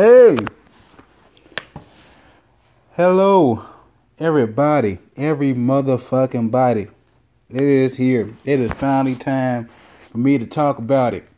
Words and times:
Hey. 0.00 0.38
Hello, 2.92 3.62
everybody. 4.18 4.98
Every 5.14 5.52
motherfucking 5.52 6.50
body. 6.50 6.86
It 7.50 7.62
is 7.62 7.98
here. 7.98 8.32
It 8.46 8.60
is 8.60 8.72
finally 8.72 9.14
time 9.14 9.68
for 10.10 10.16
me 10.16 10.38
to 10.38 10.46
talk 10.46 10.78
about 10.78 11.12
it. 11.12 11.28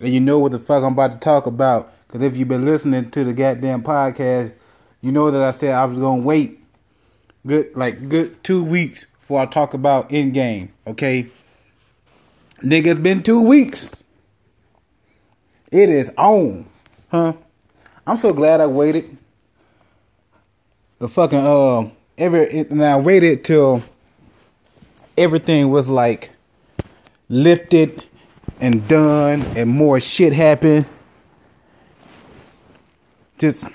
And 0.00 0.12
you 0.12 0.20
know 0.20 0.38
what 0.38 0.52
the 0.52 0.58
fuck 0.58 0.84
I'm 0.84 0.92
about 0.92 1.12
to 1.12 1.18
talk 1.18 1.46
about. 1.46 1.94
Because 2.06 2.20
if 2.20 2.36
you've 2.36 2.46
been 2.46 2.66
listening 2.66 3.10
to 3.10 3.24
the 3.24 3.32
goddamn 3.32 3.82
podcast, 3.82 4.52
you 5.00 5.12
know 5.12 5.30
that 5.30 5.42
I 5.42 5.50
said 5.52 5.72
I 5.72 5.86
was 5.86 5.98
going 5.98 6.20
to 6.20 6.26
wait 6.26 6.62
good, 7.46 7.74
like, 7.74 8.10
good 8.10 8.44
two 8.44 8.62
weeks 8.62 9.06
before 9.20 9.40
I 9.40 9.46
talk 9.46 9.72
about 9.72 10.10
Endgame. 10.10 10.68
Okay? 10.86 11.30
Nigga, 12.62 12.88
it's 12.88 13.00
been 13.00 13.22
two 13.22 13.40
weeks. 13.40 13.90
It 15.72 15.88
is 15.88 16.10
on. 16.18 16.68
Huh? 17.10 17.32
I'm 18.10 18.16
so 18.16 18.32
glad 18.32 18.60
I 18.60 18.66
waited. 18.66 19.16
The 20.98 21.06
fucking 21.08 21.38
uh 21.38 21.90
every 22.18 22.58
and 22.68 22.84
I 22.84 22.96
waited 22.96 23.44
till 23.44 23.84
everything 25.16 25.70
was 25.70 25.88
like 25.88 26.30
lifted 27.28 28.04
and 28.60 28.88
done 28.88 29.42
and 29.56 29.70
more 29.70 30.00
shit 30.00 30.32
happened. 30.32 30.86
Just 33.38 33.68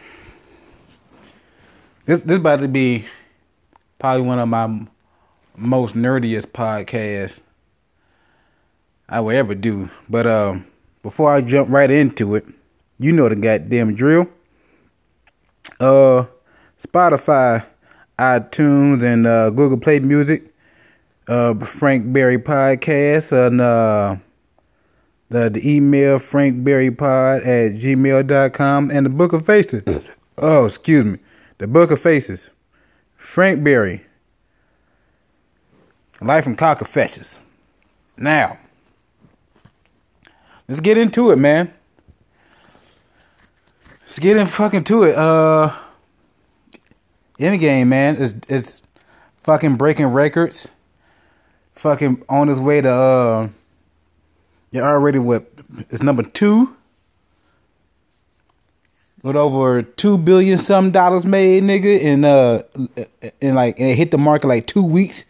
this 2.05 2.19
this 2.19 2.37
about 2.37 2.59
to 2.59 2.67
be 2.67 3.05
probably 3.99 4.23
one 4.23 4.39
of 4.39 4.49
my 4.49 4.85
most 5.55 5.95
nerdiest 5.95 6.47
podcasts 6.47 7.39
I 9.07 9.21
will 9.21 9.37
ever 9.37 9.55
do. 9.55 9.89
But 10.09 10.27
um 10.27 10.67
before 11.03 11.33
I 11.33 11.39
jump 11.39 11.69
right 11.69 11.89
into 11.89 12.35
it, 12.35 12.45
you 12.99 13.11
know 13.11 13.29
the 13.29 13.35
goddamn 13.35 13.95
drill. 13.95 14.27
Uh, 15.79 16.25
Spotify, 16.81 17.65
iTunes, 18.19 19.03
and 19.03 19.27
uh, 19.27 19.49
Google 19.49 19.77
Play 19.77 19.99
Music. 19.99 20.51
Uh, 21.27 21.55
Frank 21.55 22.13
Berry 22.13 22.37
Podcast 22.37 23.31
and 23.31 23.59
uh, 23.59 24.15
the 25.29 25.49
the 25.49 25.75
email 25.75 26.19
frankberrypod 26.19 27.39
at 27.39 27.81
gmail.com 27.81 28.91
and 28.91 29.05
the 29.07 29.09
Book 29.09 29.33
of 29.33 29.43
Faces. 29.43 29.81
oh, 30.37 30.65
excuse 30.65 31.03
me. 31.03 31.17
The 31.57 31.65
Book 31.65 31.89
of 31.89 31.99
Faces. 31.99 32.51
Frank 33.17 33.63
Berry. 33.63 34.05
Life 36.21 36.45
and 36.45 36.55
Cock 36.55 36.77
Confessions. 36.77 37.39
Now, 38.17 38.59
Let's 40.67 40.81
get 40.81 40.97
into 40.97 41.31
it, 41.31 41.35
man. 41.37 41.71
Let's 44.15 44.23
get 44.23 44.37
in 44.37 44.47
fucking 44.47 44.85
to 44.85 45.03
it. 45.03 45.13
Uh, 45.13 45.75
Endgame, 47.37 47.87
man, 47.87 48.15
is 48.15 48.33
it's 48.47 48.81
fucking 49.43 49.75
breaking 49.75 50.05
records. 50.05 50.71
Fucking 51.73 52.23
on 52.29 52.47
his 52.47 52.61
way 52.61 52.79
to 52.79 52.89
uh, 52.89 53.49
you're 54.71 54.85
already 54.85 55.19
what? 55.19 55.51
It's 55.89 56.01
number 56.01 56.23
two. 56.23 56.77
With 59.21 59.35
over 59.35 59.81
two 59.81 60.17
billion 60.17 60.59
some 60.59 60.91
dollars 60.91 61.25
made, 61.25 61.63
nigga, 61.63 62.01
and 62.01 62.23
uh, 62.23 62.63
and 63.41 63.55
like 63.57 63.77
and 63.81 63.89
it 63.89 63.97
hit 63.97 64.11
the 64.11 64.17
market 64.17 64.47
like 64.47 64.65
two 64.65 64.85
weeks, 64.85 65.25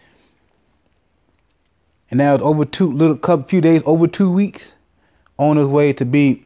and 2.12 2.20
now 2.20 2.36
it's 2.36 2.44
over 2.44 2.66
two 2.66 2.92
little 2.92 3.18
couple 3.18 3.48
few 3.48 3.62
days 3.62 3.82
over 3.88 4.06
two 4.06 4.30
weeks 4.30 4.76
on 5.40 5.58
his 5.58 5.66
way 5.68 5.92
to 5.92 6.06
be 6.06 6.45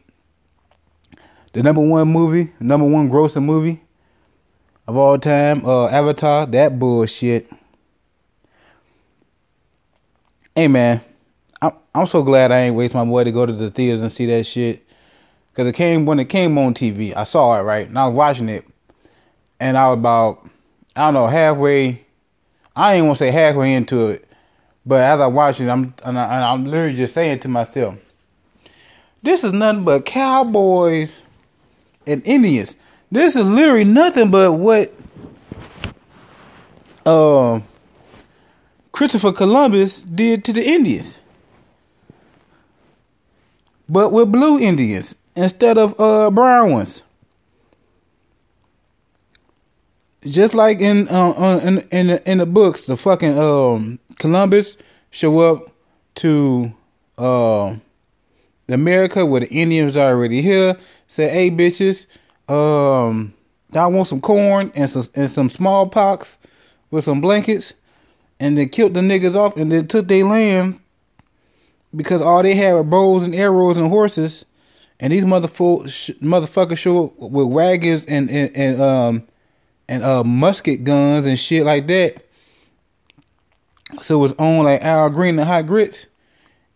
the 1.54 1.64
number 1.64 1.82
one 1.82 2.08
movie, 2.08 2.52
number 2.60 2.86
one 2.86 3.10
grossing 3.10 3.44
movie 3.44 3.82
of 4.88 4.98
all 4.98 5.18
time. 5.18 5.66
Uh, 5.66 5.88
Avatar, 5.88 6.46
that 6.48 6.78
bullshit. 6.78 7.50
Hey 10.56 10.68
man, 10.68 11.02
I'm 11.62 11.74
I'm 11.96 12.06
so 12.06 12.24
glad 12.24 12.52
I 12.52 12.62
ain't 12.62 12.76
waste 12.76 12.94
my 12.94 13.04
money 13.04 13.26
to 13.26 13.32
go 13.32 13.46
to 13.46 13.54
the 13.54 13.72
theaters 13.72 14.02
and 14.02 14.12
see 14.12 14.26
that 14.28 14.46
shit. 14.46 14.86
Cause 15.56 15.68
it 15.68 15.76
came 15.76 16.06
when 16.06 16.20
it 16.20 16.26
came 16.26 16.58
on 16.58 16.74
TV. 16.74 17.14
I 17.16 17.24
saw 17.24 17.60
it 17.60 17.64
right, 17.64 17.88
and 17.88 17.98
I 17.98 18.08
was 18.08 18.16
watching 18.16 18.48
it, 18.48 18.66
and 19.60 19.78
I 19.78 19.88
was 19.88 19.98
about 19.98 20.48
I 20.96 21.06
don't 21.06 21.16
know 21.16 21.28
halfway. 21.28 22.06
I 22.76 22.94
ain't 22.94 23.06
want 23.06 23.18
to 23.18 23.26
say 23.26 23.32
halfway 23.32 23.74
into 23.74 24.10
it, 24.10 24.28
but 24.86 25.02
as 25.02 25.20
I 25.20 25.28
watched 25.28 25.60
it, 25.60 25.68
I'm 25.68 25.94
and, 26.06 26.18
I, 26.18 26.36
and 26.36 26.46
I'm 26.46 26.66
literally 26.66 26.96
just 26.96 27.14
saying 27.14 27.40
to 27.42 27.48
myself 27.48 27.96
this 29.22 29.44
is 29.44 29.52
nothing 29.52 29.84
but 29.84 30.06
cowboys 30.06 31.24
and 32.10 32.26
Indians. 32.26 32.76
This 33.12 33.36
is 33.36 33.50
literally 33.50 33.86
nothing 33.86 34.32
but 34.32 34.54
what 34.54 34.94
uh, 37.06 37.60
Christopher 38.92 39.32
Columbus 39.32 40.02
did 40.02 40.44
to 40.46 40.54
the 40.54 40.68
Indians. 40.68 41.24
But 43.88 44.12
with 44.12 44.32
blue 44.32 44.60
Indians 44.60 45.16
instead 45.36 45.78
of 45.78 46.00
uh, 46.00 46.30
brown 46.30 46.72
ones. 46.72 47.04
Just 50.22 50.54
like 50.54 50.82
in 50.82 51.08
uh, 51.08 51.62
in 51.64 51.80
in 51.92 52.08
the, 52.08 52.30
in 52.30 52.38
the 52.40 52.46
books, 52.46 52.86
the 52.88 52.98
fucking 52.98 53.40
um, 53.40 54.00
Columbus 54.18 54.76
show 55.12 55.40
up 55.40 55.72
to 56.16 56.74
uh, 57.18 57.76
America 58.72 59.26
where 59.26 59.42
the 59.42 59.50
Indians 59.50 59.96
are 59.96 60.10
already 60.10 60.42
here. 60.42 60.78
Say, 61.08 61.30
hey 61.30 61.52
bitches, 61.52 62.06
um, 62.50 63.34
I 63.74 63.88
want 63.88 64.08
some 64.08 64.22
corn 64.22 64.72
and 64.76 64.90
some 64.90 65.08
and 65.16 65.30
some 65.30 65.50
smallpox 65.50 66.38
with 66.92 67.04
some 67.04 67.22
blankets, 67.22 67.74
and 68.40 68.58
then 68.58 68.70
killed 68.70 68.94
the 68.94 69.02
niggas 69.02 69.36
off 69.36 69.56
and 69.58 69.72
then 69.72 69.88
took 69.88 70.08
their 70.08 70.26
land 70.26 70.80
because 71.96 72.22
all 72.22 72.44
they 72.44 72.56
had 72.56 72.74
were 72.74 72.84
bows 72.84 73.24
and 73.24 73.36
arrows 73.36 73.78
and 73.78 73.88
horses, 73.88 74.46
and 75.00 75.14
these 75.14 75.26
motherfuckers 75.26 76.18
motherfuckers 76.20 76.78
show 76.78 77.06
up 77.06 77.20
with 77.20 77.48
wagons 77.48 78.06
and 78.06 78.30
and, 78.30 78.56
and 78.56 78.82
um 78.82 79.28
and 79.88 80.04
uh 80.04 80.24
musket 80.24 80.84
guns 80.84 81.26
and 81.26 81.40
shit 81.40 81.66
like 81.66 81.88
that. 81.88 82.26
So 84.02 84.16
it 84.16 84.22
was 84.22 84.34
on 84.34 84.64
like 84.64 84.84
Al 84.84 85.10
Green 85.10 85.40
and 85.40 85.48
Hot 85.48 85.66
Grits, 85.66 86.08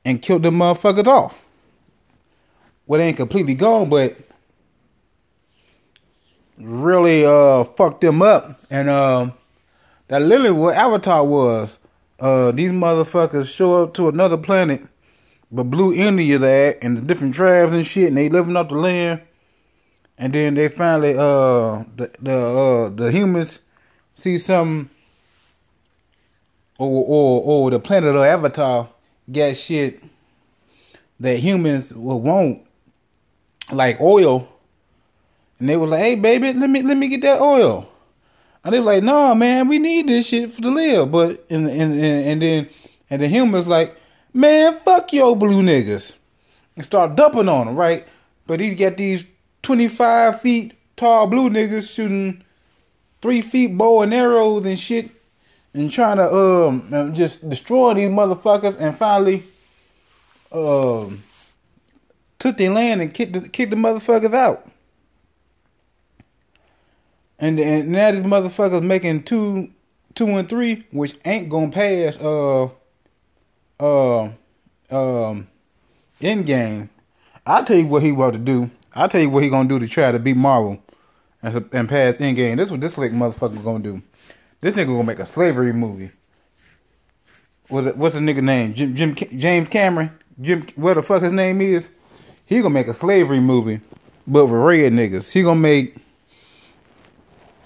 and 0.06 0.22
killed 0.22 0.44
the 0.44 0.52
motherfuckers 0.52 1.08
off 1.08 1.43
well, 2.86 3.00
it 3.00 3.04
ain't 3.04 3.18
completely 3.18 3.56
gone, 3.56 3.90
but 3.90 4.18
really 6.58 7.26
uh 7.26 7.64
fucked 7.64 8.02
them 8.02 8.22
up. 8.22 8.60
And 8.70 8.90
uh, 8.90 9.32
that 10.08 10.22
literally 10.22 10.52
what 10.52 10.76
Avatar 10.76 11.26
was. 11.26 11.80
Uh, 12.20 12.52
these 12.52 12.72
motherfuckers 12.72 13.48
show 13.48 13.84
up 13.84 13.94
to 13.96 14.08
another 14.08 14.38
planet, 14.38 14.82
but 15.52 15.64
Blue 15.64 15.94
India 15.94 16.40
at, 16.40 16.78
and 16.82 16.98
the 16.98 17.02
different 17.02 17.36
tribes 17.36 17.74
and 17.74 17.86
shit, 17.86 18.08
and 18.08 18.18
they 18.18 18.30
living 18.30 18.56
off 18.56 18.70
the 18.70 18.76
land. 18.76 19.22
And 20.18 20.32
then 20.32 20.54
they 20.54 20.70
finally 20.70 21.14
uh 21.14 21.84
the 21.96 22.12
the 22.22 22.34
uh 22.34 22.90
the 22.90 23.12
humans 23.12 23.60
see 24.16 24.38
something 24.38 24.90
or 26.78 27.04
or 27.08 27.42
or 27.44 27.72
the 27.72 27.80
planet 27.80 28.16
of 28.16 28.22
Avatar 28.22 28.90
got 29.32 29.58
shit 29.58 30.02
that 31.20 31.40
humans 31.40 31.92
will 31.94 32.22
want 32.22 32.62
like 33.72 34.00
oil, 34.02 34.48
and 35.60 35.70
they 35.70 35.78
was 35.78 35.92
like, 35.92 36.02
"Hey, 36.02 36.16
baby, 36.16 36.54
let 36.54 36.70
me 36.70 36.82
let 36.82 36.98
me 36.98 37.08
get 37.08 37.22
that 37.22 37.40
oil." 37.42 37.88
And 38.64 38.74
they 38.74 38.80
like, 38.80 39.04
"No, 39.04 39.36
man, 39.36 39.68
we 39.68 39.80
need 39.80 40.08
this 40.08 40.28
shit 40.28 40.52
for 40.52 40.62
to 40.62 40.70
live." 40.70 41.12
But 41.12 41.46
and 41.50 41.68
and 41.68 41.94
and 41.94 42.42
then 42.42 42.70
and 43.10 43.22
the 43.22 43.28
humans 43.28 43.68
like, 43.68 43.96
"Man, 44.34 44.80
fuck 44.80 45.14
your 45.14 45.36
blue 45.36 45.62
niggas," 45.62 46.14
and 46.76 46.86
start 46.86 47.16
dumping 47.16 47.50
on 47.50 47.68
them, 47.68 47.76
right? 47.76 48.06
But 48.48 48.60
he's 48.60 48.78
got 48.78 48.98
these 48.98 49.26
twenty 49.62 49.88
five 49.88 50.42
feet 50.42 50.74
tall 50.96 51.28
blue 51.28 51.50
niggas 51.50 51.94
shooting 51.94 52.44
three 53.22 53.42
feet 53.42 53.78
bow 53.78 54.02
and 54.02 54.14
arrows 54.14 54.66
and 54.66 54.78
shit, 54.78 55.10
and 55.74 55.92
trying 55.92 56.18
to 56.18 56.34
um 56.34 57.14
just 57.16 57.48
destroy 57.50 57.94
these 57.94 58.10
motherfuckers, 58.10 58.78
and 58.80 58.98
finally, 58.98 59.44
um 60.52 61.24
took 62.44 62.58
their 62.58 62.72
land 62.72 63.02
and 63.02 63.14
kicked 63.14 63.32
the, 63.32 63.48
kicked 63.48 63.70
the 63.70 63.78
motherfuckers 63.78 64.34
out. 64.34 64.70
And 67.40 67.58
and 67.58 67.88
now 67.88 68.12
these 68.12 68.24
motherfuckers 68.24 68.84
making 68.84 69.24
two 69.24 69.72
two 70.14 70.28
and 70.28 70.50
three, 70.50 70.86
which 70.92 71.16
ain't 71.24 71.48
gonna 71.48 71.72
pass 71.72 72.20
uh 72.20 72.66
uh 73.80 74.24
um 74.92 75.48
Endgame. 76.20 76.90
I'll 77.46 77.64
tell 77.64 77.78
you 77.78 77.88
what 77.88 78.04
he 78.04 78.10
about 78.10 78.34
to 78.34 78.40
do. 78.40 78.70
I'll 78.94 79.08
tell 79.08 79.22
you 79.22 79.30
what 79.30 79.44
he 79.44 79.50
gonna 79.50 79.70
do 79.70 79.80
to 79.80 79.88
try 79.88 80.12
to 80.12 80.20
beat 80.20 80.36
Marvel 80.36 80.84
and, 81.42 81.70
and 81.72 81.88
pass 81.88 82.18
Endgame. 82.18 82.58
This 82.58 82.70
what 82.70 82.82
this 82.82 82.98
like 82.98 83.14
motherfucker 83.14 83.64
gonna 83.64 83.80
do. 83.80 84.02
This 84.60 84.76
nigga 84.76 84.88
gonna 84.88 85.04
make 85.06 85.20
a 85.20 85.28
slavery 85.28 85.72
movie. 85.72 86.12
What's 87.70 87.88
it, 87.88 87.96
what's 87.96 88.16
the 88.16 88.22
nigga 88.22 88.44
name? 88.44 88.74
Jim, 88.74 88.98
Jim 88.98 89.16
James 89.16 89.70
Cameron. 89.70 90.12
Jim, 90.42 90.66
what 90.76 90.96
the 90.96 91.02
fuck 91.02 91.22
his 91.22 91.32
name 91.32 91.62
is? 91.62 91.88
He 92.46 92.58
gonna 92.58 92.70
make 92.70 92.88
a 92.88 92.94
slavery 92.94 93.40
movie 93.40 93.82
but 94.28 94.46
with 94.46 94.62
red 94.62 94.94
niggas. 94.94 95.32
He 95.32 95.44
gonna 95.44 95.60
make 95.60 95.96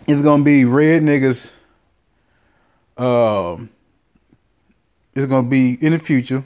it's 0.08 0.22
gonna 0.22 0.44
be 0.44 0.66
red 0.66 1.04
niggas. 1.04 1.54
Um, 2.98 3.70
it's 5.14 5.26
gonna 5.26 5.48
be 5.48 5.74
in 5.74 5.94
the 5.94 6.00
future. 6.00 6.44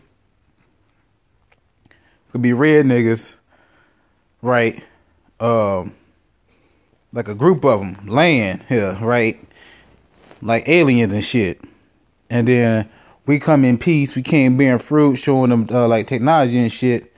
It's 1.85 2.33
gonna 2.33 2.43
be 2.43 2.53
red 2.53 2.85
niggas, 2.85 3.35
right? 4.41 4.83
Um, 5.39 5.95
like 7.13 7.27
a 7.27 7.35
group 7.35 7.63
of 7.65 7.81
them 7.81 8.07
land 8.07 8.65
here, 8.67 8.97
right? 9.01 9.39
Like 10.41 10.67
aliens 10.67 11.13
and 11.13 11.23
shit. 11.23 11.61
And 12.29 12.47
then 12.47 12.89
we 13.25 13.37
come 13.39 13.63
in 13.63 13.77
peace. 13.77 14.15
We 14.15 14.23
came 14.23 14.57
bearing 14.57 14.79
fruit, 14.79 15.15
showing 15.15 15.49
them 15.49 15.67
uh, 15.69 15.87
like 15.87 16.07
technology 16.07 16.59
and 16.59 16.71
shit. 16.71 17.10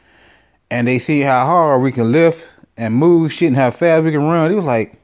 And 0.74 0.88
they 0.88 0.98
see 0.98 1.22
how 1.22 1.46
hard 1.46 1.84
we 1.84 1.92
can 1.92 2.12
lift 2.12 2.52
and 2.78 2.96
move 2.96 3.31
shit 3.31 3.50
and 3.50 3.56
how 3.56 3.70
fast 3.70 4.06
we 4.06 4.10
can 4.10 4.24
run. 4.24 4.52
It 4.52 4.56
was 4.56 4.66
like, 4.66 5.00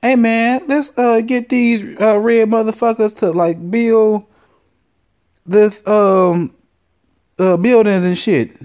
hey 0.00 0.16
man, 0.16 0.62
let's 0.68 0.90
uh 0.96 1.20
get 1.20 1.50
these 1.50 2.00
uh, 2.00 2.18
red 2.18 2.48
motherfuckers 2.48 3.14
to 3.16 3.30
like 3.30 3.70
build 3.70 4.24
this 5.44 5.86
um 5.86 6.54
uh 7.38 7.58
buildings 7.58 8.04
and 8.04 8.16
shit. 8.16 8.58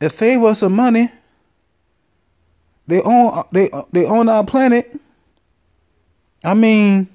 It 0.00 0.10
save 0.10 0.44
us 0.44 0.60
some 0.60 0.74
money. 0.74 1.10
They 2.86 3.02
own 3.02 3.42
they 3.52 3.70
they 3.90 4.06
own 4.06 4.28
our 4.28 4.44
planet. 4.44 4.96
I 6.44 6.54
mean, 6.54 7.08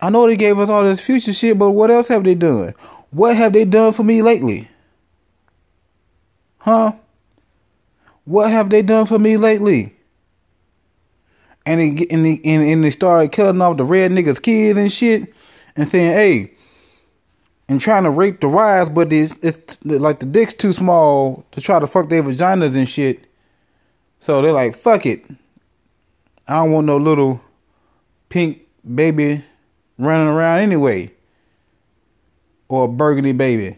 I 0.00 0.08
know 0.08 0.26
they 0.26 0.38
gave 0.38 0.58
us 0.58 0.70
all 0.70 0.82
this 0.82 1.04
future 1.04 1.34
shit, 1.34 1.58
but 1.58 1.72
what 1.72 1.90
else 1.90 2.08
have 2.08 2.24
they 2.24 2.34
done? 2.34 2.72
What 3.10 3.36
have 3.36 3.52
they 3.52 3.66
done 3.66 3.92
for 3.92 4.02
me 4.02 4.22
lately? 4.22 4.70
Huh? 6.64 6.92
What 8.24 8.50
have 8.50 8.70
they 8.70 8.80
done 8.80 9.04
for 9.04 9.18
me 9.18 9.36
lately? 9.36 9.94
And 11.66 11.78
they, 11.78 12.06
and 12.10 12.24
they, 12.24 12.40
and, 12.42 12.66
and 12.66 12.82
they 12.82 12.88
started 12.88 13.32
killing 13.32 13.60
off 13.60 13.76
the 13.76 13.84
red 13.84 14.10
niggas' 14.12 14.40
kids 14.40 14.78
and 14.78 14.90
shit, 14.90 15.34
and 15.76 15.86
saying, 15.86 16.12
"Hey," 16.12 16.52
and 17.68 17.82
trying 17.82 18.04
to 18.04 18.10
rape 18.10 18.40
the 18.40 18.48
wives, 18.48 18.88
but 18.88 19.12
it's, 19.12 19.34
it's 19.42 19.78
like 19.84 20.20
the 20.20 20.26
dick's 20.26 20.54
too 20.54 20.72
small 20.72 21.44
to 21.50 21.60
try 21.60 21.78
to 21.78 21.86
fuck 21.86 22.08
their 22.08 22.22
vaginas 22.22 22.76
and 22.76 22.88
shit. 22.88 23.26
So 24.20 24.40
they're 24.40 24.52
like, 24.52 24.74
"Fuck 24.74 25.04
it, 25.04 25.22
I 26.48 26.54
don't 26.54 26.72
want 26.72 26.86
no 26.86 26.96
little 26.96 27.42
pink 28.30 28.62
baby 28.94 29.44
running 29.98 30.28
around 30.28 30.60
anyway, 30.60 31.12
or 32.68 32.86
a 32.86 32.88
burgundy 32.88 33.32
baby." 33.32 33.76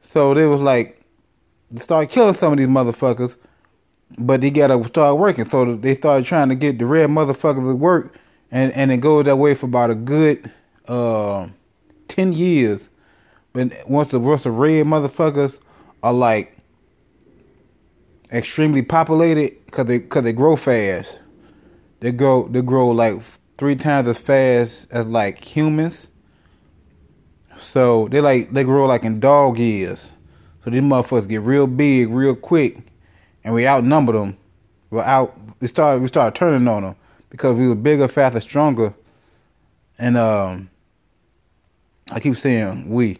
So 0.00 0.34
they 0.34 0.46
was 0.46 0.60
like, 0.60 0.93
start 1.76 2.10
killing 2.10 2.34
some 2.34 2.52
of 2.52 2.58
these 2.58 2.68
motherfuckers, 2.68 3.36
but 4.18 4.40
they 4.40 4.50
gotta 4.50 4.82
start 4.84 5.18
working. 5.18 5.46
So 5.46 5.76
they 5.76 5.94
started 5.94 6.26
trying 6.26 6.48
to 6.48 6.54
get 6.54 6.78
the 6.78 6.86
red 6.86 7.10
motherfuckers 7.10 7.68
to 7.68 7.74
work, 7.74 8.14
and 8.50 8.72
and 8.72 8.92
it 8.92 8.98
goes 8.98 9.24
that 9.24 9.36
way 9.36 9.54
for 9.54 9.66
about 9.66 9.90
a 9.90 9.94
good 9.94 10.52
uh, 10.88 11.48
ten 12.08 12.32
years. 12.32 12.88
But 13.52 13.72
once 13.88 14.10
the 14.10 14.20
once 14.20 14.42
the 14.42 14.50
red 14.50 14.86
motherfuckers 14.86 15.60
are 16.02 16.12
like 16.12 16.56
extremely 18.32 18.82
populated, 18.82 19.70
cause 19.70 19.86
they 19.86 20.00
cause 20.00 20.24
they 20.24 20.32
grow 20.32 20.56
fast. 20.56 21.22
They 22.00 22.12
grow 22.12 22.48
they 22.48 22.62
grow 22.62 22.88
like 22.88 23.20
three 23.58 23.76
times 23.76 24.08
as 24.08 24.18
fast 24.18 24.88
as 24.90 25.06
like 25.06 25.42
humans. 25.42 26.10
So 27.56 28.08
they 28.08 28.20
like 28.20 28.50
they 28.52 28.64
grow 28.64 28.86
like 28.86 29.04
in 29.04 29.20
dog 29.20 29.58
years. 29.58 30.13
So 30.64 30.70
these 30.70 30.80
motherfuckers 30.80 31.28
get 31.28 31.42
real 31.42 31.66
big 31.66 32.08
real 32.08 32.34
quick, 32.34 32.78
and 33.44 33.52
we 33.52 33.68
outnumber 33.68 34.14
them. 34.14 34.38
We're 34.88 35.02
out. 35.02 35.36
We 35.60 35.66
start 35.66 36.00
we 36.00 36.08
start 36.08 36.34
turning 36.34 36.66
on 36.66 36.82
them 36.82 36.96
because 37.28 37.58
we 37.58 37.68
were 37.68 37.74
bigger, 37.74 38.08
faster, 38.08 38.40
stronger, 38.40 38.94
and 39.98 40.16
um. 40.16 40.70
I 42.12 42.20
keep 42.20 42.36
saying 42.36 42.88
we, 42.88 43.18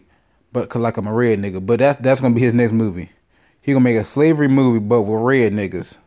but 0.53 0.69
cause 0.69 0.81
like 0.81 0.97
I'm 0.97 1.07
a 1.07 1.13
red 1.13 1.39
nigga. 1.39 1.63
But 1.63 1.79
that's 1.79 2.01
that's 2.01 2.19
gonna 2.19 2.33
be 2.33 2.41
his 2.41 2.53
next 2.53 2.71
movie. 2.71 3.09
He 3.61 3.73
gonna 3.73 3.83
make 3.83 3.97
a 3.97 4.05
slavery 4.05 4.47
movie, 4.47 4.79
but 4.79 5.03
with 5.03 5.21
red 5.21 5.53
niggas, 5.53 5.97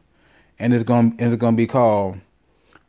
and 0.58 0.74
it's 0.74 0.84
gonna 0.84 1.08
and 1.18 1.22
it's 1.22 1.36
gonna 1.36 1.56
be 1.56 1.66
called. 1.66 2.18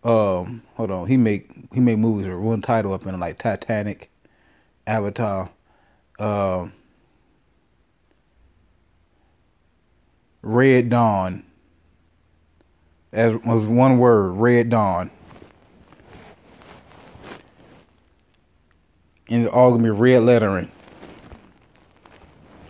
Um, 0.04 0.63
hold 0.74 0.90
on. 0.90 1.07
He 1.07 1.18
make 1.18 1.50
he 1.74 1.80
make 1.80 2.00
movies 2.00 2.28
with 2.28 2.38
one 2.38 2.62
title 2.62 2.94
up 2.94 3.06
in 3.06 3.19
like 3.19 3.38
Titanic, 3.38 4.10
Avatar, 4.88 5.50
um, 6.18 6.72
Red 10.42 10.90
Dawn. 10.90 11.44
As 13.12 13.36
was 13.38 13.66
one 13.66 13.98
word, 13.98 14.32
Red 14.32 14.70
Dawn. 14.70 15.10
And 19.30 19.46
it's 19.46 19.54
all 19.54 19.72
gonna 19.72 19.84
be 19.84 19.90
red 19.90 20.24
lettering. 20.24 20.72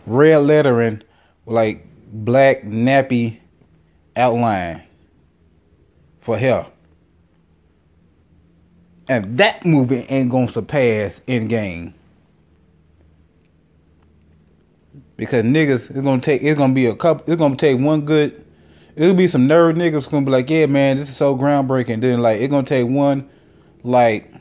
Red 0.05 0.37
lettering 0.39 1.03
like 1.45 1.85
black 2.11 2.63
nappy 2.63 3.39
outline 4.15 4.83
for 6.19 6.37
hair. 6.37 6.65
And 9.07 9.37
that 9.37 9.65
movie 9.65 10.05
ain't 10.09 10.29
gonna 10.29 10.47
surpass 10.47 11.21
Endgame. 11.27 11.93
Because 15.19 15.43
niggas, 15.43 15.91
it's 15.91 16.01
gonna 16.01 16.21
take 16.21 16.41
it's 16.41 16.57
gonna 16.57 16.73
be 16.73 16.85
a 16.85 16.95
couple 16.95 17.31
it's 17.31 17.37
gonna 17.37 17.57
take 17.57 17.77
one 17.79 18.01
good 18.05 18.45
it'll 18.95 19.13
be 19.13 19.27
some 19.27 19.47
nerd 19.47 19.75
niggas 19.75 20.09
gonna 20.09 20.25
be 20.25 20.31
like, 20.31 20.49
yeah 20.49 20.65
man, 20.65 20.97
this 20.97 21.09
is 21.09 21.17
so 21.17 21.35
groundbreaking. 21.35 22.01
Then 22.01 22.21
like 22.21 22.41
it's 22.41 22.49
gonna 22.49 22.65
take 22.65 22.87
one 22.87 23.29
like 23.83 24.31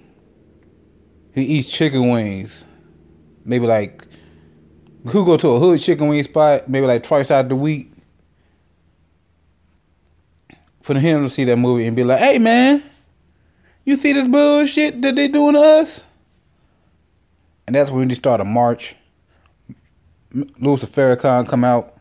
he 1.32 1.42
eats 1.42 1.68
chicken 1.68 2.08
wings. 2.08 2.64
Maybe 3.44 3.66
like 3.66 4.04
who 5.06 5.24
go 5.24 5.36
to 5.36 5.50
a 5.50 5.58
hood 5.58 5.80
chicken 5.80 6.08
wing 6.08 6.22
spot, 6.24 6.68
maybe 6.68 6.86
like 6.86 7.02
twice 7.02 7.30
out 7.30 7.48
the 7.48 7.56
week. 7.56 7.92
For 10.82 10.94
him 10.94 11.22
to 11.22 11.28
see 11.28 11.44
that 11.44 11.56
movie 11.56 11.86
and 11.86 11.94
be 11.94 12.02
like, 12.02 12.18
hey 12.18 12.38
man, 12.38 12.82
you 13.84 13.96
see 13.96 14.12
this 14.12 14.26
bullshit 14.26 15.02
that 15.02 15.16
they 15.16 15.28
doing 15.28 15.54
to 15.54 15.60
us? 15.60 16.02
And 17.66 17.76
that's 17.76 17.90
when 17.90 18.08
they 18.08 18.14
start 18.14 18.40
a 18.40 18.44
march. 18.44 18.96
Louis 20.32 20.84
Farrakhan 20.84 21.48
come 21.48 21.64
out, 21.64 21.96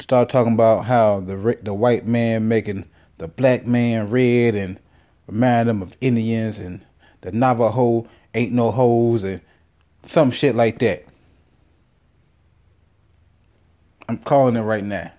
start 0.00 0.28
talking 0.28 0.54
about 0.54 0.84
how 0.84 1.20
the 1.20 1.58
the 1.62 1.72
white 1.72 2.06
man 2.06 2.48
making 2.48 2.84
the 3.18 3.28
black 3.28 3.66
man 3.66 4.10
red 4.10 4.54
and 4.54 4.80
remind 5.28 5.68
them 5.68 5.80
of 5.80 5.96
Indians 6.00 6.58
and 6.58 6.84
the 7.20 7.30
Navajo 7.30 8.08
ain't 8.34 8.52
no 8.52 8.70
hoes 8.70 9.22
and 9.22 9.40
some 10.06 10.30
shit 10.30 10.54
like 10.56 10.80
that. 10.80 11.04
I'm 14.08 14.18
calling 14.18 14.56
it 14.56 14.62
right 14.62 14.84
now. 14.84 15.12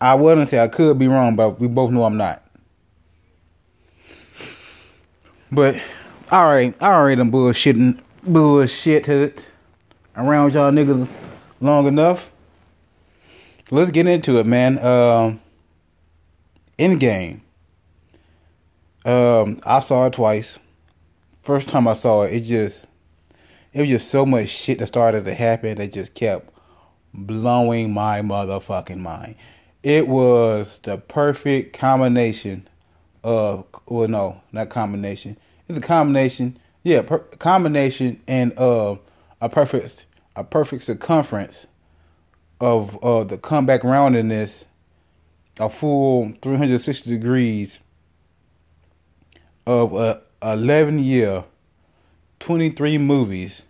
I 0.00 0.14
wouldn't 0.14 0.48
say 0.48 0.58
I 0.58 0.68
could 0.68 0.98
be 0.98 1.08
wrong, 1.08 1.36
but 1.36 1.60
we 1.60 1.68
both 1.68 1.90
know 1.90 2.04
I'm 2.04 2.16
not. 2.16 2.42
But 5.52 5.76
all 6.34 6.48
right, 6.48 6.74
I 6.80 6.86
already 6.88 7.14
done 7.14 7.30
bullshitting 7.30 8.00
bullshit 8.24 9.06
around 10.16 10.52
y'all 10.52 10.72
niggas 10.72 11.08
long 11.60 11.86
enough. 11.86 12.28
Let's 13.70 13.92
get 13.92 14.08
into 14.08 14.40
it, 14.40 14.44
man. 14.44 14.84
Um, 14.84 15.40
Endgame. 16.76 17.38
Um, 19.04 19.60
I 19.64 19.78
saw 19.78 20.06
it 20.06 20.14
twice. 20.14 20.58
First 21.42 21.68
time 21.68 21.86
I 21.86 21.92
saw 21.92 22.22
it, 22.22 22.32
it 22.32 22.40
just 22.40 22.88
it 23.72 23.82
was 23.82 23.88
just 23.88 24.10
so 24.10 24.26
much 24.26 24.48
shit 24.48 24.80
that 24.80 24.88
started 24.88 25.24
to 25.26 25.34
happen 25.34 25.76
that 25.76 25.92
just 25.92 26.14
kept 26.14 26.52
blowing 27.12 27.92
my 27.92 28.22
motherfucking 28.22 28.98
mind. 28.98 29.36
It 29.84 30.08
was 30.08 30.80
the 30.82 30.98
perfect 30.98 31.78
combination 31.78 32.66
of 33.22 33.66
well 33.86 34.08
no, 34.08 34.40
not 34.50 34.70
combination. 34.70 35.36
It's 35.68 35.78
a 35.78 35.82
combination, 35.82 36.58
yeah, 36.82 37.02
per, 37.02 37.18
combination 37.18 38.20
and 38.26 38.56
uh 38.58 38.96
a 39.40 39.48
perfect 39.48 40.06
a 40.36 40.44
perfect 40.44 40.82
circumference 40.82 41.66
of 42.60 43.02
uh 43.02 43.24
the 43.24 43.38
comeback 43.38 43.82
roundedness 43.82 44.64
a 45.58 45.68
full 45.68 46.32
360 46.42 47.08
degrees 47.10 47.78
of 49.66 49.94
a 49.94 50.20
11 50.42 50.98
year 50.98 51.44
23 52.40 52.98
movies 52.98 53.64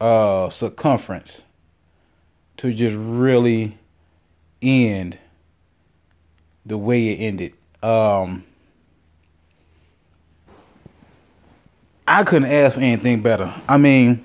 uh 0.00 0.48
circumference 0.50 1.42
to 2.58 2.72
just 2.72 2.96
really 2.96 3.76
end 4.62 5.18
the 6.64 6.78
way 6.78 7.08
it 7.08 7.16
ended. 7.16 7.54
Um 7.82 8.44
I 12.08 12.24
couldn't 12.24 12.50
ask 12.50 12.74
for 12.74 12.80
anything 12.80 13.20
better. 13.20 13.52
I 13.68 13.76
mean, 13.78 14.24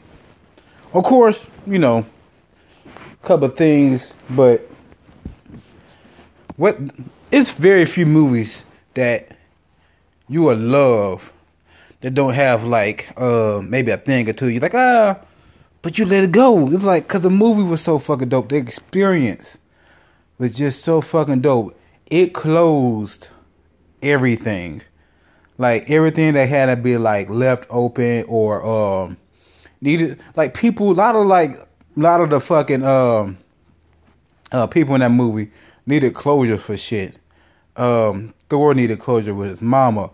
of 0.94 1.04
course, 1.04 1.44
you 1.66 1.80
know, 1.80 2.06
a 2.86 3.28
couple 3.28 3.48
things, 3.50 4.14
but 4.30 4.70
what 6.58 6.78
it's 7.32 7.54
very 7.54 7.86
few 7.86 8.06
movies 8.06 8.64
that 8.94 9.36
you 10.28 10.44
will 10.44 10.58
love 10.58 11.32
that 12.02 12.14
don't 12.14 12.34
have 12.34 12.64
like 12.64 13.12
uh 13.18 13.62
maybe 13.64 13.92
a 13.92 13.98
thing 13.98 14.30
or 14.30 14.34
two. 14.34 14.48
You're 14.48 14.62
like 14.62 14.76
ah, 14.76 15.20
but 15.82 15.98
you 15.98 16.06
let 16.06 16.24
it 16.24 16.32
go. 16.32 16.68
It's 16.70 16.84
like 16.84 17.08
because 17.08 17.22
the 17.22 17.30
movie 17.30 17.64
was 17.64 17.82
so 17.82 18.00
fucking 18.00 18.30
dope. 18.30 18.50
The 18.50 18.58
experience 18.58 19.58
was 20.38 20.54
just 20.56 20.84
so 20.84 21.02
fucking 21.02 21.42
dope. 21.42 21.78
It 22.08 22.34
closed 22.34 23.30
everything, 24.02 24.82
like 25.62 25.92
everything 25.92 26.34
that 26.34 26.50
had 26.50 26.66
to 26.66 26.76
be 26.76 26.98
like 26.98 27.30
left 27.30 27.68
open 27.70 28.26
or 28.28 28.66
um 28.66 29.16
needed. 29.80 30.20
Like 30.36 30.56
people, 30.56 30.92
a 30.92 30.94
lot 30.94 31.16
of 31.16 31.28
like 31.28 31.52
a 31.52 31.68
lot 32.00 32.20
of 32.20 32.32
the 32.32 32.40
fucking 32.40 32.84
um 32.84 33.38
uh 34.52 34.66
people 34.66 34.96
in 34.96 35.02
that 35.02 35.12
movie 35.12 35.52
needed 35.86 36.16
closure 36.16 36.58
for 36.58 36.76
shit. 36.76 37.16
Um, 37.76 38.34
Thor 38.50 38.74
needed 38.74 39.00
closure 39.00 39.36
with 39.36 39.50
his 39.50 39.62
mama. 39.62 40.10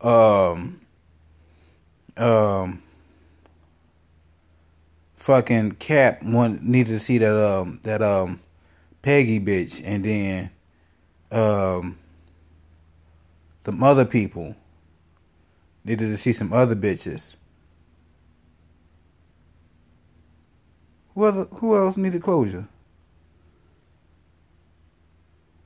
Um, 0.00 0.80
um, 2.16 2.82
fucking 5.16 5.72
Cap 5.72 6.22
one 6.22 6.60
needed 6.62 6.92
to 6.92 6.98
see 6.98 7.18
that 7.18 7.36
um 7.36 7.78
that 7.82 8.00
um 8.00 8.40
Peggy 9.02 9.38
bitch, 9.38 9.82
and 9.84 10.02
then 10.02 10.50
um 11.30 11.98
some 13.58 13.82
other 13.82 14.06
people 14.06 14.56
needed 15.88 16.06
to 16.06 16.16
see 16.18 16.32
some 16.32 16.52
other 16.52 16.76
bitches. 16.76 17.36
Who 21.14 21.24
other, 21.24 21.44
who 21.44 21.76
else 21.76 21.96
needed 21.96 22.22
closure? 22.22 22.68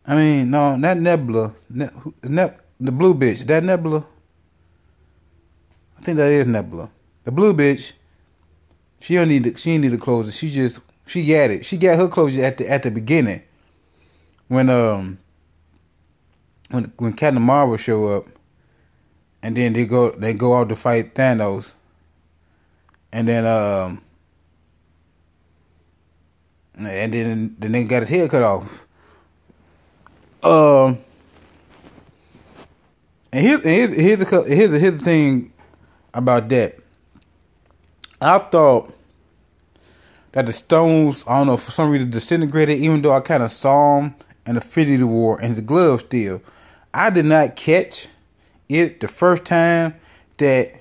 I 0.07 0.17
mean, 0.17 0.51
no, 0.51 0.77
not 0.77 0.97
Nebula. 0.99 1.55
Ne, 1.69 1.89
ne, 2.23 2.51
the 2.81 2.93
blue 2.93 3.15
bitch. 3.15 3.47
That 3.47 3.65
Nebula. 3.65 4.07
I 5.99 6.03
think 6.03 6.17
that 6.17 6.33
is 6.33 6.47
Nebula. 6.47 6.91
The 7.25 7.33
blue 7.33 7.53
bitch. 7.53 7.93
She 9.01 9.15
don't 9.15 9.29
need. 9.29 9.45
To, 9.45 9.57
she 9.57 9.73
ain't 9.73 9.85
need 9.85 10.01
close 10.01 10.29
it. 10.29 10.33
She 10.33 10.51
just. 10.51 10.81
She 11.07 11.27
got 11.27 11.51
it. 11.51 11.67
She 11.67 11.77
got 11.77 11.99
her 11.99 12.09
closure 12.09 12.45
at 12.45 12.59
the 12.59 12.71
at 12.71 12.83
the 12.83 12.91
beginning. 12.91 13.43
When 14.49 14.71
um. 14.71 15.19
When 16.71 16.93
when 16.97 17.13
Captain 17.13 17.43
Marvel 17.43 17.77
show 17.77 18.09
up. 18.09 18.27
And 19.43 19.57
then 19.57 19.73
they 19.73 19.87
go 19.87 20.11
they 20.11 20.35
go 20.35 20.55
out 20.55 20.69
to 20.69 20.77
fight 20.77 21.15
Thanos. 21.15 21.75
And 23.13 23.29
then 23.29 23.47
um. 23.47 24.03
And 26.75 27.13
then 27.13 27.57
the 27.59 27.69
nigga 27.69 27.89
got 27.89 28.01
his 28.03 28.09
head 28.09 28.31
cut 28.31 28.43
off. 28.43 28.87
Um. 30.43 30.99
And 33.33 33.47
here's 33.47 33.63
here's 33.63 33.93
here's 33.93 34.19
the 34.19 34.43
here's 34.43 34.71
the, 34.71 34.79
here's 34.79 34.99
the 34.99 35.05
thing 35.05 35.53
about 36.15 36.49
that. 36.51 36.77
I 38.21 38.39
thought 38.39 38.93
that 40.33 40.47
the 40.47 40.53
stones, 40.53 41.25
I 41.27 41.39
don't 41.39 41.47
know, 41.47 41.57
for 41.57 41.71
some 41.71 41.91
reason 41.91 42.11
disintegrated, 42.11 42.79
even 42.79 43.03
though 43.03 43.13
I 43.13 43.21
kind 43.21 43.43
of 43.43 43.51
saw 43.51 44.01
them 44.01 44.15
in 44.47 44.55
the 44.55 44.61
Infinity 44.61 45.03
War 45.03 45.39
and 45.41 45.57
the 45.57 45.63
glove 45.63 46.01
still. 46.01 46.43
I 46.95 47.11
did 47.11 47.25
not 47.25 47.57
catch 47.57 48.09
it 48.77 49.01
the 49.01 49.09
first 49.09 49.45
time 49.45 49.95
that 50.39 50.73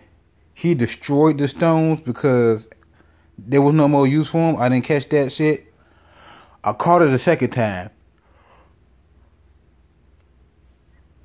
he 0.54 0.76
destroyed 0.76 1.38
the 1.38 1.48
stones 1.48 2.02
because 2.02 2.70
there 3.38 3.62
was 3.62 3.74
no 3.74 3.88
more 3.88 4.08
use 4.08 4.28
for 4.28 4.38
them. 4.38 4.62
I 4.62 4.70
didn't 4.70 4.86
catch 4.86 5.10
that 5.10 5.32
shit. 5.32 5.74
I 6.64 6.74
caught 6.74 7.02
it 7.02 7.10
the 7.10 7.18
second 7.18 7.50
time. 7.50 7.90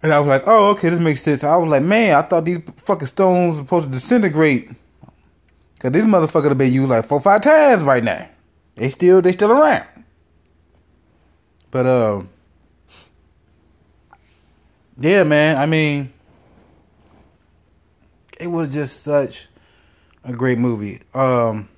And 0.03 0.13
I 0.13 0.21
was 0.21 0.29
like, 0.29 0.45
oh, 0.47 0.71
okay, 0.71 0.89
this 0.89 1.01
makes 1.01 1.23
sense. 1.23 1.43
I 1.43 1.57
was 1.57 1.69
like, 1.69 1.83
man, 1.83 2.17
I 2.17 2.23
thought 2.23 2.45
these 2.45 2.61
fucking 2.77 3.09
stones 3.09 3.57
were 3.57 3.63
supposed 3.63 3.87
to 3.87 3.93
disintegrate. 3.93 4.71
Cause 5.79 5.93
these 5.93 6.05
motherfuckers 6.05 6.49
have 6.49 6.59
been 6.59 6.73
used 6.73 6.89
like 6.89 7.05
four, 7.07 7.21
five 7.21 7.43
times 7.43 7.83
right 7.83 8.03
now. 8.03 8.29
They 8.77 8.91
still, 8.91 9.21
they 9.21 9.33
still 9.33 9.53
around. 9.53 9.87
But 11.71 11.87
um, 11.87 12.29
yeah, 14.99 15.25
man. 15.25 15.59
I 15.59 15.67
mean, 15.67 16.13
it 18.39 18.49
was 18.49 18.73
just 18.73 19.03
such 19.03 19.49
a 20.25 20.33
great 20.33 20.59
movie. 20.59 21.01
Um, 21.15 21.69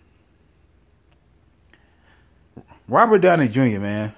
Robert 2.89 3.19
Downey 3.19 3.49
Jr. 3.49 3.81
Man, 3.81 4.15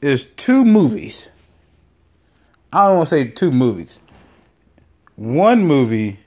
there's 0.00 0.26
two 0.26 0.64
movies. 0.64 1.30
I 2.72 2.88
don't 2.88 2.98
want 2.98 3.08
to 3.08 3.14
say 3.14 3.28
two 3.28 3.50
movies. 3.50 4.00
One 5.16 5.66
movie 5.66 6.18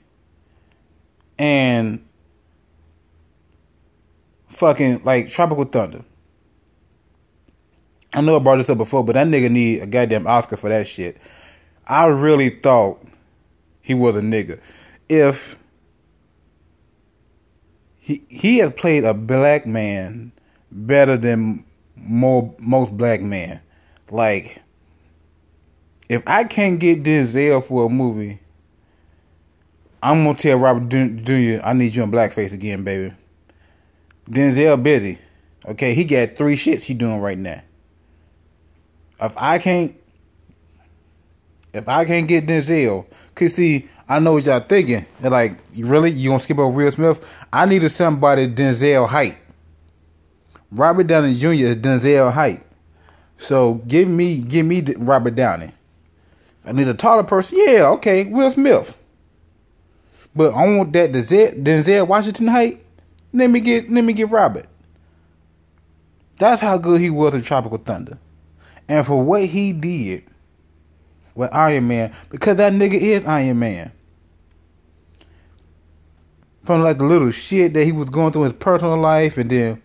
and 1.38 2.04
fucking 4.48 5.02
like 5.04 5.28
Tropical 5.28 5.64
Thunder. 5.64 6.04
I 8.14 8.20
know 8.22 8.36
I 8.36 8.38
brought 8.38 8.56
this 8.56 8.70
up 8.70 8.78
before, 8.78 9.04
but 9.04 9.12
that 9.12 9.26
nigga 9.26 9.50
need 9.50 9.82
a 9.82 9.86
goddamn 9.86 10.26
Oscar 10.26 10.56
for 10.56 10.70
that 10.70 10.86
shit. 10.86 11.18
I 11.86 12.06
really 12.06 12.48
thought 12.50 13.05
he 13.86 13.94
was 13.94 14.16
a 14.16 14.20
nigga. 14.20 14.58
If 15.08 15.56
he 18.00 18.24
he 18.28 18.58
has 18.58 18.72
played 18.72 19.04
a 19.04 19.14
black 19.14 19.64
man 19.64 20.32
better 20.72 21.16
than 21.16 21.64
more 21.94 22.52
most 22.58 22.96
black 22.96 23.20
men. 23.20 23.60
Like, 24.10 24.60
if 26.08 26.20
I 26.26 26.42
can't 26.42 26.80
get 26.80 27.04
Denzel 27.04 27.64
for 27.64 27.86
a 27.86 27.88
movie, 27.88 28.40
I'm 30.02 30.24
gonna 30.24 30.36
tell 30.36 30.58
Robert 30.58 30.88
Jr. 30.88 31.64
I 31.64 31.72
need 31.72 31.94
you 31.94 32.02
in 32.02 32.10
blackface 32.10 32.52
again, 32.52 32.82
baby. 32.82 33.14
Denzel 34.28 34.82
busy. 34.82 35.20
Okay, 35.64 35.94
he 35.94 36.04
got 36.04 36.36
three 36.36 36.56
shits 36.56 36.82
he 36.82 36.94
doing 36.94 37.20
right 37.20 37.38
now. 37.38 37.62
If 39.20 39.32
I 39.36 39.58
can't, 39.58 39.94
if 41.76 41.88
I 41.88 42.04
can't 42.04 42.26
get 42.26 42.46
Denzel, 42.46 43.06
cause 43.34 43.54
see, 43.54 43.88
I 44.08 44.18
know 44.18 44.32
what 44.32 44.44
y'all 44.44 44.60
thinking. 44.60 45.04
They're 45.20 45.30
like, 45.30 45.58
really 45.76 46.10
you 46.10 46.30
gonna 46.30 46.40
skip 46.40 46.58
over 46.58 46.74
Will 46.74 46.90
Smith? 46.90 47.24
I 47.52 47.66
needed 47.66 47.90
somebody 47.90 48.48
Denzel 48.48 49.06
height. 49.06 49.38
Robert 50.72 51.06
Downey 51.06 51.34
Jr. 51.34 51.48
is 51.48 51.76
Denzel 51.76 52.32
height. 52.32 52.62
So 53.36 53.74
give 53.86 54.08
me 54.08 54.40
give 54.40 54.64
me 54.64 54.82
Robert 54.96 55.34
Downey. 55.34 55.72
I 56.64 56.72
need 56.72 56.88
a 56.88 56.94
taller 56.94 57.22
person. 57.22 57.58
Yeah, 57.60 57.90
okay, 57.90 58.24
Will 58.24 58.50
Smith. 58.50 58.98
But 60.34 60.54
I 60.54 60.76
want 60.76 60.92
that 60.94 61.12
Denzel, 61.12 61.62
Denzel 61.62 62.08
Washington 62.08 62.48
height. 62.48 62.82
Let 63.32 63.50
me 63.50 63.60
get 63.60 63.90
let 63.90 64.02
me 64.02 64.14
get 64.14 64.30
Robert. 64.30 64.66
That's 66.38 66.62
how 66.62 66.78
good 66.78 67.00
he 67.00 67.10
was 67.10 67.34
in 67.34 67.42
Tropical 67.42 67.78
Thunder. 67.78 68.18
And 68.88 69.06
for 69.06 69.22
what 69.22 69.44
he 69.44 69.72
did 69.72 70.24
with 71.36 71.52
Iron 71.52 71.86
Man, 71.88 72.14
because 72.30 72.56
that 72.56 72.72
nigga 72.72 72.94
is 72.94 73.24
Iron 73.24 73.58
Man. 73.58 73.92
From 76.64 76.82
like 76.82 76.98
the 76.98 77.04
little 77.04 77.30
shit 77.30 77.74
that 77.74 77.84
he 77.84 77.92
was 77.92 78.10
going 78.10 78.32
through 78.32 78.42
in 78.42 78.50
his 78.50 78.58
personal 78.58 78.96
life 78.96 79.38
and 79.38 79.48
then 79.48 79.82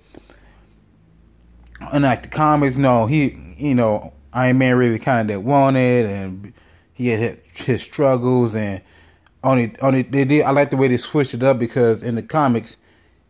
and 1.92 2.04
like 2.04 2.24
the 2.24 2.30
comics, 2.30 2.78
no, 2.78 3.06
he, 3.06 3.38
you 3.58 3.76
know, 3.76 4.14
Iron 4.34 4.58
Man 4.58 4.76
really 4.78 4.94
the 4.94 5.00
kind 5.00 5.22
of 5.22 5.28
didn't 5.28 5.46
want 5.46 5.78
it, 5.78 6.06
and 6.06 6.54
he 6.94 7.08
had 7.08 7.40
his 7.54 7.82
struggles, 7.82 8.56
and 8.56 8.82
only, 9.44 9.74
only 9.82 10.04
they 10.04 10.26
did. 10.26 10.44
I 10.44 10.52
like 10.52 10.70
the 10.70 10.78
way 10.78 10.88
they 10.88 10.98
switched 10.98 11.34
it 11.34 11.44
up 11.44 11.60
because 11.60 12.04
in 12.04 12.16
the 12.16 12.24
comics, 12.24 12.78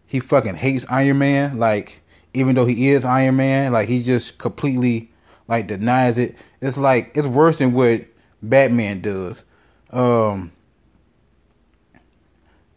he 0.05 0.19
fucking 0.19 0.55
hates 0.55 0.85
Iron 0.89 1.19
Man. 1.19 1.57
Like, 1.57 2.01
even 2.33 2.55
though 2.55 2.65
he 2.65 2.89
is 2.89 3.05
Iron 3.05 3.37
Man, 3.37 3.71
like 3.71 3.87
he 3.87 4.03
just 4.03 4.37
completely 4.37 5.11
like 5.47 5.67
denies 5.67 6.17
it. 6.17 6.35
It's 6.61 6.77
like 6.77 7.11
it's 7.15 7.27
worse 7.27 7.57
than 7.57 7.73
what 7.73 8.05
Batman 8.41 9.01
does. 9.01 9.45
Um, 9.91 10.51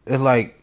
it's 0.06 0.20
like 0.20 0.60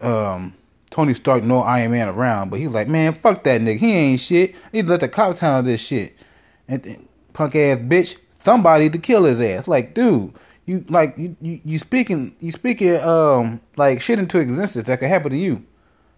um 0.00 0.54
Tony 0.90 1.14
Stark 1.14 1.42
know 1.42 1.60
Iron 1.60 1.92
Man 1.92 2.08
around, 2.08 2.50
but 2.50 2.58
he's 2.58 2.70
like, 2.70 2.88
man, 2.88 3.14
fuck 3.14 3.44
that 3.44 3.60
nigga. 3.60 3.78
He 3.78 3.92
ain't 3.92 4.20
shit. 4.20 4.54
He 4.72 4.82
let 4.82 5.00
the 5.00 5.08
cops 5.08 5.40
handle 5.40 5.62
this 5.62 5.80
shit. 5.80 6.22
And 6.68 7.08
punk 7.32 7.56
ass 7.56 7.78
bitch, 7.78 8.16
somebody 8.38 8.90
to 8.90 8.98
kill 8.98 9.24
his 9.24 9.40
ass. 9.40 9.66
Like, 9.66 9.94
dude, 9.94 10.34
you 10.66 10.84
like 10.88 11.16
you 11.16 11.36
you, 11.40 11.60
you 11.64 11.78
speaking 11.78 12.36
you 12.40 12.52
speaking 12.52 12.96
um 12.96 13.60
like 13.76 14.00
shit 14.00 14.18
into 14.18 14.38
existence 14.38 14.86
that 14.88 15.00
could 15.00 15.08
happen 15.08 15.30
to 15.30 15.36
you. 15.36 15.54
Know 15.54 15.64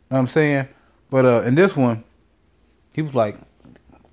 what 0.09 0.19
I'm 0.19 0.27
saying? 0.27 0.69
But 1.11 1.25
uh 1.25 1.43
in 1.43 1.55
this 1.55 1.77
one, 1.77 2.03
he 2.93 3.03
was 3.03 3.15
like, 3.15 3.37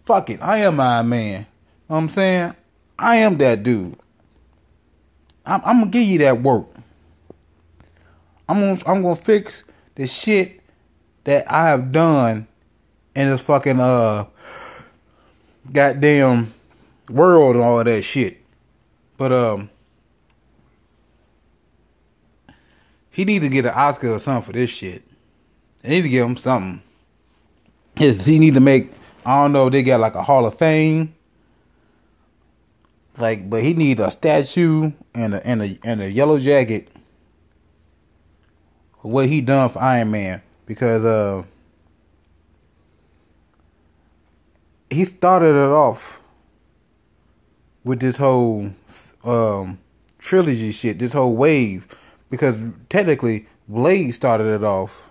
fuck 0.05 0.29
it, 0.29 0.41
I 0.41 0.59
am 0.59 0.79
Iron 0.79 1.09
Man. 1.09 1.47
Know 1.91 1.97
what 1.97 2.03
I'm 2.03 2.09
saying? 2.09 2.55
I 2.97 3.17
am 3.17 3.37
that 3.39 3.63
dude. 3.63 3.97
I'm, 5.45 5.61
I'm 5.65 5.79
gonna 5.79 5.91
give 5.91 6.07
you 6.07 6.19
that 6.19 6.41
work. 6.41 6.67
I'm 8.47 8.61
gonna 8.61 8.81
I'm 8.85 9.01
gonna 9.01 9.17
fix 9.17 9.65
the 9.95 10.07
shit 10.07 10.61
that 11.25 11.51
I 11.51 11.67
have 11.67 11.91
done 11.91 12.47
in 13.13 13.29
this 13.29 13.41
fucking 13.41 13.81
uh 13.81 14.25
goddamn 15.73 16.53
world 17.09 17.57
and 17.57 17.65
all 17.65 17.79
of 17.79 17.85
that 17.87 18.03
shit. 18.03 18.37
But 19.17 19.33
um 19.33 19.69
he 23.09 23.25
need 23.25 23.39
to 23.39 23.49
get 23.49 23.65
an 23.65 23.73
Oscar 23.75 24.13
or 24.13 24.19
something 24.19 24.45
for 24.45 24.53
this 24.53 24.69
shit. 24.69 25.03
They 25.81 25.89
need 25.89 26.03
to 26.03 26.09
give 26.09 26.25
him 26.25 26.37
something. 26.37 26.81
He 27.97 28.39
need 28.39 28.53
to 28.53 28.61
make 28.61 28.93
I 29.25 29.41
don't 29.41 29.51
know 29.51 29.69
they 29.69 29.83
got 29.83 29.99
like 29.99 30.15
a 30.15 30.23
Hall 30.23 30.45
of 30.45 30.57
Fame. 30.57 31.15
Like, 33.17 33.49
but 33.49 33.63
he 33.63 33.73
need 33.73 33.99
a 33.99 34.09
statue 34.09 34.91
and 35.13 35.35
a 35.35 35.45
and 35.45 35.61
a 35.61 35.79
and 35.83 36.01
a 36.01 36.09
yellow 36.09 36.39
jacket 36.39 36.87
what 39.01 39.27
he 39.27 39.41
done 39.41 39.69
for 39.69 39.79
Iron 39.79 40.11
Man 40.11 40.41
because 40.65 41.03
uh 41.03 41.43
he 44.89 45.05
started 45.05 45.55
it 45.55 45.69
off 45.69 46.19
with 47.83 47.99
this 47.99 48.17
whole 48.17 48.71
um 49.23 49.79
trilogy 50.19 50.71
shit, 50.71 50.99
this 50.99 51.13
whole 51.13 51.35
wave 51.35 51.87
because 52.29 52.55
technically 52.89 53.47
Blade 53.67 54.11
started 54.11 54.47
it 54.47 54.63
off 54.63 55.01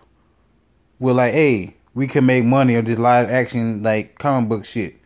with 0.99 1.17
like, 1.17 1.33
hey, 1.33 1.75
we 1.95 2.07
can 2.07 2.27
make 2.27 2.45
money 2.45 2.77
on 2.77 2.85
this 2.85 2.99
live 2.99 3.29
action 3.29 3.83
like 3.83 4.19
comic 4.19 4.49
book 4.49 4.65
shit. 4.65 5.00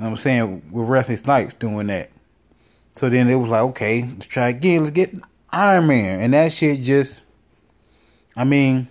Know 0.00 0.06
what 0.06 0.10
I'm 0.12 0.16
saying? 0.16 0.62
With 0.72 0.88
Wesley 0.88 1.16
Snipes 1.16 1.52
doing 1.52 1.88
that. 1.88 2.10
So 2.96 3.10
then 3.10 3.28
it 3.28 3.34
was 3.34 3.50
like, 3.50 3.62
okay, 3.62 4.02
let's 4.02 4.26
try 4.26 4.48
again. 4.48 4.80
Let's 4.80 4.92
get 4.92 5.14
Iron 5.50 5.88
Man. 5.88 6.20
And 6.20 6.32
that 6.32 6.54
shit 6.54 6.80
just, 6.80 7.20
I 8.34 8.44
mean, 8.44 8.88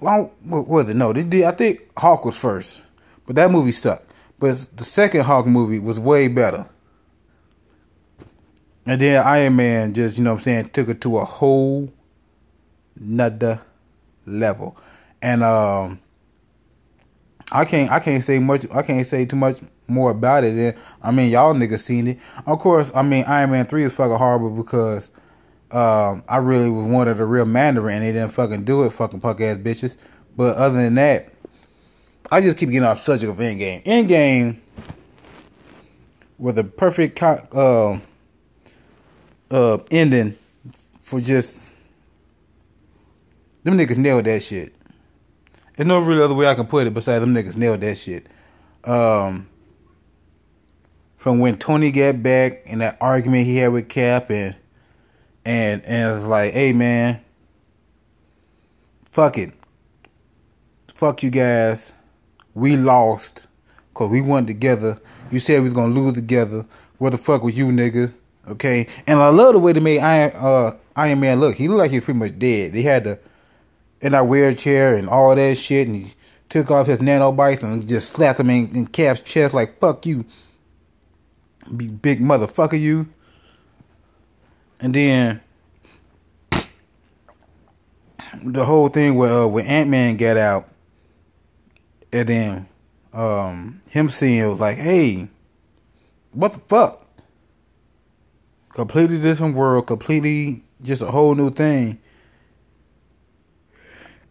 what 0.00 0.32
was 0.42 0.88
it? 0.88 0.96
No, 0.96 1.12
they 1.12 1.22
did, 1.22 1.44
I 1.44 1.52
think 1.52 1.88
Hulk 1.96 2.24
was 2.24 2.36
first. 2.36 2.82
But 3.26 3.36
that 3.36 3.52
movie 3.52 3.70
sucked. 3.70 4.12
But 4.40 4.68
the 4.76 4.82
second 4.82 5.20
Hulk 5.20 5.46
movie 5.46 5.78
was 5.78 6.00
way 6.00 6.26
better. 6.26 6.68
And 8.84 9.00
then 9.00 9.24
Iron 9.24 9.54
Man 9.54 9.92
just, 9.92 10.18
you 10.18 10.24
know 10.24 10.32
what 10.32 10.40
I'm 10.40 10.44
saying, 10.44 10.70
took 10.70 10.88
it 10.88 11.00
to 11.02 11.18
a 11.18 11.24
whole 11.24 11.92
nother 12.98 13.60
level. 14.26 14.76
And 15.22 15.44
um 15.44 16.00
I 17.52 17.64
can't 17.64 17.90
I 17.92 18.00
can't 18.00 18.24
say 18.24 18.40
much 18.40 18.66
I 18.72 18.82
can't 18.82 19.06
say 19.06 19.26
too 19.26 19.36
much 19.36 19.60
more 19.88 20.10
about 20.10 20.44
it. 20.44 20.54
And 20.54 20.74
I 21.02 21.10
mean 21.10 21.30
y'all 21.30 21.54
niggas 21.54 21.80
seen 21.80 22.06
it. 22.06 22.18
Of 22.46 22.58
course, 22.58 22.90
I 22.94 23.02
mean 23.02 23.24
Iron 23.24 23.50
Man 23.50 23.66
three 23.66 23.84
is 23.84 23.92
fucking 23.92 24.16
horrible 24.16 24.50
because 24.50 25.10
um 25.70 26.22
I 26.28 26.38
really 26.38 26.70
was 26.70 26.86
wanted 26.86 27.20
a 27.20 27.24
real 27.24 27.46
Mandarin 27.46 27.96
and 27.96 28.04
they 28.04 28.12
didn't 28.12 28.32
fucking 28.32 28.64
do 28.64 28.84
it, 28.84 28.92
fucking 28.92 29.20
punk 29.20 29.40
ass 29.40 29.58
bitches. 29.58 29.96
But 30.36 30.56
other 30.56 30.82
than 30.82 30.94
that, 30.94 31.32
I 32.30 32.40
just 32.40 32.56
keep 32.56 32.70
getting 32.70 32.86
off 32.86 33.02
subject 33.02 33.30
of 33.30 33.38
Endgame. 33.38 33.84
Endgame 33.84 34.58
with 36.38 36.58
a 36.58 36.64
perfect 36.64 37.18
co- 37.18 38.00
uh, 39.50 39.54
uh, 39.54 39.78
ending 39.90 40.36
for 41.02 41.20
just 41.20 41.72
them 43.64 43.78
niggas 43.78 43.96
nailed 43.96 44.24
that 44.24 44.42
shit. 44.42 44.74
There's 45.76 45.86
no 45.86 46.00
real 46.00 46.22
other 46.22 46.34
way 46.34 46.46
I 46.46 46.54
can 46.54 46.66
put 46.66 46.86
it 46.86 46.94
besides 46.94 47.20
them 47.20 47.34
niggas 47.34 47.56
nailed 47.56 47.80
that 47.82 47.96
shit. 47.96 48.28
Um, 48.84 49.48
from 51.22 51.38
when 51.38 51.56
Tony 51.56 51.92
got 51.92 52.20
back 52.20 52.64
and 52.66 52.80
that 52.80 52.98
argument 53.00 53.46
he 53.46 53.56
had 53.58 53.68
with 53.68 53.88
Cap 53.88 54.28
and 54.28 54.56
and 55.44 55.80
and 55.84 56.16
it's 56.16 56.24
like, 56.26 56.52
hey 56.52 56.72
man, 56.72 57.20
fuck 59.04 59.38
it, 59.38 59.52
fuck 60.92 61.22
you 61.22 61.30
guys, 61.30 61.92
we 62.54 62.76
lost 62.76 63.46
because 63.94 64.10
we 64.10 64.20
won 64.20 64.46
together. 64.46 64.98
You 65.30 65.38
said 65.38 65.58
we 65.58 65.64
was 65.64 65.74
gonna 65.74 65.94
lose 65.94 66.14
together. 66.14 66.66
What 66.98 67.10
the 67.10 67.18
fuck 67.18 67.44
was 67.44 67.56
you, 67.56 67.66
nigga? 67.66 68.12
Okay, 68.48 68.88
and 69.06 69.20
I 69.20 69.28
love 69.28 69.52
the 69.52 69.60
way 69.60 69.72
they 69.72 69.78
made 69.78 70.00
Iron 70.00 70.32
uh, 70.34 70.76
Iron 70.96 71.20
Man 71.20 71.38
look. 71.38 71.54
He 71.54 71.68
looked 71.68 71.78
like 71.78 71.92
he 71.92 71.98
was 71.98 72.04
pretty 72.04 72.18
much 72.18 72.36
dead. 72.36 72.72
They 72.72 72.82
had 72.82 73.04
the 73.04 73.20
in 74.00 74.12
our 74.12 74.24
wheelchair 74.24 74.96
and 74.96 75.08
all 75.08 75.36
that 75.36 75.56
shit, 75.56 75.86
and 75.86 75.94
he 75.94 76.14
took 76.48 76.72
off 76.72 76.88
his 76.88 76.98
nanobites 76.98 77.62
and 77.62 77.86
just 77.86 78.12
slapped 78.12 78.40
him 78.40 78.50
in, 78.50 78.74
in 78.74 78.86
Cap's 78.88 79.20
chest 79.20 79.54
like 79.54 79.78
"fuck 79.78 80.04
you, 80.04 80.24
big 81.70 82.20
motherfucker 82.20 82.80
you." 82.80 83.08
And 84.80 84.94
then 84.94 85.40
the 88.42 88.64
whole 88.64 88.88
thing 88.88 89.14
where 89.14 89.32
uh, 89.32 89.46
when 89.46 89.66
Ant 89.66 89.90
Man 89.90 90.16
got 90.16 90.36
out, 90.36 90.68
and 92.12 92.28
then 92.28 92.68
um, 93.12 93.80
him 93.90 94.08
seeing 94.08 94.38
it 94.38 94.46
was 94.46 94.60
like, 94.60 94.78
"Hey, 94.78 95.28
what 96.32 96.52
the 96.52 96.60
fuck?" 96.68 97.02
completely 98.72 99.20
different 99.20 99.54
world, 99.54 99.86
completely 99.86 100.62
just 100.82 101.02
a 101.02 101.10
whole 101.10 101.34
new 101.34 101.50
thing. 101.50 101.98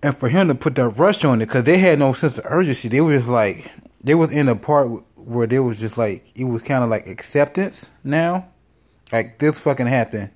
And 0.03 0.17
for 0.17 0.29
him 0.29 0.47
to 0.47 0.55
put 0.55 0.75
that 0.75 0.89
rush 0.89 1.23
on 1.23 1.41
it, 1.41 1.45
because 1.45 1.63
they 1.63 1.77
had 1.77 1.99
no 1.99 2.13
sense 2.13 2.39
of 2.39 2.45
urgency, 2.47 2.89
they 2.89 3.01
were 3.01 3.15
just 3.15 3.27
like, 3.27 3.71
they 4.03 4.15
was 4.15 4.31
in 4.31 4.49
a 4.49 4.55
part 4.55 4.91
where 5.25 5.47
they 5.47 5.59
was 5.59 5.79
just 5.79 5.97
like, 5.97 6.37
it 6.37 6.45
was 6.45 6.63
kind 6.63 6.83
of 6.83 6.89
like 6.89 7.07
acceptance 7.07 7.91
now. 8.03 8.47
Like, 9.11 9.39
this 9.39 9.59
fucking 9.59 9.87
happened. 9.87 10.31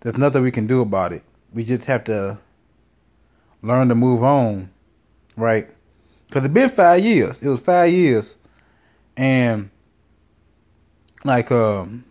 There's 0.00 0.16
nothing 0.16 0.42
we 0.42 0.50
can 0.50 0.66
do 0.66 0.80
about 0.80 1.12
it. 1.12 1.22
We 1.52 1.64
just 1.64 1.84
have 1.84 2.04
to 2.04 2.38
learn 3.62 3.88
to 3.88 3.94
move 3.94 4.22
on, 4.22 4.70
right? 5.36 5.68
Because 6.26 6.44
it's 6.44 6.54
been 6.54 6.70
five 6.70 7.00
years. 7.04 7.42
It 7.42 7.48
was 7.48 7.60
five 7.60 7.92
years. 7.92 8.36
And, 9.16 9.70
like, 11.24 11.52
um, 11.52 12.04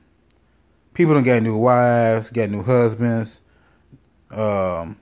people 0.94 1.14
don't 1.14 1.24
get 1.24 1.42
new 1.42 1.58
wives, 1.58 2.30
got 2.30 2.50
new 2.50 2.62
husbands, 2.62 3.42
um, 4.30 4.98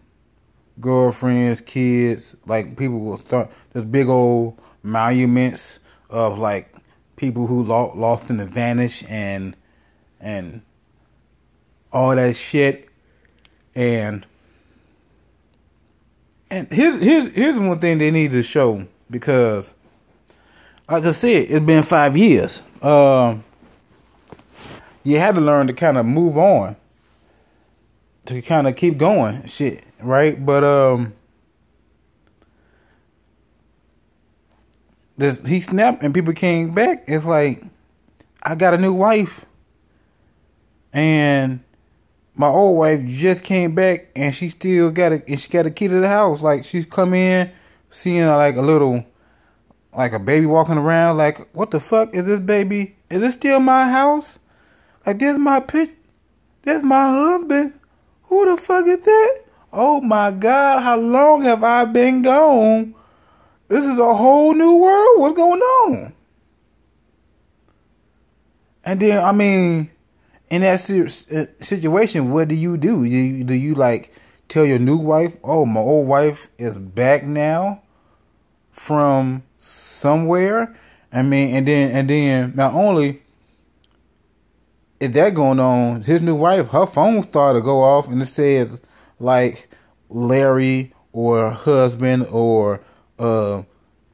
girlfriends, 0.80 1.62
kids. 1.62 2.36
Like 2.46 2.78
people 2.78 3.00
will 3.00 3.18
start. 3.18 3.52
There's 3.72 3.86
big 3.86 4.08
old 4.08 4.60
monuments 4.84 5.80
of 6.10 6.40
like 6.40 6.74
people 7.20 7.46
who 7.46 7.64
lost, 7.64 7.98
lost 7.98 8.30
in 8.30 8.38
the 8.38 8.46
vanish 8.46 9.04
and 9.10 9.56
and 10.22 10.62
all 11.92 12.16
that 12.16 12.36
shit. 12.36 12.88
And 13.76 14.26
and 16.50 16.72
here's 16.72 17.02
here's 17.02 17.36
here's 17.36 17.60
one 17.60 17.80
thing 17.80 17.98
they 17.98 18.10
need 18.10 18.32
to 18.32 18.42
show 18.42 18.88
because, 19.12 19.74
like 20.90 21.04
I 21.06 21.12
said, 21.12 21.48
it's 21.50 21.66
been 21.66 21.84
five 21.84 22.18
years. 22.18 22.64
Um 22.82 23.44
you 25.04 25.18
had 25.18 25.36
to 25.36 25.42
learn 25.42 25.68
to 25.68 25.74
kind 25.74 25.98
of 25.98 26.06
move 26.06 26.38
on 26.38 26.76
to 28.26 28.42
kind 28.42 28.68
of 28.68 28.76
keep 28.76 28.98
going 28.98 29.46
shit 29.46 29.84
right 30.02 30.46
but 30.46 30.64
um 30.64 31.14
this 35.20 35.40
he 35.48 35.60
snapped 35.60 36.04
and 36.04 36.14
people 36.14 36.34
came 36.34 36.74
back 36.74 37.04
it's 37.08 37.26
like 37.26 37.64
i 38.44 38.56
got 38.56 38.74
a 38.74 38.78
new 38.78 38.94
wife 38.94 39.46
and 40.94 41.60
my 42.36 42.48
old 42.48 42.78
wife 42.78 43.06
just 43.06 43.44
came 43.44 43.76
back 43.76 44.10
and 44.16 44.34
she 44.34 44.50
still 44.50 44.92
got 44.92 45.12
a 45.12 45.38
she 45.38 45.50
got 45.50 45.66
a 45.66 45.72
key 45.72 45.88
to 45.88 46.00
the 46.00 46.08
house 46.08 46.42
like 46.42 46.66
she's 46.66 46.86
come 46.86 47.14
in 47.14 47.52
seeing 47.90 48.26
like 48.26 48.56
a 48.56 48.62
little 48.62 49.04
like 49.96 50.14
a 50.14 50.20
baby 50.20 50.46
walking 50.46 50.78
around 50.78 51.18
like 51.18 51.54
what 51.54 51.72
the 51.72 51.80
fuck 51.80 52.14
is 52.14 52.26
this 52.26 52.40
baby 52.40 52.96
is 53.10 53.22
this 53.22 53.34
still 53.34 53.60
my 53.60 53.90
house 53.90 54.40
like 55.06 55.20
this 55.20 55.38
my 55.38 55.60
pitch. 55.60 55.90
That's 56.64 56.84
my 56.84 57.10
husband. 57.10 57.74
Who 58.24 58.46
the 58.50 58.62
fuck 58.62 58.86
is 58.86 59.00
that? 59.00 59.40
Oh 59.72 60.02
my 60.02 60.32
God, 60.32 60.84
how 60.84 60.98
long 60.98 61.44
have 61.44 61.64
I 61.64 61.86
been 61.86 62.22
gone? 62.22 62.94
This 63.70 63.86
is 63.86 64.00
a 64.00 64.16
whole 64.16 64.54
new 64.54 64.78
world. 64.78 65.20
What's 65.22 65.38
going 65.38 65.62
on? 65.62 66.14
And 68.84 69.00
then, 69.00 69.24
I 69.24 69.32
mean, 69.32 69.92
in 70.50 70.62
that 70.62 70.80
situation, 71.62 72.32
what 72.32 72.48
do 72.48 72.56
you 72.56 72.78
do? 72.78 73.08
Do 73.44 73.54
you 73.54 73.76
like 73.76 74.12
tell 74.48 74.66
your 74.66 74.80
new 74.80 74.98
wife, 74.98 75.38
"Oh, 75.44 75.66
my 75.68 75.80
old 75.80 76.08
wife 76.08 76.50
is 76.58 76.78
back 76.78 77.24
now 77.24 77.84
from 78.72 79.44
somewhere"? 79.60 80.76
I 81.14 81.22
mean, 81.22 81.56
and 81.56 81.68
then 81.68 81.92
and 81.92 82.10
then 82.10 82.54
not 82.56 82.74
only 82.74 83.22
is 85.00 85.12
that 85.12 85.36
going 85.36 85.60
on, 85.60 86.02
his 86.02 86.22
new 86.22 86.36
wife, 86.36 86.70
her 86.70 86.88
phone 86.88 87.22
started 87.24 87.60
to 87.60 87.64
go 87.64 87.82
off 87.82 88.08
and 88.08 88.22
it 88.22 88.26
says 88.26 88.82
like 89.20 89.70
Larry 90.10 90.94
or 91.14 91.52
husband 91.52 92.28
or 92.32 92.82
uh 93.20 93.64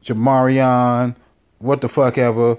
Jamarion, 0.06 1.16
what 1.58 1.82
the 1.82 1.90
fuck 1.90 2.18
ever. 2.18 2.58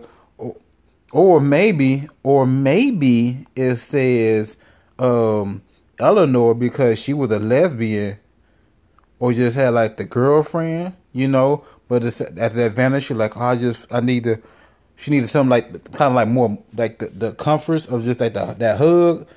or 1.13 1.41
maybe, 1.41 2.09
or 2.25 2.47
maybe 2.47 3.47
it 3.55 3.77
says 3.77 4.59
um, 4.99 5.63
Eleanor 5.99 6.55
because 6.55 7.01
she 7.01 7.15
was 7.15 7.31
a 7.31 7.39
lesbian, 7.39 8.19
or 9.21 9.33
just 9.33 9.57
had 9.57 9.71
like 9.71 9.97
the 9.97 10.05
girlfriend, 10.05 10.95
you 11.13 11.29
know. 11.29 11.65
But 11.89 12.05
it's 12.05 12.21
at 12.21 12.35
the 12.35 12.67
advantage, 12.67 13.05
she 13.05 13.15
like, 13.15 13.37
oh, 13.37 13.41
I 13.41 13.57
just 13.57 13.93
I 13.93 14.01
need 14.01 14.25
to. 14.25 14.43
She 14.97 15.11
needed 15.11 15.29
something 15.29 15.51
like 15.51 15.93
kind 15.93 16.11
of 16.11 16.15
like 16.15 16.29
more 16.29 16.59
like 16.77 16.99
the, 16.99 17.07
the 17.09 17.33
comforts 17.35 17.87
of 17.87 18.03
just 18.03 18.19
like 18.19 18.33
the, 18.33 18.55
that 18.55 18.79
hug 18.79 19.29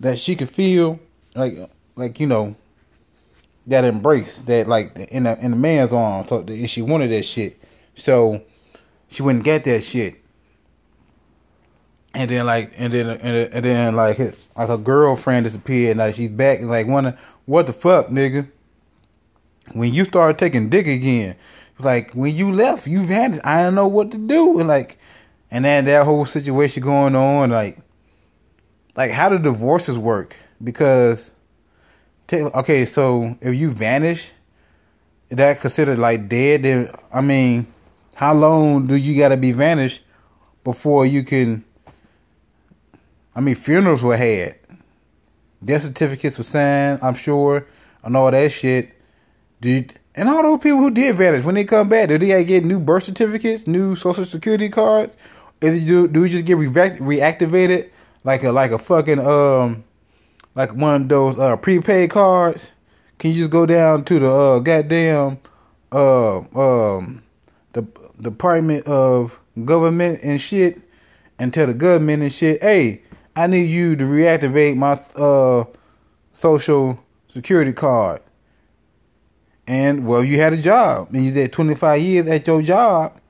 that 0.00 0.18
she 0.18 0.36
could 0.36 0.50
feel, 0.50 1.00
like 1.34 1.56
like 1.96 2.20
you 2.20 2.26
know 2.26 2.56
that 3.68 3.84
embrace 3.84 4.38
that 4.40 4.66
like 4.66 4.96
in 4.96 5.26
a 5.26 5.34
in 5.36 5.52
a 5.52 5.56
man's 5.56 5.92
arms. 5.92 6.28
So 6.28 6.44
she 6.66 6.82
wanted 6.82 7.10
that 7.10 7.24
shit, 7.24 7.62
so 7.94 8.42
she 9.08 9.22
wouldn't 9.22 9.44
get 9.44 9.64
that 9.64 9.84
shit. 9.84 10.16
And 12.14 12.30
then 12.30 12.46
like 12.46 12.72
and 12.76 12.92
then 12.92 13.08
and, 13.10 13.20
then, 13.20 13.50
and 13.52 13.64
then 13.64 13.96
like 13.96 14.18
like 14.18 14.68
a 14.68 14.78
girlfriend 14.78 15.44
disappeared. 15.44 15.98
Like 15.98 16.14
she's 16.14 16.30
back 16.30 16.60
and 16.60 16.68
like 16.68 16.86
wondering 16.86 17.16
what 17.44 17.66
the 17.66 17.72
fuck, 17.72 18.08
nigga. 18.08 18.48
When 19.72 19.92
you 19.92 20.04
started 20.04 20.38
taking 20.38 20.70
dick 20.70 20.86
again, 20.86 21.36
like 21.78 22.12
when 22.12 22.34
you 22.34 22.50
left, 22.50 22.86
you 22.86 23.04
vanished. 23.04 23.42
I 23.44 23.62
don't 23.62 23.74
know 23.74 23.86
what 23.86 24.10
to 24.12 24.18
do. 24.18 24.58
And 24.58 24.66
like, 24.66 24.98
and 25.50 25.66
then 25.66 25.84
that 25.84 26.06
whole 26.06 26.24
situation 26.24 26.82
going 26.82 27.14
on, 27.14 27.50
like, 27.50 27.78
like 28.96 29.10
how 29.10 29.28
do 29.28 29.38
divorces 29.38 29.98
work? 29.98 30.34
Because 30.64 31.32
okay, 32.32 32.84
so 32.84 33.36
if 33.40 33.54
you 33.54 33.70
vanish, 33.70 34.32
is 35.30 35.36
that 35.36 35.60
considered 35.60 35.98
like 35.98 36.28
dead? 36.28 36.62
Then 36.62 36.90
I 37.12 37.20
mean, 37.20 37.66
how 38.14 38.34
long 38.34 38.86
do 38.86 38.96
you 38.96 39.16
got 39.18 39.28
to 39.28 39.36
be 39.36 39.52
vanished 39.52 40.02
before 40.64 41.06
you 41.06 41.22
can? 41.24 41.64
I 43.34 43.40
mean, 43.40 43.54
funerals 43.54 44.02
were 44.02 44.16
had, 44.16 44.56
death 45.64 45.82
certificates 45.82 46.38
were 46.38 46.44
signed. 46.44 47.00
I'm 47.02 47.14
sure, 47.14 47.66
and 48.02 48.16
all 48.16 48.30
that 48.30 48.52
shit. 48.52 48.94
Did 49.60 49.98
and 50.14 50.28
all 50.28 50.42
those 50.42 50.60
people 50.60 50.78
who 50.78 50.90
did 50.90 51.16
vanish 51.16 51.44
when 51.44 51.54
they 51.54 51.64
come 51.64 51.88
back, 51.88 52.08
do 52.08 52.18
they 52.18 52.44
get 52.44 52.64
new 52.64 52.78
birth 52.78 53.04
certificates, 53.04 53.66
new 53.66 53.96
social 53.96 54.24
security 54.24 54.68
cards? 54.68 55.16
Is 55.60 55.86
do 55.86 56.06
do 56.06 56.20
we 56.20 56.28
just 56.28 56.44
get 56.44 56.56
re- 56.56 56.68
reactivated 56.68 57.90
like 58.22 58.44
a 58.44 58.52
like 58.52 58.70
a 58.70 58.78
fucking 58.78 59.18
um 59.18 59.84
like 60.58 60.74
one 60.74 61.02
of 61.02 61.08
those 61.08 61.38
uh, 61.38 61.56
prepaid 61.56 62.10
cards. 62.10 62.72
Can 63.18 63.30
you 63.30 63.38
just 63.38 63.50
go 63.50 63.64
down 63.64 64.04
to 64.06 64.18
the 64.18 64.28
uh, 64.28 64.58
goddamn 64.58 65.38
uh, 65.92 66.38
um, 66.38 67.22
the 67.74 67.86
Department 68.20 68.84
of 68.88 69.38
Government 69.64 70.18
and 70.24 70.40
shit 70.40 70.80
and 71.38 71.54
tell 71.54 71.68
the 71.68 71.74
government 71.74 72.24
and 72.24 72.32
shit, 72.32 72.60
hey, 72.60 73.02
I 73.36 73.46
need 73.46 73.70
you 73.70 73.94
to 73.94 74.04
reactivate 74.04 74.76
my 74.76 75.00
uh, 75.14 75.64
social 76.32 76.98
security 77.28 77.72
card. 77.72 78.20
And 79.68 80.08
well, 80.08 80.24
you 80.24 80.40
had 80.40 80.52
a 80.54 80.56
job 80.56 81.10
and 81.12 81.24
you 81.24 81.30
did 81.30 81.52
25 81.52 82.00
years 82.02 82.26
at 82.26 82.48
your 82.48 82.62
job, 82.62 83.20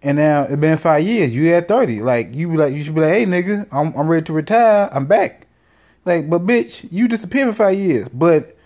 and 0.00 0.16
now 0.16 0.44
it's 0.44 0.56
been 0.56 0.78
five 0.78 1.02
years. 1.04 1.34
You 1.34 1.52
had 1.52 1.68
30. 1.68 2.00
Like 2.00 2.34
you 2.34 2.54
like 2.54 2.72
you 2.72 2.82
should 2.82 2.94
be 2.94 3.02
like, 3.02 3.12
hey 3.12 3.26
nigga, 3.26 3.66
I'm 3.70 3.94
I'm 3.94 4.08
ready 4.08 4.24
to 4.24 4.32
retire. 4.32 4.88
I'm 4.90 5.04
back. 5.04 5.48
Like, 6.04 6.28
but 6.28 6.44
bitch, 6.44 6.86
you 6.90 7.08
disappeared 7.08 7.48
for 7.48 7.64
five 7.64 7.78
years. 7.78 8.08
But 8.08 8.56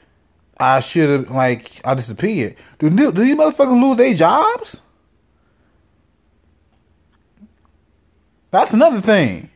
I 0.59 0.81
should 0.81 1.11
have, 1.11 1.31
like, 1.31 1.81
I 1.85 1.94
disappeared. 1.94 2.57
Do, 2.79 2.88
do 2.90 3.11
these 3.11 3.37
motherfuckers 3.37 3.81
lose 3.81 3.96
their 3.96 4.14
jobs? 4.14 4.81
That's 8.51 8.72
another 8.72 9.01
thing. 9.01 9.51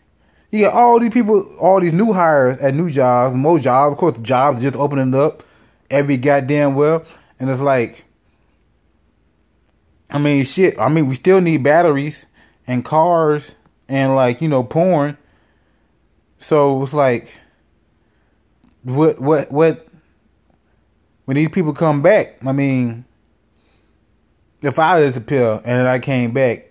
You 0.51 0.65
got 0.65 0.75
all 0.75 0.99
these 0.99 1.11
people, 1.11 1.57
all 1.59 1.81
these 1.81 1.93
new 1.93 2.13
hires 2.13 2.59
at 2.59 2.75
new 2.75 2.91
jobs, 2.91 3.35
more 3.35 3.59
jobs. 3.59 3.95
Of 3.95 3.99
course, 3.99 4.21
jobs 4.21 4.61
just 4.61 4.77
opening 4.77 5.15
up 5.15 5.43
every 5.91 6.17
goddamn 6.17 6.75
well. 6.75 7.05
And 7.39 7.49
it's 7.49 7.63
like, 7.63 8.05
I 10.11 10.19
mean, 10.19 10.45
shit. 10.45 10.79
I 10.79 10.89
mean, 10.89 11.07
we 11.07 11.15
still 11.15 11.41
need 11.41 11.63
batteries 11.63 12.27
and 12.67 12.85
cars 12.85 13.55
and, 13.89 14.15
like, 14.17 14.43
you 14.43 14.49
know, 14.49 14.65
porn. 14.65 15.17
So 16.37 16.83
it's 16.83 16.93
like, 16.93 17.39
what 18.83 19.21
what 19.21 19.51
what 19.53 19.87
when 21.25 21.37
these 21.37 21.49
people 21.49 21.73
come 21.73 22.03
back, 22.03 22.45
I 22.45 22.53
mean 22.53 23.05
if 24.63 24.79
I 24.79 25.01
disappear 25.01 25.61
and 25.65 25.89
I 25.89 25.99
came 25.99 26.33
back, 26.33 26.71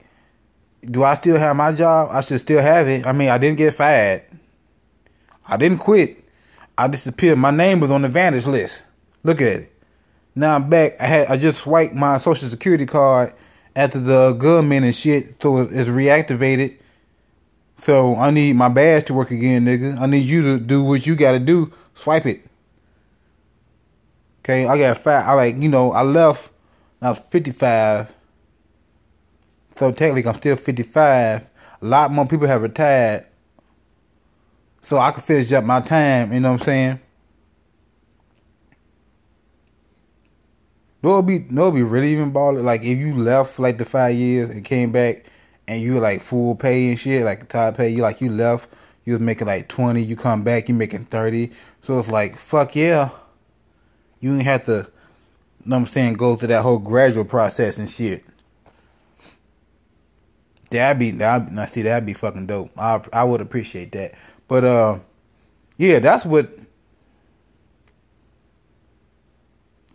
do 0.86 1.04
I 1.04 1.16
still 1.16 1.38
have 1.38 1.56
my 1.56 1.72
job? 1.72 2.10
I 2.12 2.22
should 2.22 2.40
still 2.40 2.62
have 2.62 2.88
it. 2.88 3.06
I 3.06 3.12
mean, 3.12 3.30
I 3.30 3.38
didn't 3.38 3.58
get 3.58 3.74
fired. 3.74 4.24
I 5.48 5.58
didn't 5.58 5.80
quit. 5.80 6.24
I 6.78 6.88
disappeared. 6.88 7.38
My 7.38 7.52
name 7.52 7.80
was 7.80 7.92
on 7.92 8.04
the 8.04 8.10
vantage 8.10 8.48
list. 8.48 8.86
Look 9.24 9.42
at 9.42 9.48
it. 9.48 9.74
Now 10.36 10.56
I'm 10.56 10.70
back. 10.70 10.96
I 11.02 11.06
had 11.06 11.28
I 11.28 11.38
just 11.38 11.60
swiped 11.60 11.94
my 11.94 12.18
social 12.18 12.48
security 12.48 12.86
card 12.86 13.34
after 13.76 14.00
the 14.00 14.34
government 14.34 14.86
and 14.86 14.96
shit, 14.96 15.42
so 15.42 15.58
it's 15.58 15.90
reactivated. 15.90 16.79
So 17.80 18.16
I 18.18 18.30
need 18.32 18.56
my 18.56 18.68
badge 18.68 19.06
to 19.06 19.14
work 19.14 19.32
again, 19.32 19.66
nigga. 19.66 19.98
I 20.00 20.06
need 20.06 20.26
you 20.26 20.42
to 20.42 20.60
do 20.60 20.84
what 20.84 21.08
you 21.08 21.16
got 21.16 21.32
to 21.32 21.40
do. 21.40 21.72
Swipe 21.94 22.26
it. 22.26 22.46
Okay, 24.44 24.66
I 24.66 24.78
got 24.78 24.98
fat. 24.98 25.28
I 25.28 25.34
like 25.34 25.58
you 25.58 25.70
know 25.70 25.92
I 25.92 26.02
left. 26.02 26.52
I 27.02 27.10
was 27.10 27.20
fifty 27.30 27.52
five. 27.52 28.14
So 29.78 29.92
technically, 29.92 30.30
I'm 30.30 30.36
still 30.36 30.58
fifty 30.58 30.84
five. 30.84 31.48
A 31.82 31.86
lot 31.86 32.12
more 32.12 32.28
people 32.28 32.48
have 32.48 32.62
retired. 32.62 33.26
So 34.82 34.98
I 34.98 35.12
can 35.12 35.22
finish 35.22 35.52
up 35.54 35.64
my 35.64 35.80
time. 35.82 36.34
You 36.34 36.42
know 36.42 36.52
what 36.52 36.62
I'm 36.62 36.66
saying? 36.66 37.00
No, 41.02 41.22
be 41.22 41.46
no, 41.50 41.72
be 41.72 41.84
really 41.84 42.12
even 42.12 42.34
baller. 42.34 42.62
Like 42.62 42.82
if 42.82 42.98
you 42.98 43.14
left 43.14 43.58
like 43.58 43.78
the 43.78 43.86
five 43.86 44.16
years 44.16 44.50
and 44.50 44.66
came 44.66 44.92
back 44.92 45.26
and 45.70 45.84
you 45.84 46.00
like 46.00 46.24
full 46.24 46.56
pay 46.56 46.90
and 46.90 46.98
shit, 46.98 47.24
like 47.24 47.48
top 47.48 47.78
pay, 47.78 47.90
you 47.90 48.02
like 48.02 48.22
you 48.22 48.32
left, 48.32 48.68
you 49.06 49.14
was 49.14 49.22
making 49.22 49.46
like 49.46 49.70
twenty, 49.70 50.02
you 50.02 50.16
come 50.16 50.44
back, 50.44 50.68
you 50.68 50.74
making 50.74 51.06
thirty. 51.06 51.52
So 51.82 52.00
it's 52.00 52.10
like 52.10 52.36
fuck 52.38 52.76
yeah. 52.76 53.12
You 54.20 54.34
ain't 54.34 54.44
have 54.44 54.66
to 54.66 54.72
you 54.72 55.70
know 55.70 55.76
what 55.76 55.78
I'm 55.78 55.86
saying, 55.86 56.14
go 56.14 56.36
through 56.36 56.48
that 56.48 56.64
whole 56.64 56.80
gradual 56.80 57.24
process 57.24 57.78
and 57.78 57.88
shit. 57.88 58.26
That'd 60.72 60.98
be 60.98 61.12
that 61.12 61.52
now 61.52 61.66
see 61.66 61.84
that'd 61.84 62.04
be 62.04 62.14
fucking 62.14 62.48
dope. 62.48 62.72
I 62.76 63.00
I 63.14 63.24
would 63.24 63.40
appreciate 63.40 63.92
that. 63.92 64.16
But 64.48 64.64
uh 64.64 65.00
yeah, 65.78 66.00
that's 66.00 66.26
what 66.26 66.50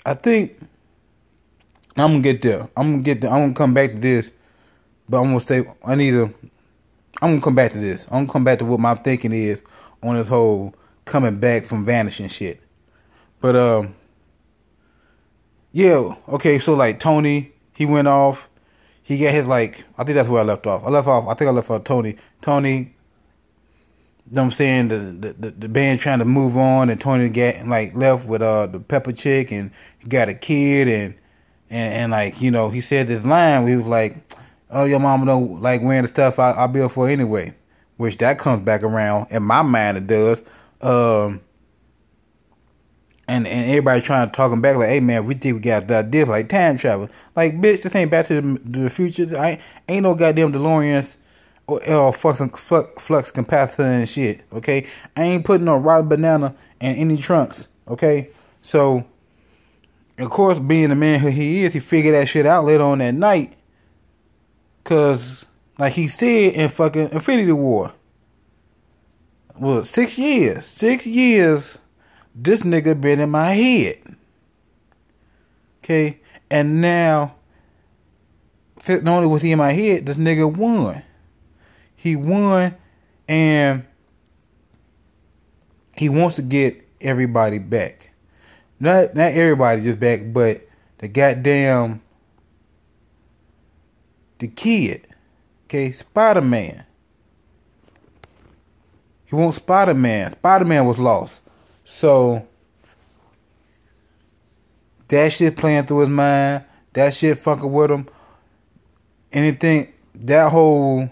I 0.06 0.14
think 0.14 0.56
I'm 1.96 2.12
gonna 2.12 2.20
get 2.20 2.42
there. 2.42 2.68
I'm 2.76 2.92
gonna 2.92 3.02
get 3.02 3.22
there. 3.22 3.32
I'm 3.32 3.42
gonna 3.42 3.54
come 3.54 3.74
back 3.74 3.94
to 3.94 3.98
this 3.98 4.30
but 5.09 5.21
I'm 5.21 5.29
gonna 5.29 5.40
say 5.40 5.64
I 5.85 5.95
need 5.95 6.12
to. 6.12 6.35
I'm 7.23 7.33
gonna 7.33 7.40
come 7.40 7.55
back 7.55 7.73
to 7.73 7.79
this. 7.79 8.07
I'm 8.07 8.25
gonna 8.25 8.33
come 8.33 8.45
back 8.45 8.59
to 8.59 8.64
what 8.64 8.81
my 8.81 8.95
thinking 8.95 9.33
is 9.33 9.62
on 10.03 10.17
this 10.17 10.29
whole 10.29 10.75
coming 11.05 11.38
back 11.38 11.64
from 11.64 11.85
vanishing 11.85 12.29
shit. 12.29 12.61
But 13.40 13.57
um, 13.57 13.95
yeah, 15.73 16.14
okay. 16.29 16.59
So 16.59 16.75
like 16.75 17.01
Tony, 17.01 17.53
he 17.75 17.87
went 17.87 18.09
off. 18.09 18.49
He 19.03 19.19
got 19.19 19.35
his 19.35 19.47
like. 19.47 19.85
I 19.99 20.05
think 20.05 20.14
that's 20.14 20.29
where 20.29 20.40
I 20.40 20.45
left 20.45 20.67
off. 20.67 20.85
I 20.85 20.88
left 20.88 21.07
off. 21.07 21.29
I 21.29 21.35
think 21.35 21.49
I 21.49 21.53
left 21.53 21.71
off 21.71 21.85
Tony. 21.85 22.17
Tony. 22.40 22.95
You 24.27 24.37
know 24.37 24.40
what 24.40 24.45
I'm 24.47 24.51
saying 24.53 24.88
the, 24.88 25.33
the 25.38 25.51
the 25.51 25.69
band 25.69 26.01
trying 26.01 26.21
to 26.21 26.25
move 26.25 26.57
on, 26.57 26.88
and 26.88 26.99
Tony 26.99 27.29
got 27.29 27.67
like 27.67 27.95
left 27.95 28.25
with 28.25 28.40
uh 28.40 28.67
the 28.67 28.81
pepper 28.81 29.12
chick, 29.12 29.53
and 29.53 29.71
got 30.09 30.31
a 30.31 30.35
kid, 30.35 30.88
and 30.88 31.14
and 31.69 31.93
and 31.95 32.12
like 32.12 32.40
you 32.40 32.51
know 32.51 32.71
he 32.71 32.81
said 32.81 33.07
this 33.07 33.25
line. 33.25 33.67
He 33.67 33.77
was 33.77 33.87
like 33.87 34.17
oh, 34.74 34.84
your 34.84 35.00
mama 35.00 35.24
don't 35.24 35.62
like 35.62 35.80
wearing 35.82 36.02
the 36.02 36.08
stuff 36.08 36.38
I, 36.38 36.52
I 36.52 36.66
built 36.66 36.92
for 36.92 37.08
anyway. 37.08 37.54
Which 37.96 38.18
that 38.18 38.38
comes 38.38 38.62
back 38.62 38.82
around 38.82 39.28
in 39.30 39.44
my 39.44 39.62
mind. 39.62 39.96
It 39.96 40.06
does. 40.08 40.42
Um, 40.80 41.40
and 43.28 43.46
and 43.46 43.70
everybody 43.70 44.02
trying 44.02 44.28
to 44.28 44.32
talk 44.32 44.52
him 44.52 44.60
back 44.60 44.76
like, 44.76 44.88
hey 44.88 45.00
man, 45.00 45.24
we 45.24 45.34
think 45.34 45.54
we 45.54 45.60
got 45.60 45.87
that 45.87 46.10
deal 46.10 46.26
like 46.26 46.48
time 46.48 46.76
travel. 46.76 47.08
Like 47.37 47.60
bitch, 47.60 47.82
this 47.82 47.94
ain't 47.94 48.10
back 48.10 48.26
to 48.26 48.40
the, 48.40 48.80
the 48.80 48.90
future. 48.90 49.38
I 49.38 49.50
ain't, 49.50 49.60
ain't 49.88 50.02
no 50.02 50.14
goddamn 50.14 50.52
DeLoreans 50.52 51.16
or, 51.68 51.88
or 51.88 52.12
flux 52.12 52.42
flux, 52.58 53.02
flux 53.02 53.30
capacitor 53.30 53.80
and 53.80 54.08
shit. 54.08 54.42
Okay, 54.52 54.87
I 55.16 55.22
ain't 55.22 55.44
putting 55.44 55.64
no 55.64 55.76
rotten 55.76 56.08
banana 56.08 56.54
in 56.80 56.96
any 56.96 57.16
trunks. 57.16 57.68
Okay, 57.88 58.28
so 58.60 59.04
of 60.18 60.30
course, 60.30 60.58
being 60.58 60.90
the 60.90 60.96
man 60.96 61.20
who 61.20 61.28
he 61.28 61.64
is, 61.64 61.72
he 61.72 61.80
figured 61.80 62.14
that 62.14 62.28
shit 62.28 62.44
out 62.44 62.64
later 62.64 62.82
on 62.82 62.98
that 62.98 63.14
night 63.14 63.56
Cause 64.85 65.47
like 65.79 65.94
he 65.94 66.09
said 66.09 66.55
in 66.55 66.68
fucking 66.68 67.11
Infinity 67.11 67.53
War. 67.53 67.92
Well, 69.59 69.85
six 69.85 70.18
years. 70.18 70.66
Six 70.66 71.07
years 71.07 71.79
this 72.35 72.62
nigga 72.62 73.01
been 73.01 73.20
in 73.20 73.31
my 73.31 73.53
head. 73.53 73.99
Okay? 75.83 76.20
And 76.51 76.81
now 76.81 77.37
not 78.88 79.09
only 79.09 79.29
was 79.29 79.42
he 79.42 79.53
in 79.53 79.59
my 79.59 79.73
head, 79.73 80.07
this 80.07 80.16
nigga 80.16 80.53
won. 80.53 81.03
he 81.97 82.16
won, 82.16 82.75
and 83.29 83.85
he 85.97 86.09
wants 86.09 86.37
to 86.37 86.42
get 86.42 86.87
everybody 87.01 87.59
back. 87.59 88.11
Not 88.81 89.14
not 89.14 89.33
everybody 89.33 89.83
just 89.83 90.01
back, 90.01 90.20
but 90.33 90.66
the 90.99 91.09
goddamn 91.09 92.03
the 94.44 94.48
kid. 94.48 95.07
Okay, 95.64 95.90
Spider 95.90 96.42
Man. 96.42 96.85
He 99.24 99.35
wants 99.35 99.57
Spider 99.57 99.94
Man. 99.94 100.33
Spider 100.33 100.66
Man 100.66 100.85
was 100.85 100.98
lost. 100.98 101.40
So 101.85 102.46
that 105.09 105.33
shit 105.33 105.57
playing 105.57 105.87
through 105.87 106.00
his 106.00 106.09
mind. 106.11 106.64
That 106.92 107.14
shit 107.14 107.38
fucking 107.38 107.72
with 107.72 107.90
him. 107.90 108.07
Anything 109.33 109.92
that 110.14 110.52
whole 110.52 111.09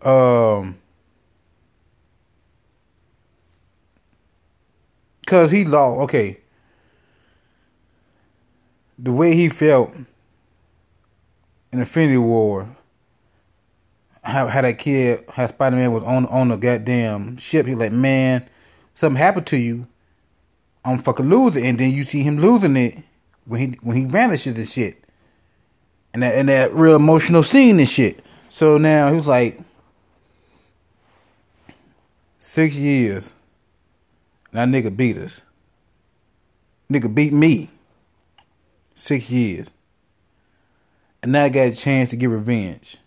um 0.00 0.78
cause 5.26 5.50
he 5.50 5.66
lost 5.66 6.00
okay. 6.04 6.40
The 8.98 9.12
way 9.12 9.34
he 9.34 9.50
felt 9.50 9.92
in 11.72 11.80
Infinity 11.80 12.18
War 12.18 12.68
how, 14.28 14.46
how 14.46 14.60
that 14.60 14.78
kid, 14.78 15.24
how 15.30 15.46
Spider 15.46 15.76
Man 15.76 15.92
was 15.92 16.04
on 16.04 16.26
on 16.26 16.48
the 16.48 16.56
goddamn 16.56 17.36
ship. 17.38 17.66
He 17.66 17.74
like, 17.74 17.92
man, 17.92 18.46
something 18.94 19.16
happened 19.16 19.46
to 19.48 19.56
you. 19.56 19.86
I'm 20.84 20.98
fucking 20.98 21.28
losing, 21.28 21.66
and 21.66 21.78
then 21.78 21.92
you 21.92 22.02
see 22.04 22.22
him 22.22 22.38
losing 22.38 22.76
it 22.76 22.98
when 23.46 23.60
he 23.60 23.78
when 23.82 23.96
he 23.96 24.04
vanishes 24.04 24.56
and 24.56 24.68
shit, 24.68 25.02
and 26.12 26.22
that 26.22 26.34
and 26.34 26.48
that 26.48 26.72
real 26.74 26.96
emotional 26.96 27.42
scene 27.42 27.78
and 27.80 27.88
shit. 27.88 28.24
So 28.50 28.78
now 28.78 29.12
he's 29.12 29.26
like, 29.26 29.58
six 32.38 32.76
years. 32.76 33.34
Now 34.52 34.64
nigga 34.64 34.94
beat 34.94 35.18
us. 35.18 35.40
Nigga 36.90 37.14
beat 37.14 37.32
me. 37.32 37.70
Six 38.94 39.30
years. 39.30 39.70
And 41.22 41.32
now 41.32 41.44
I 41.44 41.48
got 41.48 41.68
a 41.68 41.74
chance 41.74 42.10
to 42.10 42.16
get 42.16 42.28
revenge 42.30 42.98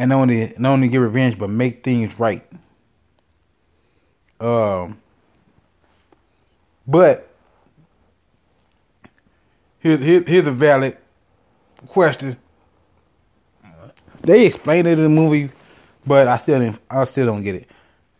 and 0.00 0.08
not 0.08 0.20
only 0.20 0.54
not 0.56 0.72
only 0.72 0.88
get 0.88 0.96
revenge 0.96 1.38
but 1.38 1.50
make 1.50 1.84
things 1.84 2.18
right. 2.18 2.42
Um, 4.40 4.98
but 6.86 7.28
here's 9.78 10.00
here, 10.00 10.24
here's 10.26 10.46
a 10.46 10.52
valid 10.52 10.96
question. 11.86 12.38
They 14.22 14.46
explained 14.46 14.88
it 14.88 14.98
in 14.98 15.02
the 15.02 15.10
movie, 15.10 15.50
but 16.06 16.28
I 16.28 16.38
still 16.38 16.60
didn't, 16.60 16.78
I 16.90 17.04
still 17.04 17.26
don't 17.26 17.42
get 17.42 17.56
it. 17.56 17.70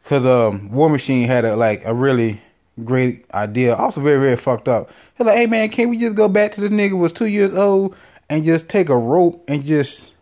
Cause 0.04 0.26
um, 0.26 0.70
War 0.70 0.90
Machine 0.90 1.26
had 1.26 1.46
a 1.46 1.56
like 1.56 1.82
a 1.86 1.94
really 1.94 2.42
great 2.84 3.24
idea, 3.32 3.74
also 3.74 4.00
very 4.00 4.18
very 4.18 4.36
fucked 4.36 4.68
up. 4.68 4.90
He's 5.16 5.26
like, 5.26 5.36
hey 5.36 5.46
man, 5.46 5.68
can't 5.68 5.90
we 5.90 5.98
just 5.98 6.16
go 6.16 6.28
back 6.28 6.52
to 6.52 6.60
the 6.60 6.68
nigga 6.68 6.98
was 6.98 7.12
two 7.12 7.26
years 7.26 7.54
old 7.54 7.94
and 8.28 8.44
just 8.44 8.68
take 8.68 8.88
a 8.88 8.96
rope 8.96 9.44
and 9.48 9.64
just 9.64 10.12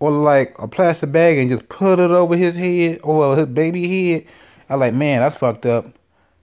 or 0.00 0.10
like 0.10 0.54
a 0.58 0.68
plastic 0.68 1.10
bag 1.10 1.38
and 1.38 1.50
just 1.50 1.68
put 1.68 1.98
it 1.98 2.10
over 2.10 2.36
his 2.36 2.54
head 2.54 3.00
or 3.02 3.36
his 3.36 3.46
baby 3.46 4.12
head. 4.12 4.24
I 4.70 4.76
like, 4.76 4.94
man, 4.94 5.20
that's 5.20 5.36
fucked 5.36 5.66
up. 5.66 5.86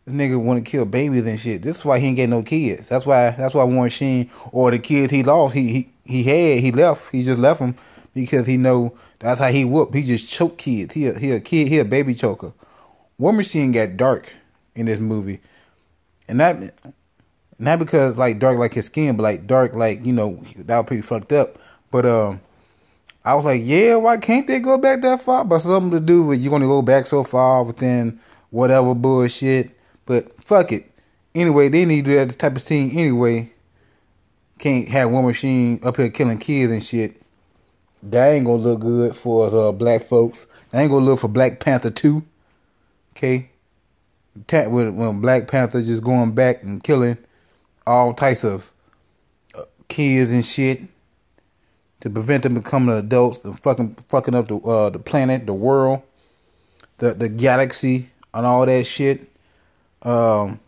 This 0.06 0.16
nigga 0.16 0.38
want 0.38 0.64
to 0.64 0.70
kill 0.70 0.86
babies 0.86 1.26
and 1.26 1.40
shit. 1.40 1.64
This 1.64 1.80
is 1.80 1.86
why 1.86 2.00
he 2.00 2.08
ain't 2.08 2.16
get 2.16 2.30
no 2.30 2.44
kids. 2.44 2.90
That's 2.90 3.06
why. 3.06 3.32
That's 3.32 3.56
why 3.56 3.64
War 3.64 3.84
Machine 3.84 4.30
or 4.52 4.72
the 4.72 4.80
kids 4.80 5.12
he 5.12 5.24
lost, 5.24 5.56
he 5.56 5.72
he 5.72 5.90
he 6.06 6.24
had, 6.24 6.60
he 6.60 6.72
left. 6.72 7.12
He 7.12 7.24
just 7.24 7.40
left 7.40 7.60
them 7.60 7.76
because 8.14 8.46
he 8.46 8.58
know 8.58 8.96
that's 9.20 9.40
how 9.40 9.48
he 9.48 9.66
whoop. 9.66 9.94
He 9.94 10.04
just 10.04 10.28
choke 10.28 10.58
kids. 10.58 10.94
He 10.94 11.08
a, 11.08 11.18
he 11.18 11.32
a 11.32 11.40
kid. 11.40 11.68
He 11.68 11.80
a 11.80 11.86
baby 11.86 12.14
choker. 12.14 12.54
War 13.18 13.34
Machine 13.34 13.72
got 13.72 13.98
dark 13.98 14.32
in 14.76 14.86
this 14.86 15.00
movie, 15.00 15.40
and 16.28 16.40
that 16.40 16.74
not 17.58 17.80
because 17.80 18.18
like 18.18 18.40
dark 18.40 18.58
like 18.58 18.74
his 18.74 18.86
skin, 18.86 19.16
but 19.16 19.24
like 19.24 19.48
dark 19.48 19.74
like 19.74 20.06
you 20.06 20.14
know 20.14 20.42
that 20.58 20.78
was 20.78 20.86
pretty 20.86 21.02
fucked 21.02 21.32
up. 21.32 21.58
But 21.92 22.06
um, 22.06 22.42
I 23.24 23.36
was 23.36 23.46
like, 23.46 23.62
yeah, 23.64 23.96
why 23.96 24.18
can't 24.18 24.48
they 24.48 24.60
go 24.60 24.78
back 24.78 25.02
that 25.02 25.22
far? 25.22 25.46
But 25.46 25.60
something 25.60 25.92
to 25.92 26.00
do 26.00 26.24
with 26.24 26.40
you're 26.40 26.52
gonna 26.52 26.66
go 26.66 26.82
back 26.82 27.08
so 27.08 27.24
far 27.24 27.64
within 27.64 28.20
whatever 28.50 28.94
bullshit. 28.94 29.72
But 30.06 30.44
fuck 30.44 30.72
it. 30.72 30.92
Anyway, 31.34 31.70
they 31.70 31.86
need 31.86 32.06
to 32.06 32.12
do 32.12 32.18
that 32.18 32.38
type 32.38 32.56
of 32.56 32.62
scene 32.62 32.92
anyway. 32.92 33.52
Can't 34.60 34.88
have 34.88 35.12
War 35.12 35.24
Machine 35.24 35.80
up 35.84 35.98
here 35.98 36.10
killing 36.10 36.38
kids 36.38 36.72
and 36.72 36.84
shit. 36.84 37.22
That 38.04 38.30
ain't 38.30 38.46
gonna 38.46 38.62
look 38.62 38.82
good 38.82 39.16
for 39.16 39.54
uh, 39.54 39.72
black 39.72 40.04
folks. 40.04 40.48
That 40.70 40.82
ain't 40.82 40.92
gonna 40.92 41.06
look 41.06 41.20
for 41.20 41.28
Black 41.28 41.60
Panther 41.60 41.90
2. 41.90 42.24
Okay? 43.18 43.50
With 44.36 44.90
when 44.90 45.22
Black 45.22 45.48
Panther 45.48 45.82
just 45.82 46.04
going 46.04 46.34
back 46.34 46.62
and 46.62 46.84
killing 46.84 47.18
all 47.88 48.14
types 48.14 48.44
of 48.44 48.72
uh, 49.58 49.64
kids 49.88 50.32
and 50.32 50.46
shit 50.46 50.82
to 52.02 52.10
prevent 52.10 52.44
them 52.44 52.56
becoming 52.56 52.96
adults 52.96 53.44
and 53.46 53.58
fucking 53.64 53.96
fucking 54.10 54.36
up 54.36 54.48
the 54.48 54.58
uh, 54.58 54.90
the 54.90 55.00
planet, 55.00 55.46
the 55.46 55.54
world, 55.54 56.02
the 56.98 57.14
the 57.14 57.30
galaxy, 57.30 58.10
and 58.34 58.46
all 58.46 58.66
that 58.66 58.86
shit. 58.86 59.32
Um, 60.02 60.60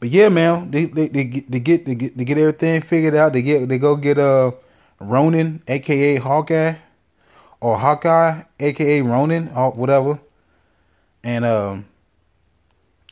but 0.00 0.08
yeah, 0.08 0.28
man, 0.28 0.70
they 0.70 0.86
they 0.86 1.08
they 1.08 1.24
get 1.24 1.50
they 1.50 1.60
get 1.60 1.86
they 1.86 1.94
get, 1.94 2.18
they 2.18 2.24
get 2.24 2.36
everything 2.36 2.80
figured 2.82 3.14
out. 3.14 3.32
They 3.32 3.42
get 3.42 3.68
they 3.68 3.78
go 3.78 3.96
get 3.96 4.18
uh 4.18 4.52
Ronin, 5.00 5.62
aka 5.68 6.16
Hawkeye, 6.16 6.74
or 7.60 7.78
Hawkeye, 7.78 8.42
aka 8.60 9.00
Ronin, 9.02 9.50
or 9.54 9.70
whatever, 9.70 10.20
and 11.24 11.44
um 11.44 11.86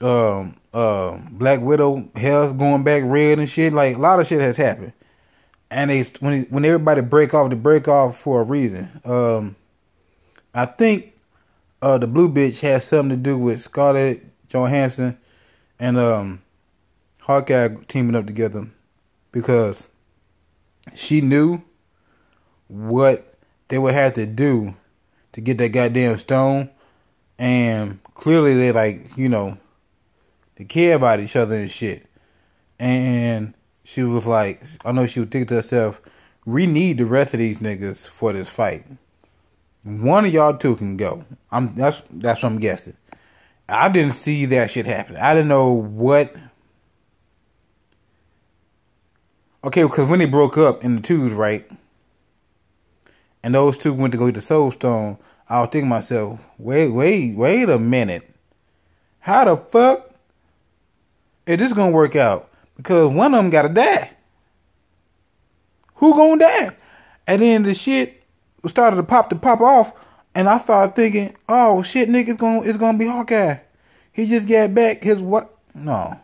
um 0.01 0.57
uh, 0.73 1.19
Black 1.33 1.61
Widow 1.61 2.09
hell's 2.15 2.53
going 2.53 2.85
back 2.85 3.03
red 3.05 3.41
and 3.41 3.49
shit. 3.49 3.73
Like 3.73 3.97
a 3.97 3.99
lot 3.99 4.21
of 4.21 4.27
shit 4.27 4.41
has 4.41 4.57
happened 4.57 4.93
and 5.73 5.91
they 5.91 6.03
when 6.21 6.43
when 6.45 6.65
everybody 6.65 7.01
break 7.01 7.35
off, 7.35 7.51
they 7.51 7.57
break 7.57 7.89
off 7.89 8.19
for 8.19 8.43
a 8.43 8.45
reason. 8.45 8.89
Um, 9.05 9.57
I 10.55 10.67
think 10.67 11.15
uh, 11.81 11.99
the 11.99 12.07
blue 12.07 12.29
bitch 12.29 12.61
has 12.61 12.85
something 12.85 13.17
to 13.17 13.23
do 13.23 13.39
with 13.39 13.61
Scarlett 13.61 14.25
Johansson 14.49 15.19
and 15.81 15.99
um, 15.99 16.43
Hawkeye 17.21 17.69
teaming 17.89 18.15
up 18.15 18.27
together 18.27 18.69
because 19.33 19.89
she 20.95 21.23
knew 21.23 21.63
what 22.69 23.35
they 23.69 23.79
would 23.79 23.95
have 23.95 24.13
to 24.15 24.27
do 24.27 24.75
to 25.33 25.41
get 25.41 25.57
that 25.59 25.71
goddamn 25.71 26.19
stone, 26.19 26.69
and 27.43 28.01
clearly 28.15 28.55
they 28.55 28.71
like 28.71 29.17
you 29.17 29.29
know 29.29 29.59
they 30.55 30.65
care 30.65 30.95
about 30.95 31.19
each 31.19 31.35
other 31.35 31.57
and 31.57 31.69
shit, 31.71 32.07
and 32.79 33.53
she 33.83 34.05
was 34.05 34.29
like, 34.29 34.63
I 34.85 34.93
know 34.93 35.07
she 35.07 35.19
would 35.19 35.33
think 35.33 35.49
to 35.49 35.55
herself, 35.55 36.01
we 36.47 36.67
need 36.67 36.99
the 36.99 37.05
rest 37.07 37.35
of 37.35 37.41
these 37.41 37.59
niggas 37.59 38.09
for 38.09 38.33
this 38.33 38.49
fight. 38.49 38.87
One 39.83 40.25
of 40.25 40.33
y'all 40.33 40.57
two 40.57 40.77
can 40.77 40.97
go. 40.97 41.25
I'm 41.51 41.71
that's 41.71 42.05
that's 42.13 42.45
what 42.45 42.53
I'm 42.53 42.59
guessing. 42.59 42.97
I 43.69 43.89
didn't 43.89 44.13
see 44.13 44.47
that 44.47 44.71
shit 44.71 44.87
happen. 44.87 45.17
I 45.17 45.35
didn't 45.35 45.49
know 45.49 45.73
what. 45.73 46.33
Okay, 49.65 49.83
because 49.83 50.09
when 50.09 50.21
they 50.21 50.27
broke 50.27 50.57
up 50.57 50.85
in 50.85 50.97
the 50.97 51.03
twos, 51.03 51.33
right, 51.33 51.69
and 53.43 53.53
those 53.53 53.77
two 53.77 53.93
went 53.93 54.13
to 54.13 54.19
go 54.19 54.27
get 54.27 54.37
the 54.37 54.41
Soul 54.41 54.71
Stone, 54.71 55.19
I 55.49 55.61
was 55.61 55.71
thinking 55.71 55.89
myself, 55.89 56.41
wait, 56.59 56.89
wait, 56.89 57.37
wait 57.37 57.69
a 57.69 57.79
minute. 57.79 58.29
How 59.21 59.45
the 59.45 59.57
fuck 59.57 60.11
is 61.47 61.59
this 61.59 61.73
gonna 61.73 61.91
work 61.93 62.17
out? 62.17 62.49
because 62.83 63.15
one 63.15 63.35
of 63.35 63.39
them 63.39 63.51
gotta 63.51 63.69
die. 63.69 64.11
Who 65.97 66.15
gonna 66.15 66.39
die? 66.39 66.77
And 67.27 67.43
then 67.43 67.63
the 67.63 67.75
shit 67.75 68.23
started 68.67 68.97
to 68.97 69.03
pop 69.03 69.31
to 69.31 69.37
pop 69.37 69.61
off, 69.61 69.93
and 70.35 70.49
I 70.49 70.59
started 70.59 70.97
thinking, 70.97 71.37
oh 71.49 71.83
shit, 71.83 72.09
nigga's 72.09 72.37
gonna 72.37 72.63
it's 72.63 72.79
gonna 72.79 72.99
be 72.99 73.07
Hawkeye. 73.07 73.59
He 74.13 74.27
just 74.27 74.49
got 74.49 74.75
back 74.75 75.03
his 75.03 75.23
what? 75.23 75.57
No. 75.75 76.19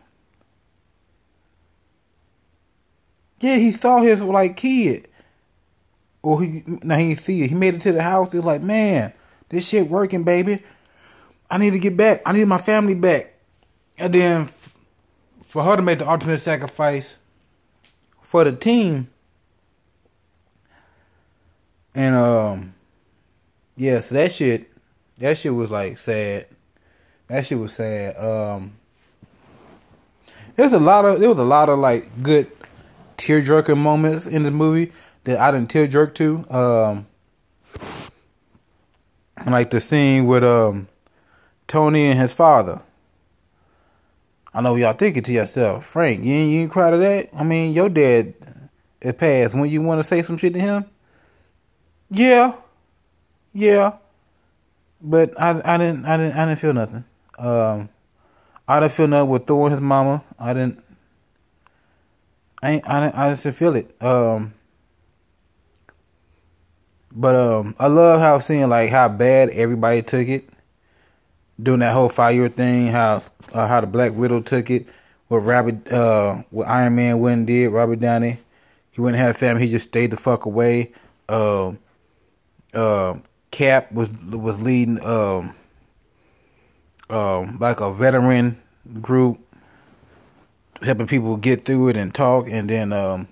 Yeah, 3.41 3.57
he 3.57 3.71
saw 3.73 4.01
his 4.01 4.23
like 4.23 4.57
kid. 4.57 5.09
Or 6.29 6.43
he 6.43 6.63
now 6.83 6.99
he 6.99 7.15
see 7.15 7.43
it. 7.43 7.49
He 7.49 7.55
made 7.55 7.75
it 7.75 7.81
to 7.81 7.93
the 7.93 8.03
house. 8.03 8.33
He's 8.33 8.45
like, 8.45 8.61
man, 8.61 9.15
this 9.49 9.67
shit 9.67 9.89
working, 9.89 10.25
baby. 10.25 10.63
I 11.49 11.57
need 11.57 11.71
to 11.71 11.79
get 11.79 11.97
back. 11.97 12.21
I 12.27 12.33
need 12.33 12.45
my 12.45 12.59
family 12.59 12.95
back. 12.95 13.33
And 13.97 14.13
then 14.13 14.51
for 15.47 15.63
her 15.63 15.75
to 15.75 15.81
make 15.81 16.01
the 16.01 16.11
ultimate 16.11 16.41
sacrifice 16.41 17.17
for 18.21 18.45
the 18.45 18.53
team. 18.53 19.09
And 21.95 22.15
um 22.15 22.75
yeah, 23.79 24.01
so 24.01 24.17
that 24.17 24.31
shit 24.31 24.71
that 25.17 25.39
shit 25.39 25.55
was 25.55 25.71
like 25.71 25.97
sad. 25.97 26.47
That 27.29 27.47
shit 27.47 27.59
was 27.59 27.73
sad. 27.73 28.19
Um 28.19 28.77
there's 30.57 30.75
a 30.75 30.79
lot 30.79 31.07
of 31.07 31.21
there 31.21 31.31
was 31.31 31.39
a 31.39 31.43
lot 31.45 31.71
of 31.71 31.79
like 31.79 32.23
good 32.23 32.53
tear 33.17 33.41
jerking 33.41 33.79
moments 33.79 34.27
in 34.27 34.43
the 34.43 34.51
movie. 34.51 34.93
That 35.25 35.39
I 35.39 35.51
didn't 35.51 35.71
tear 35.71 35.87
jerk 35.87 36.15
to. 36.17 36.45
Um, 36.51 37.07
like 39.47 39.71
the 39.71 39.81
scene 39.81 40.27
with 40.27 40.45
um 40.45 40.89
Tony 41.67 42.07
and 42.07 42.19
his 42.19 42.33
father. 42.33 42.83
I 44.55 44.61
know 44.61 44.75
y'all 44.77 44.95
thinking 44.95 45.23
to 45.23 45.33
yourself, 45.33 45.87
Frank, 45.87 46.25
you 46.25 46.33
ain't, 46.33 46.51
you 46.51 46.61
ain't 46.61 46.71
cry 46.71 46.91
to 46.91 46.97
that? 46.97 47.29
I 47.35 47.45
mean, 47.45 47.73
your 47.73 47.89
dad 47.89 48.35
is 49.01 49.13
passed. 49.13 49.55
When 49.55 49.69
you 49.69 49.83
want 49.83 50.01
to 50.01 50.03
say 50.03 50.23
some 50.23 50.37
shit 50.39 50.55
to 50.55 50.61
him? 50.61 50.85
Yeah, 52.11 52.55
yeah. 53.53 53.99
But 55.01 55.41
I, 55.41 55.61
I 55.65 55.79
didn't, 55.79 56.07
I 56.07 56.17
didn't, 56.17 56.33
I 56.37 56.47
didn't 56.47 56.59
feel 56.59 56.73
nothing. 56.73 57.05
Um, 57.39 57.89
I 58.67 58.81
didn't 58.81 58.93
feel 58.93 59.07
nothing 59.07 59.29
with 59.29 59.47
Thor 59.47 59.71
his 59.71 59.81
mama. 59.81 60.25
I 60.39 60.55
didn't. 60.55 60.83
I 62.63 62.71
ain't, 62.73 62.89
I 62.89 63.01
didn't, 63.05 63.15
I 63.15 63.31
just 63.31 63.45
didn't 63.45 63.57
feel 63.57 63.77
it. 63.77 64.03
Um, 64.03 64.55
but 67.19 67.35
um, 67.35 67.75
I 67.81 67.89
love 67.89 68.21
how 68.21 68.39
seeing 68.39 68.69
like 68.69 68.91
how 68.91 69.09
bad 69.09 69.51
everybody 69.51 70.03
took 70.03 70.29
it, 70.29 70.49
doing 71.61 71.81
that 71.81 71.93
whole 71.93 72.09
fire 72.09 72.49
thing. 72.49 72.87
How 72.87 73.21
uh, 73.53 73.67
how 73.67 73.81
the 73.81 73.89
Black 73.89 74.13
Widow 74.13 74.41
took 74.41 74.71
it, 74.71 74.87
what 75.27 75.39
Robert, 75.39 75.91
uh, 75.91 76.43
what 76.51 76.69
Iron 76.69 76.95
Man 76.95 77.19
went 77.19 77.39
and 77.39 77.47
did. 77.49 77.71
Robert 77.71 77.99
Downey, 77.99 78.39
he 78.93 79.01
wouldn't 79.01 79.19
have 79.19 79.37
family. 79.37 79.67
He 79.67 79.73
just 79.73 79.89
stayed 79.89 80.13
the 80.13 80.17
fuck 80.17 80.45
away. 80.45 80.93
Um, 81.29 81.81
uh, 82.73 83.17
Cap 83.51 83.91
was 83.91 84.11
was 84.11 84.63
leading 84.63 85.05
um, 85.05 85.57
um, 87.11 87.59
like 87.59 87.81
a 87.81 87.93
veteran 87.93 88.63
group, 89.03 89.41
helping 90.83 91.09
people 91.09 91.37
get 91.37 91.65
through 91.65 91.89
it 91.89 91.97
and 91.97 92.15
talk, 92.15 92.47
and 92.49 92.71
then 92.71 92.93
um, 92.93 93.27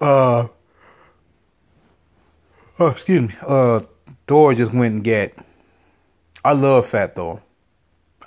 uh, 0.00 0.48
oh, 2.78 2.86
excuse 2.88 3.22
me, 3.22 3.34
uh, 3.46 3.80
Thor 4.26 4.54
just 4.54 4.72
went 4.72 4.94
and 4.94 5.04
get. 5.04 5.36
I 6.44 6.52
love 6.52 6.86
Fat 6.86 7.14
Thor. 7.16 7.42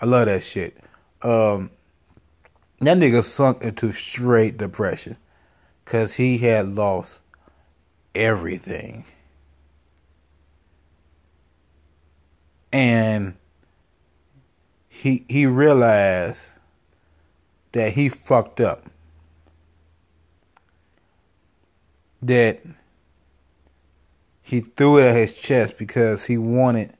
I 0.01 0.05
love 0.05 0.27
that 0.27 0.43
shit. 0.43 0.77
Um, 1.21 1.71
that 2.79 2.97
nigga 2.97 3.23
sunk 3.23 3.63
into 3.63 3.91
straight 3.91 4.57
depression 4.57 5.17
because 5.83 6.13
he 6.13 6.37
had 6.37 6.67
lost 6.67 7.21
everything. 8.15 9.05
And 12.71 13.35
he 14.87 15.25
he 15.27 15.45
realized 15.45 16.47
that 17.71 17.93
he 17.93 18.09
fucked 18.09 18.61
up. 18.61 18.88
That 22.21 22.61
he 24.41 24.61
threw 24.61 24.97
it 24.97 25.05
at 25.05 25.15
his 25.15 25.33
chest 25.33 25.77
because 25.77 26.25
he 26.25 26.37
wanted 26.37 26.93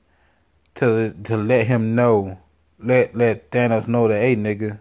to 0.76 1.14
to 1.24 1.36
let 1.36 1.68
him 1.68 1.96
know, 1.96 2.40
let 2.80 3.16
let 3.16 3.52
Thanos 3.52 3.88
know 3.88 4.08
that 4.08 4.22
hey 4.22 4.36
nigga, 4.36 4.80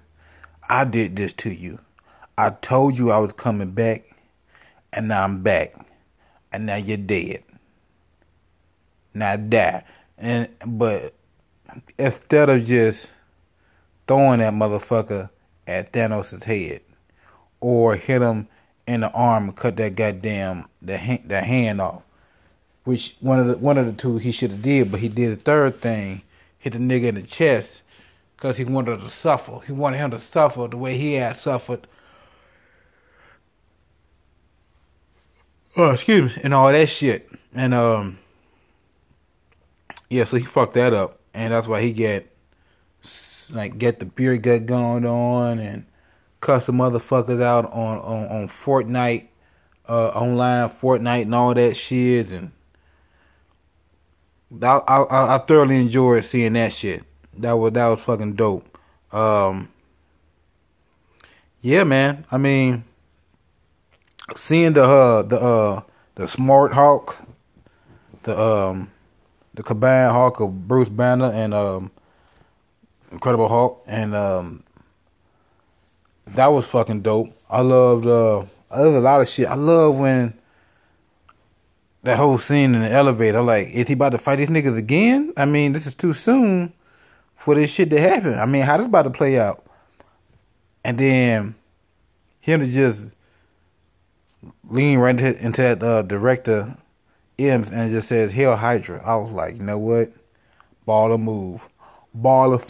I 0.69 0.85
did 0.85 1.17
this 1.17 1.33
to 1.35 1.53
you. 1.53 1.79
I 2.37 2.51
told 2.51 2.99
you 2.99 3.11
I 3.11 3.19
was 3.19 3.33
coming 3.33 3.71
back, 3.73 4.05
and 4.93 5.09
now 5.09 5.25
I'm 5.25 5.43
back, 5.43 5.75
and 6.53 6.67
now 6.67 6.77
you're 6.77 6.99
dead. 6.99 7.43
Now 9.15 9.37
die. 9.37 9.83
And 10.19 10.49
but 10.67 11.15
instead 11.99 12.51
of 12.51 12.65
just 12.65 13.13
throwing 14.07 14.41
that 14.41 14.55
motherfucker 14.55 15.31
at 15.67 15.93
Thanos' 15.93 16.45
head, 16.45 16.83
or 17.61 17.97
hit 17.97 18.23
him 18.23 18.47
in 18.89 19.03
the 19.03 19.11
arm 19.13 19.45
and 19.45 19.57
cut 19.57 19.77
that 19.77 19.95
goddamn 19.95 20.67
the 20.83 20.97
hand, 20.97 21.23
the 21.27 21.41
hand 21.41 21.81
off, 21.81 22.03
which 22.85 23.15
one 23.21 23.39
of 23.39 23.47
the 23.47 23.59
one 23.59 23.79
of 23.79 23.87
the 23.87 23.93
two 23.93 24.19
he 24.19 24.33
should 24.33 24.51
have 24.51 24.63
did, 24.63 24.91
but 24.91 25.01
he 25.01 25.09
did 25.09 25.31
a 25.31 25.37
third 25.37 25.81
thing, 25.81 26.23
hit 26.59 26.73
the 26.73 26.79
nigga 26.79 27.05
in 27.05 27.15
the 27.15 27.23
chest, 27.23 27.83
because 28.37 28.57
he 28.57 28.65
wanted 28.65 29.01
to 29.01 29.11
suffer. 29.11 29.61
He 29.67 29.73
wanted 29.73 29.99
him 29.99 30.11
to 30.11 30.19
suffer 30.19 30.67
the 30.67 30.77
way 30.77 30.97
he 30.97 31.15
had 31.15 31.37
suffered 31.37 31.87
oh, 35.77 35.93
excuse 35.93 36.35
me, 36.37 36.43
and 36.43 36.53
all 36.53 36.71
that 36.71 36.89
shit. 36.89 37.31
And 37.55 37.73
um, 37.73 38.19
yeah, 40.11 40.25
so 40.25 40.37
he 40.37 40.45
fucked 40.45 40.75
that 40.75 40.93
up, 40.93 41.21
and 41.33 41.53
that's 41.53 41.67
why 41.67 41.81
he 41.81 41.93
get 41.93 42.31
like 43.51 43.79
get 43.79 43.99
the 43.99 44.05
beer 44.05 44.37
gut 44.37 44.67
going 44.67 45.07
on 45.07 45.59
and 45.59 45.87
cuss 46.41 46.67
the 46.67 46.73
motherfuckers 46.73 47.43
out 47.43 47.67
on 47.73 47.99
on 47.99 48.27
on 48.29 48.49
Fortnite, 48.49 49.29
uh, 49.89 50.09
online 50.09 50.69
Fortnite 50.71 51.23
and 51.23 51.35
all 51.35 51.55
that 51.55 51.77
shit, 51.77 52.31
and 52.31 52.53
I 54.63 54.81
I, 54.87 55.37
I 55.37 55.39
thoroughly 55.39 55.81
enjoyed 55.81 56.25
seeing 56.25 56.55
that 56.55 56.73
shit. 56.73 57.05
That 57.35 57.53
was 57.53 57.73
that 57.73 57.87
was 57.89 58.01
fucking 58.01 58.35
dope. 58.35 58.79
Um, 59.13 59.69
yeah, 61.61 61.85
man. 61.85 62.25
I 62.31 62.39
mean, 62.39 62.85
seeing 64.37 64.73
the 64.75 64.85
uh 64.85 65.23
the 65.23 65.41
uh 65.41 65.81
the 66.15 66.29
smart 66.29 66.73
Hulk, 66.73 67.17
the 68.23 68.41
um 68.41 68.91
the 69.55 69.63
Combined 69.63 70.13
Hulk 70.13 70.41
of 70.41 70.69
Bruce 70.69 70.89
Banner 70.89 71.31
and 71.33 71.53
um 71.53 71.91
Incredible 73.11 73.49
Hulk 73.49 73.83
and 73.87 74.15
um 74.15 74.65
that 76.35 76.47
was 76.47 76.67
fucking 76.67 77.03
dope. 77.03 77.29
I 77.51 77.61
loved 77.61 78.07
uh 78.07 78.45
there's 78.75 78.95
a 78.95 79.01
lot 79.01 79.21
of 79.21 79.29
shit. 79.29 79.49
I 79.49 79.55
love 79.55 79.99
when 79.99 80.35
that 82.03 82.17
whole 82.17 82.39
scene 82.39 82.75
in 82.75 82.83
the 82.83 82.91
elevator. 82.91 83.43
Like, 83.43 83.69
is 83.69 83.89
he 83.89 83.95
about 83.95 84.13
to 84.13 84.19
fight 84.19 84.37
these 84.37 84.51
niggas 84.51 84.77
again? 84.77 85.33
I 85.37 85.47
mean, 85.47 85.73
this 85.73 85.87
is 85.87 85.95
too 85.95 86.13
soon 86.13 86.73
for 87.35 87.55
this 87.55 87.71
shit 87.71 87.91
to 87.91 88.01
happen. 88.01 88.35
I 88.39 88.47
mean, 88.47 88.63
how 88.63 88.77
this 88.77 88.87
about 88.87 89.03
to 89.03 89.11
play 89.11 89.39
out? 89.39 89.65
And 90.85 90.99
then 90.99 91.55
him 92.41 92.61
to 92.61 92.67
just 92.67 93.15
lean 94.71 94.99
right 94.99 95.19
into, 95.19 95.35
that 95.63 95.83
uh, 95.83 96.03
director 96.03 96.77
M's 97.39 97.71
and 97.71 97.91
just 97.91 98.09
says 98.09 98.33
Hail 98.33 98.57
Hydra. 98.57 99.03
I 99.05 99.17
was 99.17 99.33
like, 99.33 99.59
you 99.59 99.63
know 99.63 99.79
what? 99.79 100.13
Ball 100.87 101.13
of 101.13 101.21
move. 101.21 101.61
Ball 102.15 102.53
of 102.53 102.67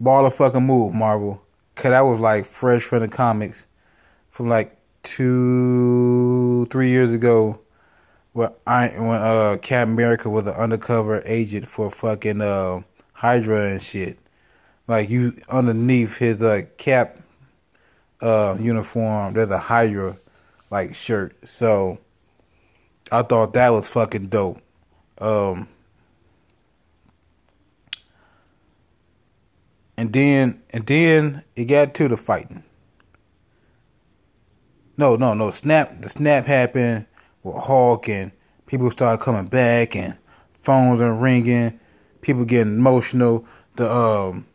Ball 0.00 0.26
of 0.26 0.34
fucking 0.34 0.64
move, 0.64 0.94
Marvel. 0.94 1.42
Cause 1.74 1.90
that 1.90 2.00
was 2.00 2.18
like 2.18 2.44
fresh 2.44 2.82
from 2.82 3.00
the 3.00 3.08
comics 3.08 3.66
from 4.30 4.48
like 4.48 4.76
two, 5.02 6.66
three 6.66 6.90
years 6.90 7.12
ago. 7.14 7.60
When 8.32 8.50
I 8.66 8.88
when 8.88 9.20
uh 9.20 9.58
Captain 9.62 9.94
America 9.94 10.28
was 10.28 10.46
an 10.46 10.54
undercover 10.54 11.22
agent 11.24 11.68
for 11.68 11.90
fucking 11.90 12.40
uh 12.40 12.82
Hydra 13.12 13.70
and 13.70 13.82
shit. 13.82 14.18
Like 14.86 15.08
you 15.08 15.34
underneath 15.48 16.16
his 16.18 16.42
uh 16.42 16.62
cap 16.76 17.18
uh, 18.20 18.56
uniform. 18.60 19.34
There's 19.34 19.50
a 19.50 19.58
Hydra 19.58 20.16
like 20.70 20.94
shirt. 20.94 21.36
So 21.48 21.98
I 23.10 23.22
thought 23.22 23.52
that 23.54 23.70
was 23.70 23.88
fucking 23.88 24.28
dope. 24.28 24.60
Um, 25.18 25.68
and 29.98 30.12
then 30.12 30.62
and 30.70 30.86
then 30.86 31.42
it 31.56 31.64
got 31.64 31.92
to 31.94 32.06
the 32.06 32.16
fighting. 32.16 32.62
No, 34.96 35.16
no, 35.16 35.34
no. 35.34 35.50
Snap. 35.50 36.00
The 36.00 36.08
snap 36.08 36.46
happened 36.46 37.06
with 37.42 37.56
Hulk, 37.56 38.08
and 38.08 38.30
people 38.66 38.92
started 38.92 39.20
coming 39.20 39.46
back, 39.46 39.96
and 39.96 40.16
phones 40.60 41.00
are 41.00 41.12
ringing. 41.12 41.80
People 42.20 42.44
getting 42.44 42.74
emotional. 42.74 43.44
The 43.74 43.92
um, 43.92 44.46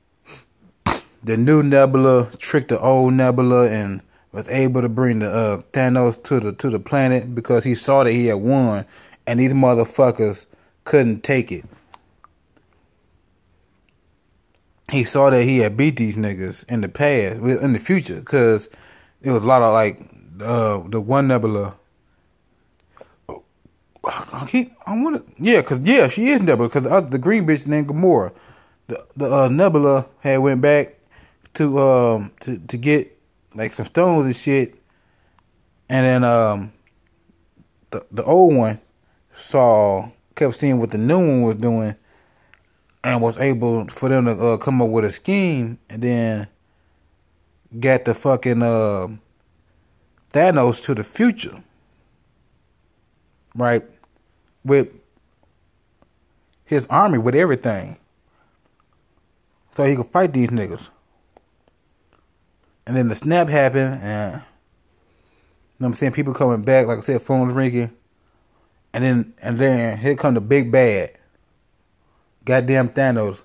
the 1.22 1.36
new 1.36 1.62
Nebula 1.62 2.30
tricked 2.38 2.70
the 2.70 2.80
old 2.80 3.14
Nebula 3.14 3.70
and 3.70 4.02
was 4.32 4.48
able 4.48 4.82
to 4.82 4.90
bring 4.90 5.20
the 5.20 5.30
uh, 5.30 5.62
Thanos 5.74 6.24
to 6.24 6.40
the 6.40 6.54
to 6.54 6.70
the 6.70 6.80
planet 6.80 7.36
because 7.36 7.66
he 7.66 7.76
saw 7.76 8.06
that 8.06 8.12
he 8.14 8.28
had 8.28 8.36
won, 8.36 8.86
and 9.28 9.42
these 9.42 9.54
motherfuckers 9.54 10.46
couldn't 10.86 11.24
take 11.24 11.52
it. 11.52 11.66
He 14.94 15.04
saw 15.04 15.32
that 15.32 15.44
he 15.44 15.58
had 15.58 15.76
beat 15.76 15.98
these 15.98 16.18
niggas 16.18 16.70
in 16.70 16.82
the 16.82 16.88
past, 16.88 17.42
in 17.42 17.74
the 17.74 17.80
future, 17.80 18.20
because 18.20 18.70
it 19.24 19.32
was 19.32 19.44
a 19.44 19.48
lot 19.48 19.64
of 19.64 19.74
like 19.74 20.00
uh, 20.40 20.88
the 20.88 21.02
one 21.02 21.28
Nebula. 21.28 21.76
I 24.06 24.46
keep 24.48 24.72
I 24.86 24.96
want 25.02 25.26
to 25.26 25.44
yeah, 25.44 25.64
cause 25.64 25.80
yeah, 25.80 26.08
she 26.10 26.28
is 26.28 26.42
Nebula, 26.42 26.70
cause 26.70 26.84
the, 26.84 26.92
other, 26.92 27.10
the 27.10 27.18
green 27.18 27.48
bitch 27.48 27.66
named 27.66 27.88
Gamora. 27.88 28.34
The 28.86 29.04
the 29.16 29.34
uh, 29.34 29.48
Nebula 29.48 30.08
had 30.20 30.38
went 30.38 30.62
back 30.62 31.00
to 31.56 31.80
um 31.80 32.32
to 32.42 32.60
to 32.60 32.78
get 32.78 33.18
like 33.56 33.74
some 33.74 33.88
stones 33.88 34.28
and 34.28 34.36
shit, 34.36 34.76
and 35.90 36.06
then 36.06 36.24
um 36.24 36.72
the 37.90 38.06
the 38.12 38.24
old 38.26 38.56
one 38.56 38.80
saw 39.34 40.08
kept 40.36 40.54
seeing 40.54 40.78
what 40.78 40.92
the 40.92 41.00
new 41.00 41.18
one 41.18 41.42
was 41.42 41.56
doing, 41.56 41.96
and 43.04 43.22
was 43.22 43.38
able 43.38 43.88
for 43.88 44.10
them 44.10 44.26
to 44.26 44.32
uh, 44.32 44.58
come 44.58 44.82
up 44.82 44.90
with 44.90 45.06
a 45.06 45.12
scheme, 45.12 45.78
and 45.90 46.02
then 46.02 46.48
got 47.80 48.06
the 48.06 48.14
fucking 48.14 48.64
uh, 48.64 49.08
Thanos 50.32 50.84
to 50.86 50.96
the 50.96 51.04
future, 51.04 51.62
right? 53.56 53.84
With 54.64 54.90
his 56.66 56.86
army, 56.90 57.18
with 57.18 57.36
everything, 57.36 57.98
so 59.76 59.84
he 59.84 59.96
could 59.96 60.08
fight 60.08 60.34
these 60.34 60.50
niggas. 60.50 60.88
And 62.86 62.96
then 62.96 63.08
the 63.08 63.16
snap 63.16 63.50
happened, 63.50 64.00
and 64.02 64.34
you 64.36 64.42
know 65.80 65.88
I'm 65.88 65.94
saying 65.94 66.14
people 66.14 66.34
coming 66.34 66.62
back, 66.62 66.88
like 66.88 67.00
I 67.00 67.02
said, 67.02 67.22
phones 67.22 67.54
ringing, 67.54 67.92
and 68.94 69.04
then 69.04 69.34
and 69.42 69.60
then 69.60 69.98
here 69.98 70.16
come 70.16 70.34
the 70.36 70.42
big 70.42 70.72
bad, 70.72 71.18
goddamn 72.46 72.90
Thanos, 72.90 73.44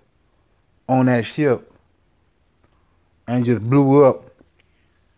on 0.88 1.06
that 1.06 1.24
ship, 1.24 1.72
and 3.26 3.44
just 3.44 3.62
blew 3.62 4.04
up, 4.04 4.30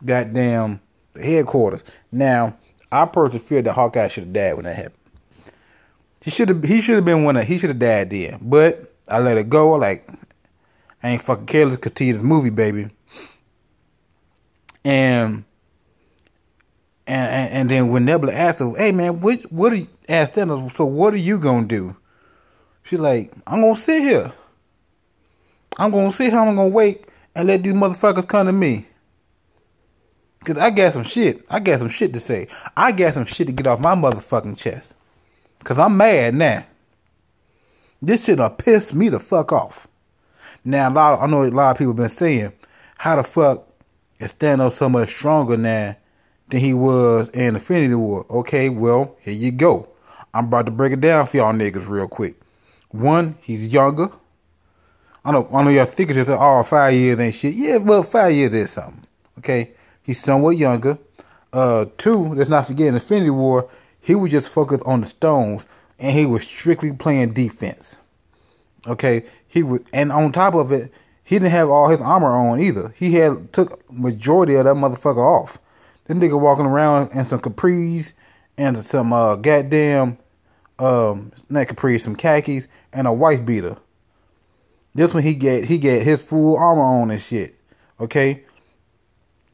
goddamn 0.04 0.80
the 1.12 1.22
headquarters. 1.22 1.84
Now 2.10 2.56
I 2.90 3.06
personally 3.06 3.44
feel 3.44 3.62
that 3.62 3.72
Hawkeye 3.72 4.08
should 4.08 4.24
have 4.24 4.32
died 4.32 4.54
when 4.54 4.64
that 4.64 4.76
happened. 4.76 4.94
He 6.22 6.30
should 6.30 6.48
have 6.48 6.62
he 6.62 6.80
should 6.80 6.96
have 6.96 7.04
been 7.04 7.24
one 7.24 7.36
of 7.36 7.46
he 7.46 7.58
should 7.58 7.70
have 7.70 7.78
died 7.78 8.10
then, 8.10 8.38
but 8.42 8.92
I 9.08 9.18
let 9.18 9.38
it 9.38 9.48
go. 9.48 9.72
Like 9.72 10.08
I 11.02 11.10
ain't 11.10 11.22
fucking 11.22 11.46
careless. 11.46 11.76
Continue 11.76 12.14
this 12.14 12.22
movie, 12.22 12.50
baby 12.50 12.90
and 14.84 15.44
and 17.06 17.50
and 17.52 17.70
then 17.70 17.88
when 17.90 18.04
Nebula 18.04 18.32
asked 18.32 18.60
him, 18.60 18.74
"Hey 18.76 18.92
man, 18.92 19.20
what 19.20 19.40
what 19.52 19.72
are 19.72 19.76
you, 19.76 19.88
Thanos? 20.08 20.72
So 20.72 20.84
what 20.84 21.12
are 21.12 21.18
you 21.18 21.38
gonna 21.38 21.66
do?" 21.66 21.96
She's 22.90 22.98
like, 22.98 23.30
"I'm 23.46 23.60
gonna 23.60 23.76
sit 23.76 24.02
here. 24.02 24.32
I'm 25.78 25.92
gonna 25.92 26.10
sit 26.10 26.32
here. 26.32 26.40
I'm 26.40 26.56
gonna 26.56 26.66
wait 26.66 27.06
and 27.36 27.46
let 27.46 27.62
these 27.62 27.72
motherfuckers 27.72 28.26
come 28.26 28.48
to 28.48 28.52
me." 28.52 28.84
Cause 30.44 30.58
I 30.58 30.70
got 30.70 30.94
some 30.94 31.04
shit. 31.04 31.46
I 31.48 31.60
got 31.60 31.78
some 31.78 31.88
shit 31.88 32.12
to 32.14 32.18
say. 32.18 32.48
I 32.76 32.90
got 32.90 33.14
some 33.14 33.26
shit 33.26 33.46
to 33.46 33.52
get 33.52 33.68
off 33.68 33.78
my 33.78 33.94
motherfucking 33.94 34.58
chest. 34.58 34.96
Cause 35.62 35.78
I'm 35.78 35.96
mad 35.96 36.34
now. 36.34 36.66
This 38.02 38.24
shit 38.24 38.38
done 38.38 38.56
pissed 38.56 38.92
me 38.92 39.08
the 39.08 39.20
fuck 39.20 39.52
off. 39.52 39.86
Now 40.64 40.88
a 40.88 40.92
lot 40.92 41.22
I 41.22 41.26
know 41.28 41.44
a 41.44 41.46
lot 41.46 41.70
of 41.70 41.78
people 41.78 41.94
been 41.94 42.08
saying, 42.08 42.52
how 42.98 43.14
the 43.14 43.22
fuck 43.22 43.68
is 44.18 44.32
Thanos 44.32 44.72
so 44.72 44.88
much 44.88 45.10
stronger 45.10 45.56
now 45.56 45.94
than 46.48 46.58
he 46.58 46.74
was 46.74 47.28
in 47.28 47.54
Infinity 47.54 47.94
War. 47.94 48.26
Okay, 48.30 48.68
well, 48.68 49.16
here 49.20 49.34
you 49.34 49.52
go. 49.52 49.88
I'm 50.34 50.46
about 50.46 50.66
to 50.66 50.72
break 50.72 50.92
it 50.92 51.00
down 51.00 51.28
for 51.28 51.36
y'all 51.36 51.52
niggas 51.52 51.88
real 51.88 52.08
quick. 52.08 52.39
One, 52.90 53.36
he's 53.40 53.72
younger. 53.72 54.10
I 55.24 55.32
know 55.32 55.48
I 55.52 55.62
know 55.62 55.70
y'all 55.70 55.84
think 55.84 56.10
it's 56.10 56.16
just 56.16 56.30
oh 56.30 56.62
five 56.62 56.94
years 56.94 57.18
ain't 57.18 57.34
shit. 57.34 57.54
Yeah, 57.54 57.76
well 57.76 58.02
five 58.02 58.32
years 58.32 58.52
is 58.52 58.70
something. 58.70 59.04
Okay. 59.38 59.70
He's 60.02 60.20
somewhat 60.20 60.56
younger. 60.56 60.98
Uh 61.52 61.86
two, 61.98 62.34
let's 62.34 62.48
not 62.48 62.66
forget 62.66 62.88
in 62.88 62.94
Infinity 62.94 63.30
War, 63.30 63.68
he 64.00 64.14
was 64.14 64.30
just 64.30 64.48
focused 64.48 64.82
on 64.86 65.02
the 65.02 65.06
stones 65.06 65.66
and 65.98 66.16
he 66.16 66.26
was 66.26 66.42
strictly 66.42 66.92
playing 66.92 67.34
defense. 67.34 67.96
Okay. 68.86 69.24
He 69.46 69.62
was 69.62 69.82
and 69.92 70.10
on 70.10 70.32
top 70.32 70.54
of 70.54 70.72
it, 70.72 70.92
he 71.22 71.36
didn't 71.36 71.52
have 71.52 71.68
all 71.68 71.90
his 71.90 72.00
armor 72.00 72.32
on 72.32 72.60
either. 72.60 72.92
He 72.96 73.12
had 73.12 73.52
took 73.52 73.88
majority 73.92 74.56
of 74.56 74.64
that 74.64 74.74
motherfucker 74.74 75.18
off. 75.18 75.58
This 76.06 76.16
nigga 76.16 76.40
walking 76.40 76.66
around 76.66 77.12
in 77.12 77.24
some 77.24 77.40
capris 77.40 78.14
and 78.56 78.76
some 78.78 79.12
uh 79.12 79.36
goddamn 79.36 80.18
um 80.80 81.32
not 81.48 81.66
capris, 81.66 82.00
some 82.00 82.16
khakis 82.16 82.66
and 82.92 83.06
a 83.06 83.12
wife 83.12 83.44
beater. 83.44 83.76
This 84.94 85.14
one 85.14 85.22
he 85.22 85.34
get 85.34 85.64
he 85.64 85.78
get 85.78 86.02
his 86.02 86.22
full 86.22 86.56
armor 86.56 86.82
on 86.82 87.10
and 87.10 87.20
shit. 87.20 87.56
Okay? 88.00 88.44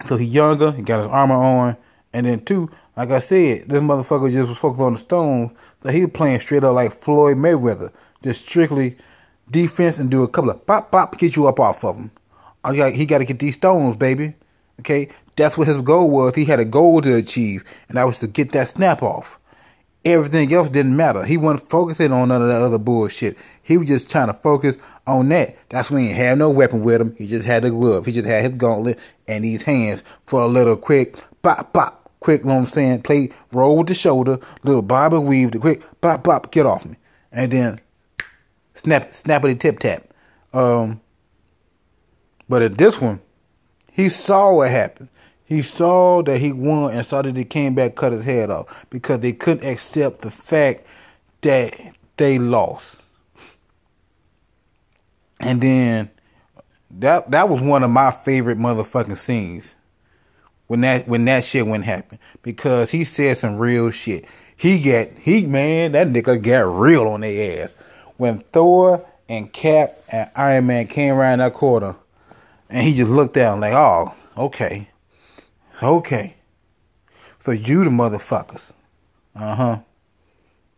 So 0.07 0.17
he 0.17 0.27
younger, 0.27 0.73
he 0.73 0.83
got 0.83 0.99
his 0.99 1.07
armor 1.07 1.35
on, 1.35 1.77
and 2.13 2.27
then 2.27 2.45
two, 2.45 2.71
like 2.97 3.11
I 3.11 3.19
said, 3.19 3.69
this 3.69 3.81
motherfucker 3.81 4.31
just 4.31 4.49
was 4.49 4.59
focused 4.59 4.83
on 4.83 4.93
the 4.93 4.99
stones. 4.99 5.53
So 5.83 5.91
he 5.91 6.03
was 6.03 6.11
playing 6.13 6.41
straight 6.41 6.65
up 6.65 6.75
like 6.75 6.93
Floyd 6.93 7.37
Mayweather. 7.37 7.93
Just 8.23 8.47
strictly 8.47 8.97
defense 9.51 9.99
and 9.99 10.11
do 10.11 10.23
a 10.23 10.29
couple 10.29 10.51
of 10.51 10.65
pop 10.67 10.91
pop 10.91 11.19
get 11.19 11.37
you 11.37 11.47
up 11.47 11.61
off 11.61 11.85
of 11.85 11.97
him. 11.97 12.11
He 12.95 13.07
got 13.07 13.19
to 13.19 13.25
get 13.25 13.39
these 13.39 13.55
stones, 13.55 13.97
baby. 13.97 14.35
Okay, 14.81 15.09
that's 15.37 15.57
what 15.57 15.69
his 15.69 15.81
goal 15.83 16.11
was. 16.11 16.35
He 16.35 16.45
had 16.45 16.61
a 16.61 16.65
goal 16.65 17.01
to 17.03 17.15
achieve, 17.15 17.65
and 17.89 17.97
that 17.97 18.07
was 18.07 18.19
to 18.19 18.27
get 18.27 18.53
that 18.53 18.69
snap 18.69 19.03
off. 19.03 19.39
Everything 20.07 20.53
else 20.53 20.69
didn't 20.69 20.95
matter. 20.95 21.25
He 21.25 21.37
wasn't 21.37 21.69
focusing 21.69 22.13
on 22.13 22.29
none 22.29 22.41
of 22.41 22.47
that 22.47 22.63
other 22.63 22.79
bullshit. 22.79 23.37
He 23.65 23.77
was 23.77 23.89
just 23.89 24.09
trying 24.09 24.29
to 24.29 24.35
focus 24.35 24.79
on 25.05 25.29
that. 25.31 25.57
That's 25.69 25.91
when 25.91 26.05
he 26.05 26.13
had 26.13 26.39
no 26.39 26.49
weapon 26.49 26.83
with 26.83 27.01
him. 27.01 27.17
He 27.17 27.27
just 27.27 27.45
had 27.45 27.65
the 27.65 27.71
glove. 27.71 28.07
He 28.07 28.13
just 28.13 28.29
had 28.29 28.45
his 28.45 28.55
gauntlet 28.55 29.01
and 29.27 29.45
these 29.45 29.65
hands 29.65 30.05
for 30.25 30.41
a 30.41 30.47
little 30.47 30.77
quick 30.77 31.17
pop 31.43 31.73
pop. 31.73 32.09
Quick, 32.21 32.43
you 32.43 32.47
know 32.47 32.55
what 32.55 32.61
I'm 32.61 32.67
saying? 32.67 33.03
Play, 33.03 33.31
roll 33.51 33.79
with 33.79 33.89
the 33.89 33.95
shoulder, 33.95 34.39
little 34.63 34.81
bob 34.81 35.13
and 35.13 35.27
weave, 35.27 35.51
the 35.51 35.59
quick 35.59 35.83
pop 36.01 36.23
pop, 36.23 36.53
get 36.53 36.67
off 36.67 36.87
me. 36.87 36.95
And 37.33 37.51
then 37.51 37.81
snap 38.75 39.11
snappity 39.11 39.59
tip 39.59 39.81
tap. 39.81 40.05
Um, 40.53 41.01
but 42.49 42.63
at 42.63 42.79
this 42.79 43.01
one, 43.01 43.21
he 43.91 44.09
saw 44.09 44.55
what 44.55 44.71
happened. 44.71 45.09
He 45.47 45.63
saw 45.63 46.23
that 46.23 46.39
he 46.39 46.53
won 46.53 46.93
and 46.93 47.07
saw 47.07 47.23
that 47.23 47.37
he 47.37 47.45
came 47.45 47.75
back, 47.75 47.95
cut 47.95 48.13
his 48.13 48.25
head 48.25 48.51
off 48.51 48.87
because 48.91 49.21
they 49.21 49.33
couldn't 49.33 49.69
accept 49.69 50.23
the 50.23 50.31
fact 50.31 50.85
that 51.43 51.75
they 52.17 52.39
lost. 52.39 52.97
And 55.41 55.61
then 55.61 56.11
that 56.91 57.31
that 57.31 57.49
was 57.49 57.61
one 57.61 57.83
of 57.83 57.91
my 57.91 58.11
favorite 58.11 58.59
motherfucking 58.59 59.17
scenes 59.17 59.77
when 60.67 60.81
that 60.81 61.07
when 61.07 61.25
that 61.27 61.45
shit 61.45 61.67
went 61.67 61.85
happen 61.85 62.19
because 62.43 62.91
he 62.91 63.05
said 63.05 63.37
some 63.37 63.59
real 63.59 63.91
shit. 63.91 64.25
He 64.57 64.81
get 64.81 65.17
he 65.19 65.47
man 65.47 65.93
that 65.93 66.09
nigga 66.09 66.43
got 66.43 66.63
real 66.63 67.07
on 67.09 67.21
their 67.21 67.63
ass 67.63 67.77
when 68.17 68.41
Thor 68.53 69.07
and 69.29 69.53
Cap 69.53 69.97
and 70.09 70.31
Iron 70.35 70.67
Man 70.67 70.87
came 70.87 71.15
around 71.15 71.39
that 71.39 71.53
corner, 71.53 71.97
and 72.71 72.87
he 72.87 72.97
just 72.97 73.11
looked 73.11 73.35
down 73.35 73.61
like, 73.61 73.75
oh, 73.75 74.15
okay, 74.37 74.89
okay. 75.83 76.35
So 77.39 77.53
you 77.53 77.85
the 77.85 77.91
motherfuckers, 77.91 78.73
uh 79.35 79.55
huh, 79.55 79.79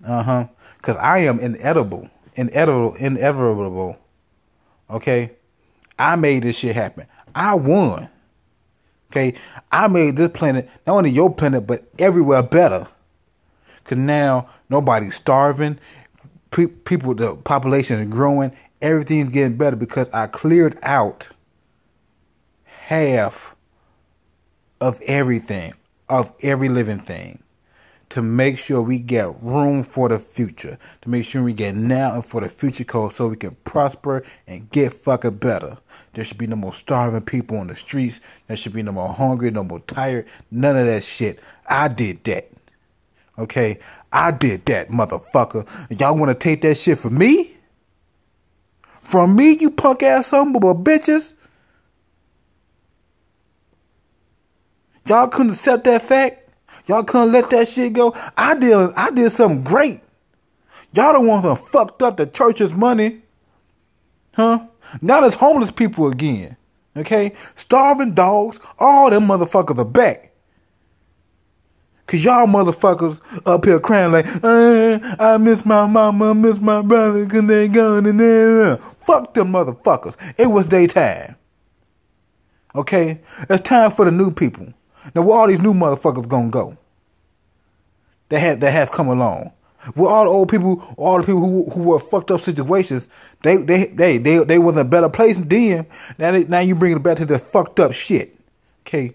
uh 0.05 0.23
huh. 0.23 0.47
Cause 0.83 0.97
I 0.97 1.21
am 1.21 1.41
inedible, 1.41 2.09
inedible, 2.35 2.95
inevitable. 2.95 3.99
Okay, 4.91 5.33
I 5.99 6.17
made 6.17 6.43
this 6.43 6.57
shit 6.57 6.77
happen. 6.77 7.07
I 7.35 7.55
won. 7.55 8.09
Okay, 9.11 9.35
I 9.73 9.89
made 9.89 10.17
this 10.17 10.29
planet 10.29 10.69
not 10.87 10.97
only 10.99 11.11
your 11.11 11.33
planet 11.35 11.67
but 11.67 11.85
everywhere 11.99 12.43
better. 12.43 12.87
Cause 13.85 13.99
now 13.99 14.51
nobody's 14.69 15.15
starving 15.15 15.79
pe- 16.51 16.67
people, 16.67 17.15
the 17.15 17.37
population 17.37 17.99
is 17.99 18.07
growing. 18.07 18.53
Everything's 18.81 19.31
getting 19.31 19.57
better 19.57 19.77
because 19.77 20.09
I 20.13 20.27
cleared 20.27 20.79
out 20.83 21.29
half 22.65 23.57
of 24.81 25.01
everything, 25.03 25.75
of 26.09 26.33
every 26.43 26.69
living 26.69 27.01
thing, 27.01 27.43
to 28.11 28.23
make 28.23 28.59
sure 28.59 28.81
we 28.81 28.99
get 28.99 29.43
room 29.43 29.83
for 29.83 30.09
the 30.09 30.19
future, 30.19 30.79
to 31.03 31.11
make 31.11 31.25
sure 31.25 31.43
we 31.43 31.53
get 31.53 31.77
now 31.77 32.15
and 32.15 32.25
for 32.25 32.41
the 32.41 32.49
future 32.49 32.85
code 32.85 33.13
so 33.13 33.29
we 33.29 33.37
can 33.37 33.55
prosper 33.65 34.23
and 34.47 34.71
get 34.71 34.93
fucking 34.93 35.37
better. 35.37 35.77
There 36.15 36.25
should 36.25 36.39
be 36.39 36.47
no 36.47 36.57
more 36.57 36.73
starving 36.73 37.21
people 37.23 37.59
on 37.59 37.67
the 37.67 37.75
streets. 37.75 38.21
There 38.47 38.57
should 38.57 38.73
be 38.73 38.83
no 38.83 38.93
more 38.93 39.13
hungry, 39.13 39.51
no 39.51 39.63
more 39.65 39.81
tired. 39.81 40.27
None 40.51 40.77
of 40.77 40.87
that 40.87 41.05
shit. 41.05 41.39
I 41.67 41.89
did 41.89 42.25
that. 42.25 42.51
Okay, 43.39 43.79
I 44.13 44.33
did 44.33 44.65
that, 44.67 44.89
motherfucker. 44.89 45.69
Y'all 46.01 46.17
want 46.17 46.31
to 46.31 46.35
take 46.35 46.63
that 46.63 46.77
shit 46.77 46.99
from 46.99 47.19
me? 47.19 47.57
From 49.01 49.37
me, 49.37 49.53
you 49.53 49.71
punk 49.71 50.03
ass 50.03 50.31
humble 50.31 50.61
bitches? 50.75 51.35
Y'all 55.09 55.29
couldn't 55.29 55.53
accept 55.53 55.85
that 55.85 56.03
fact? 56.03 56.51
Y'all 56.87 57.03
couldn't 57.03 57.33
let 57.33 57.51
that 57.51 57.69
shit 57.69 57.93
go? 57.95 58.15
I 58.37 58.55
did 58.55 58.75
I 58.95 59.11
did 59.11 59.31
something 59.31 59.65
great. 59.65 60.01
Y'all 60.93 61.13
don't 61.13 61.27
want 61.27 61.45
to 61.45 61.57
fucked 61.57 62.03
up 62.03 62.17
the 62.17 62.27
church's 62.27 62.73
money. 62.73 63.23
Huh? 64.35 64.67
Now 65.03 65.21
there's 65.21 65.35
homeless 65.35 65.71
people 65.71 66.09
again. 66.09 66.57
Okay? 66.97 67.35
Starving 67.55 68.15
dogs, 68.15 68.61
all 68.79 69.11
them 69.11 69.27
motherfuckers 69.27 69.79
are 69.79 69.85
back. 69.85 70.33
Cause 72.07 72.25
y'all 72.25 72.47
motherfuckers 72.47 73.21
up 73.45 73.67
here 73.67 73.79
crying 73.79 74.13
like, 74.13 74.27
uh, 74.43 74.99
I 75.21 75.37
miss 75.37 75.67
my 75.67 75.85
mama, 75.87 76.31
I 76.31 76.33
miss 76.33 76.59
my 76.59 76.81
brother, 76.81 77.27
cause 77.27 77.47
they 77.47 77.69
gone 77.69 78.07
and 78.07 78.19
then, 78.19 78.79
fuck 79.01 79.35
them 79.35 79.53
motherfuckers. 79.53 80.17
It 80.39 80.47
was 80.47 80.69
their 80.69 80.87
time. 80.87 81.37
Okay? 82.75 83.21
It's 83.51 83.69
time 83.69 83.91
for 83.91 84.07
the 84.07 84.11
new 84.11 84.31
people. 84.31 84.73
Now 85.15 85.23
where 85.23 85.37
all 85.37 85.47
these 85.49 85.61
new 85.61 85.75
motherfuckers 85.75 86.29
gonna 86.29 86.51
go? 86.51 86.77
That 88.29 88.41
had 88.41 88.61
that 88.61 88.73
have 88.73 88.91
come 88.91 89.09
along. 89.09 89.53
Where 89.95 90.11
all 90.11 90.25
the 90.25 90.31
old 90.31 90.49
people, 90.49 90.83
all 90.97 91.19
the 91.19 91.27
people 91.27 91.41
who 91.41 91.71
who 91.71 91.83
were 91.83 91.99
fucked 91.99 92.31
up 92.31 92.41
situations, 92.41 93.09
they 93.43 93.57
they 93.57 93.87
they 93.87 94.19
they 94.19 94.39
they 94.45 94.59
was 94.59 94.75
in 94.75 94.81
a 94.81 94.85
better 94.85 95.09
place 95.09 95.39
then. 95.39 95.87
Now 96.19 96.33
they, 96.33 96.45
now 96.45 96.61
you 96.61 96.75
bring 96.75 96.97
it 96.97 97.03
back 97.03 97.17
to 97.19 97.27
the 97.27 97.39
fucked 97.39 97.81
up 97.81 97.93
shit. 97.93 98.39
Okay. 98.83 99.15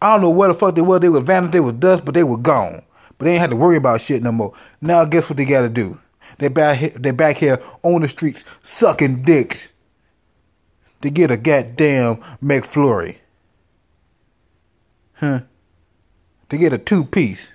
I 0.00 0.12
don't 0.12 0.20
know 0.20 0.30
where 0.30 0.48
the 0.48 0.54
fuck 0.54 0.74
they 0.74 0.80
were. 0.80 0.98
They 0.98 1.08
were 1.08 1.20
vanished. 1.20 1.52
They 1.52 1.60
were 1.60 1.72
dust, 1.72 2.04
but 2.04 2.14
they 2.14 2.24
were 2.24 2.36
gone. 2.36 2.82
But 3.16 3.24
they 3.24 3.32
ain't 3.32 3.40
had 3.40 3.50
to 3.50 3.56
worry 3.56 3.76
about 3.76 4.00
shit 4.00 4.22
no 4.22 4.32
more. 4.32 4.52
Now 4.80 5.04
guess 5.04 5.28
what 5.28 5.36
they 5.36 5.44
got 5.44 5.62
to 5.62 5.68
do? 5.68 5.98
They 6.38 6.48
back 6.48 6.94
they 6.94 7.10
back 7.10 7.38
here 7.38 7.60
on 7.82 8.02
the 8.02 8.08
streets 8.08 8.44
sucking 8.62 9.22
dicks 9.22 9.70
to 11.00 11.10
get 11.10 11.30
a 11.30 11.36
goddamn 11.36 12.16
McFlurry. 12.42 13.18
Huh? 15.18 15.40
To 16.48 16.58
get 16.58 16.72
a 16.72 16.78
two 16.78 17.04
piece. 17.04 17.50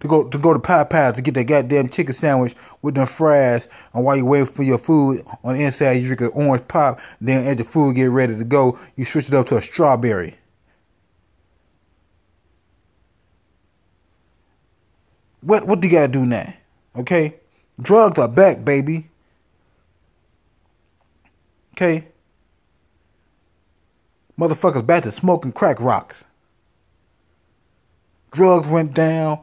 To 0.00 0.08
go 0.08 0.24
to 0.24 0.36
go 0.36 0.52
to 0.52 0.58
Popeyes 0.58 1.14
to 1.14 1.22
get 1.22 1.34
that 1.34 1.44
goddamn 1.44 1.88
chicken 1.88 2.14
sandwich 2.14 2.54
with 2.82 2.96
them 2.96 3.06
fries, 3.06 3.66
and 3.94 4.04
while 4.04 4.14
you 4.14 4.26
wait 4.26 4.46
for 4.50 4.62
your 4.62 4.76
food 4.76 5.24
on 5.42 5.54
the 5.54 5.64
inside, 5.64 5.92
you 5.92 6.04
drink 6.06 6.20
an 6.20 6.30
orange 6.34 6.68
pop. 6.68 7.00
Then 7.18 7.46
as 7.46 7.58
your 7.58 7.64
food 7.64 7.96
get 7.96 8.10
ready 8.10 8.36
to 8.36 8.44
go, 8.44 8.78
you 8.96 9.06
switch 9.06 9.28
it 9.28 9.34
up 9.34 9.46
to 9.46 9.56
a 9.56 9.62
strawberry. 9.62 10.34
What 15.40 15.66
what 15.66 15.80
do 15.80 15.88
you 15.88 15.94
gotta 15.94 16.08
do 16.08 16.26
now? 16.26 16.52
Okay? 16.94 17.36
Drugs 17.80 18.18
are 18.18 18.28
back, 18.28 18.66
baby. 18.66 19.08
Okay? 21.72 22.08
Motherfuckers 24.38 24.86
back 24.86 25.04
to 25.04 25.12
smoking 25.12 25.52
crack 25.52 25.80
rocks. 25.80 26.25
Drugs 28.36 28.68
went 28.68 28.92
down, 28.92 29.40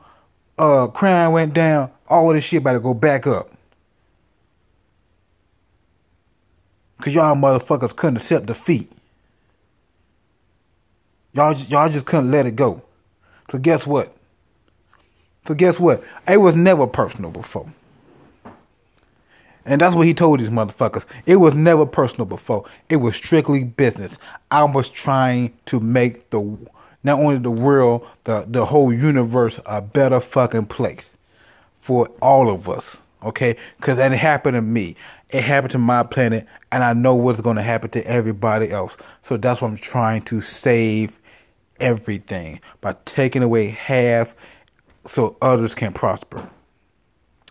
uh, 0.60 0.86
crime 0.86 1.32
went 1.32 1.56
down, 1.56 1.89
all 2.08 2.30
of 2.30 2.36
this 2.36 2.44
shit 2.44 2.62
about 2.62 2.74
to 2.74 2.80
go 2.80 2.94
back 2.94 3.26
up. 3.26 3.50
Cause 7.02 7.16
y'all 7.16 7.36
motherfuckers 7.36 7.96
couldn't 7.96 8.18
accept 8.18 8.46
defeat. 8.46 8.91
Y'all, 11.34 11.56
y'all 11.56 11.89
just 11.89 12.06
couldn't 12.06 12.30
let 12.30 12.46
it 12.46 12.56
go. 12.56 12.84
So 13.50 13.58
guess 13.58 13.88
what? 13.88 14.16
So 15.48 15.56
guess 15.56 15.80
what? 15.80 16.04
It 16.28 16.38
was 16.38 16.54
never 16.54 16.86
personal 16.86 17.32
before. 17.32 17.74
And 19.66 19.82
that's 19.82 19.96
what 19.96 20.06
he 20.06 20.14
told 20.14 20.39
these 20.39 20.50
motherfuckers. 20.50 21.06
It 21.26 21.38
was 21.38 21.56
never 21.56 21.88
personal 21.88 22.26
before. 22.26 22.66
It 22.89 22.98
was 22.98 23.16
strictly 23.16 23.64
business. 23.64 24.20
I 24.52 24.66
was 24.66 24.88
trying 24.88 25.52
to 25.66 25.80
make 25.80 26.30
the 26.30 26.58
not 27.04 27.20
only 27.20 27.38
the 27.38 27.51
world, 27.51 28.08
the 28.24 28.45
the 28.47 28.66
whole 28.66 28.93
universe 28.93 29.60
a 29.66 29.82
better 29.82 30.20
fucking 30.20 30.68
place 30.68 31.16
for 31.74 32.08
all 32.22 32.49
of 32.49 32.70
us. 32.70 32.97
Okay? 33.24 33.56
Cause 33.82 33.97
that 33.97 34.12
happened 34.12 34.56
to 34.56 34.62
me. 34.62 34.95
It 35.30 35.43
happened 35.43 35.72
to 35.72 35.78
my 35.80 36.04
planet 36.04 36.45
and 36.72 36.84
I 36.84 36.93
know 36.93 37.16
what's 37.16 37.41
gonna 37.41 37.64
happen 37.64 37.89
to 37.91 38.06
everybody 38.08 38.72
else. 38.72 38.97
So 39.24 39.38
that's 39.38 39.62
what 39.62 39.70
I'm 39.70 39.78
trying 39.78 40.22
to 40.24 40.41
save 40.41 41.20
everything 41.80 42.60
by 42.82 42.95
taking 43.06 43.43
away 43.43 43.68
half 43.68 44.36
so 45.08 45.36
others 45.41 45.76
can 45.76 45.93
prosper. 45.93 46.49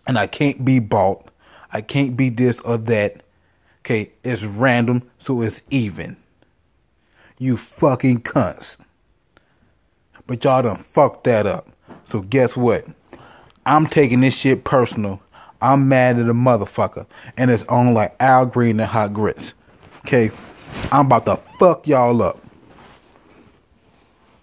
And 0.06 0.18
I 0.18 0.26
can't 0.26 0.64
be 0.64 0.78
bought. 0.78 1.28
I 1.72 1.80
can't 1.80 2.16
be 2.16 2.28
this 2.28 2.60
or 2.60 2.76
that. 2.78 3.22
Okay, 3.80 4.12
it's 4.22 4.44
random, 4.44 5.02
so 5.18 5.42
it's 5.42 5.62
even. 5.70 6.16
You 7.38 7.56
fucking 7.56 8.22
cunts. 8.22 8.78
But 10.26 10.44
y'all 10.44 10.62
done 10.62 10.78
fucked 10.78 11.24
that 11.24 11.46
up. 11.46 11.68
So 12.04 12.20
guess 12.20 12.56
what? 12.56 12.86
I'm 13.66 13.86
taking 13.86 14.20
this 14.20 14.36
shit 14.36 14.64
personal. 14.64 15.20
I'm 15.60 15.88
mad 15.88 16.18
at 16.18 16.28
a 16.28 16.34
motherfucker. 16.34 17.06
And 17.36 17.50
it's 17.50 17.64
on 17.64 17.94
like 17.94 18.16
Al 18.20 18.46
Green 18.46 18.80
and 18.80 18.88
Hot 18.88 19.12
Grits. 19.12 19.54
Okay? 19.98 20.30
I'm 20.90 21.06
about 21.06 21.26
to 21.26 21.36
fuck 21.58 21.86
y'all 21.86 22.22
up. 22.22 22.42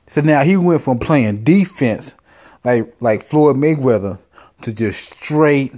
So 0.08 0.22
now 0.22 0.44
he 0.44 0.58
went 0.58 0.82
from 0.82 0.98
playing 0.98 1.44
defense 1.44 2.16
like 2.64 2.94
like 3.00 3.24
Floyd 3.24 3.56
Mayweather 3.56 4.20
to 4.62 4.74
just 4.74 5.14
straight 5.14 5.74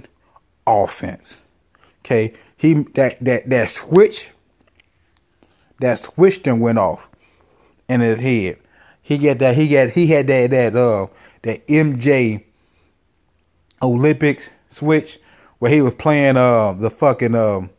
offense. 0.66 1.46
Okay, 2.00 2.32
he 2.56 2.74
that 2.94 3.22
that 3.24 3.48
that 3.48 3.70
switch, 3.70 4.30
that 5.80 5.98
switch 5.98 6.42
then 6.42 6.60
went 6.60 6.78
off 6.78 7.08
in 7.88 8.00
his 8.00 8.20
head. 8.20 8.58
He 9.02 9.18
got 9.18 9.38
that 9.38 9.56
he 9.56 9.68
got 9.68 9.90
he 9.90 10.06
had 10.06 10.26
that 10.28 10.50
that 10.50 10.76
uh 10.76 11.08
that 11.42 11.66
MJ 11.66 12.44
Olympics 13.82 14.48
switch 14.68 15.18
where 15.58 15.70
he 15.70 15.82
was 15.82 15.94
playing 15.94 16.36
uh 16.36 16.72
the 16.72 16.90
fucking 16.90 17.34
um 17.34 17.70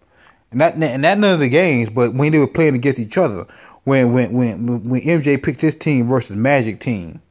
not 0.51 0.77
not 0.77 0.99
none 0.99 1.23
of 1.23 1.39
the 1.39 1.49
games, 1.49 1.89
but 1.89 2.13
when 2.13 2.31
they 2.31 2.39
were 2.39 2.47
playing 2.47 2.75
against 2.75 2.99
each 2.99 3.17
other, 3.17 3.47
when 3.85 4.13
when 4.13 4.33
when 4.33 4.87
when 4.89 5.01
MJ 5.01 5.41
picked 5.41 5.61
his 5.61 5.75
team 5.75 6.07
versus 6.07 6.35
Magic 6.35 6.79
team 6.79 7.21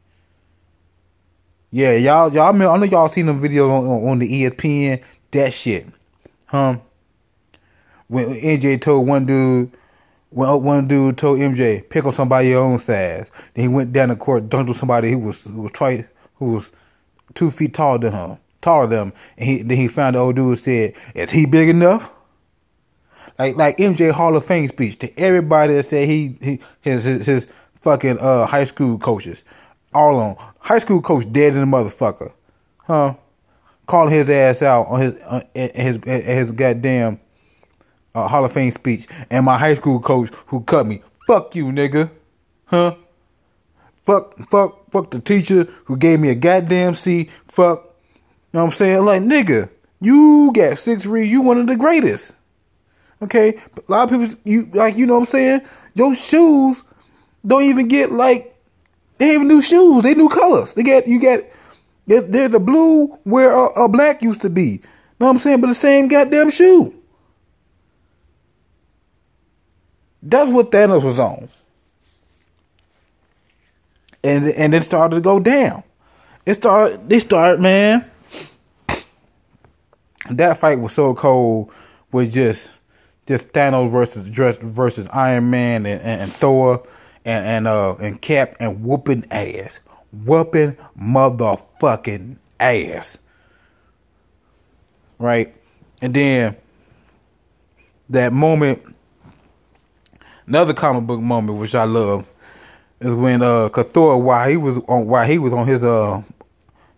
yeah, 1.72 1.92
y'all, 1.94 2.30
y'all. 2.30 2.54
I 2.54 2.76
know 2.76 2.84
y'all 2.84 3.08
seen 3.08 3.24
them 3.24 3.40
videos 3.40 3.70
on, 3.70 4.08
on 4.08 4.18
the 4.18 4.28
ESPN. 4.28 5.02
That 5.30 5.54
shit, 5.54 5.86
huh? 6.44 6.76
When 8.08 8.26
MJ 8.34 8.78
told 8.78 9.08
one 9.08 9.24
dude, 9.24 9.74
when 10.32 10.62
one 10.62 10.88
dude 10.88 11.18
told 11.18 11.38
MJ 11.38 11.88
pick 11.88 12.04
on 12.04 12.12
somebody 12.12 12.48
your 12.48 12.62
own 12.62 12.78
size, 12.78 13.30
then 13.54 13.62
he 13.62 13.68
went 13.68 13.92
down 13.92 14.08
the 14.08 14.16
court, 14.16 14.48
dunked 14.48 14.68
on 14.68 14.74
somebody 14.74 15.12
who 15.12 15.18
was 15.18 15.42
who 15.44 15.62
was 15.62 15.72
twice 15.72 16.04
who 16.36 16.46
was 16.46 16.72
two 17.34 17.50
feet 17.50 17.74
taller 17.74 17.98
than 17.98 18.12
him, 18.12 18.38
taller 18.60 18.86
than 18.86 18.98
him, 19.08 19.12
and 19.38 19.48
he 19.48 19.62
then 19.62 19.76
he 19.76 19.88
found 19.88 20.16
the 20.16 20.20
old 20.20 20.36
dude 20.36 20.58
said, 20.58 20.94
"Is 21.14 21.30
he 21.30 21.46
big 21.46 21.68
enough?" 21.68 22.12
Like 23.38 23.56
like 23.56 23.76
MJ 23.78 24.10
Hall 24.10 24.36
of 24.36 24.44
Fame 24.44 24.68
speech 24.68 24.98
to 25.00 25.20
everybody 25.20 25.74
that 25.74 25.84
said 25.84 26.08
he 26.08 26.36
he 26.40 26.60
his 26.80 27.04
his, 27.04 27.26
his 27.26 27.46
fucking 27.80 28.18
uh 28.18 28.46
high 28.46 28.64
school 28.64 28.98
coaches 28.98 29.44
all 29.94 30.18
on. 30.18 30.36
High 30.58 30.78
school 30.78 31.02
coach 31.02 31.30
dead 31.30 31.54
in 31.54 31.60
the 31.60 31.76
motherfucker. 31.76 32.32
Huh? 32.78 33.14
Calling 33.86 34.12
his 34.12 34.30
ass 34.30 34.62
out 34.62 34.86
on 34.86 35.00
his 35.00 35.14
uh, 35.22 35.42
his 35.54 35.98
his 36.04 36.52
goddamn 36.52 37.20
uh, 38.14 38.28
Hall 38.28 38.44
of 38.44 38.52
Fame 38.52 38.70
speech. 38.70 39.06
And 39.30 39.44
my 39.44 39.58
high 39.58 39.74
school 39.74 40.00
coach 40.00 40.30
who 40.46 40.60
cut 40.62 40.86
me. 40.86 41.02
Fuck 41.26 41.54
you, 41.54 41.66
nigga. 41.66 42.10
Huh? 42.66 42.96
Fuck, 44.04 44.36
fuck, 44.50 44.90
fuck 44.90 45.10
the 45.10 45.20
teacher 45.20 45.64
who 45.84 45.96
gave 45.96 46.20
me 46.20 46.30
a 46.30 46.34
goddamn 46.34 46.94
C. 46.94 47.30
Fuck. 47.48 47.84
You 48.52 48.58
know 48.58 48.64
what 48.64 48.72
I'm 48.72 48.76
saying? 48.76 49.04
Like, 49.04 49.22
nigga, 49.22 49.70
you 50.00 50.50
got 50.54 50.78
six 50.78 51.06
reads. 51.06 51.30
You 51.30 51.40
one 51.40 51.58
of 51.58 51.66
the 51.66 51.76
greatest. 51.76 52.34
Okay? 53.22 53.58
But 53.74 53.88
a 53.88 53.92
lot 53.92 54.12
of 54.12 54.20
people, 54.20 54.40
you 54.44 54.66
like, 54.72 54.96
you 54.96 55.06
know 55.06 55.14
what 55.14 55.20
I'm 55.20 55.26
saying? 55.26 55.60
Your 55.94 56.14
shoes 56.14 56.82
don't 57.46 57.62
even 57.62 57.88
get 57.88 58.12
like 58.12 58.52
they 59.18 59.28
have 59.28 59.42
new 59.42 59.62
shoes. 59.62 60.02
They 60.02 60.14
new 60.14 60.28
colors. 60.28 60.74
They 60.74 60.82
got 60.82 61.06
you 61.06 61.20
got. 61.20 61.40
There's 62.06 62.52
a 62.52 62.58
blue 62.58 63.06
where 63.22 63.52
a, 63.52 63.84
a 63.84 63.88
black 63.88 64.20
used 64.22 64.40
to 64.40 64.50
be. 64.50 64.62
You 64.64 64.78
Know 65.20 65.28
what 65.28 65.30
I'm 65.30 65.38
saying? 65.38 65.60
But 65.60 65.68
the 65.68 65.74
same 65.76 66.08
goddamn 66.08 66.50
shoe. 66.50 66.92
That's 70.22 70.50
what 70.50 70.70
Thanos 70.70 71.02
was 71.02 71.18
on. 71.18 71.48
And 74.22 74.46
and 74.46 74.74
it 74.74 74.84
started 74.84 75.16
to 75.16 75.20
go 75.20 75.40
down. 75.40 75.82
It 76.46 76.54
started. 76.54 77.08
They 77.08 77.18
started, 77.18 77.60
man. 77.60 78.08
That 80.30 80.58
fight 80.58 80.78
was 80.80 80.92
so 80.92 81.14
cold. 81.14 81.72
Was 82.12 82.32
just 82.32 82.70
just 83.26 83.48
Thanos 83.48 83.90
versus 83.90 84.28
versus 84.28 85.08
Iron 85.12 85.50
Man 85.50 85.86
and, 85.86 86.00
and, 86.02 86.20
and 86.22 86.32
Thor 86.34 86.86
and 87.24 87.46
and 87.46 87.68
uh 87.68 87.96
and 87.96 88.20
Cap 88.20 88.56
and 88.60 88.84
whooping 88.84 89.26
ass, 89.30 89.80
whooping 90.12 90.76
motherfucking 91.00 92.36
ass. 92.60 93.18
Right, 95.18 95.54
and 96.00 96.14
then 96.14 96.56
that 98.10 98.32
moment, 98.32 98.91
another 100.52 100.74
comic 100.74 101.06
book 101.06 101.18
moment 101.18 101.58
which 101.58 101.74
I 101.74 101.84
love 101.84 102.30
is 103.00 103.14
when 103.14 103.42
uh 103.42 103.70
Thor 103.70 104.20
while 104.20 104.46
he 104.50 104.58
was 104.58 104.76
on 104.80 105.06
while 105.06 105.26
he 105.26 105.38
was 105.38 105.50
on 105.54 105.66
his 105.66 105.82
uh 105.82 106.22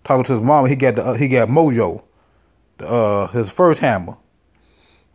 talking 0.03 0.25
to 0.25 0.33
his 0.33 0.43
mom 0.43 0.67
he 0.67 0.75
got 0.75 0.97
the 0.97 1.05
uh, 1.05 1.15
he 1.15 1.29
got 1.29 1.49
Mojo, 1.49 2.03
uh 2.81 3.29
his 3.29 3.49
first 3.49 3.81
hammer. 3.81 4.17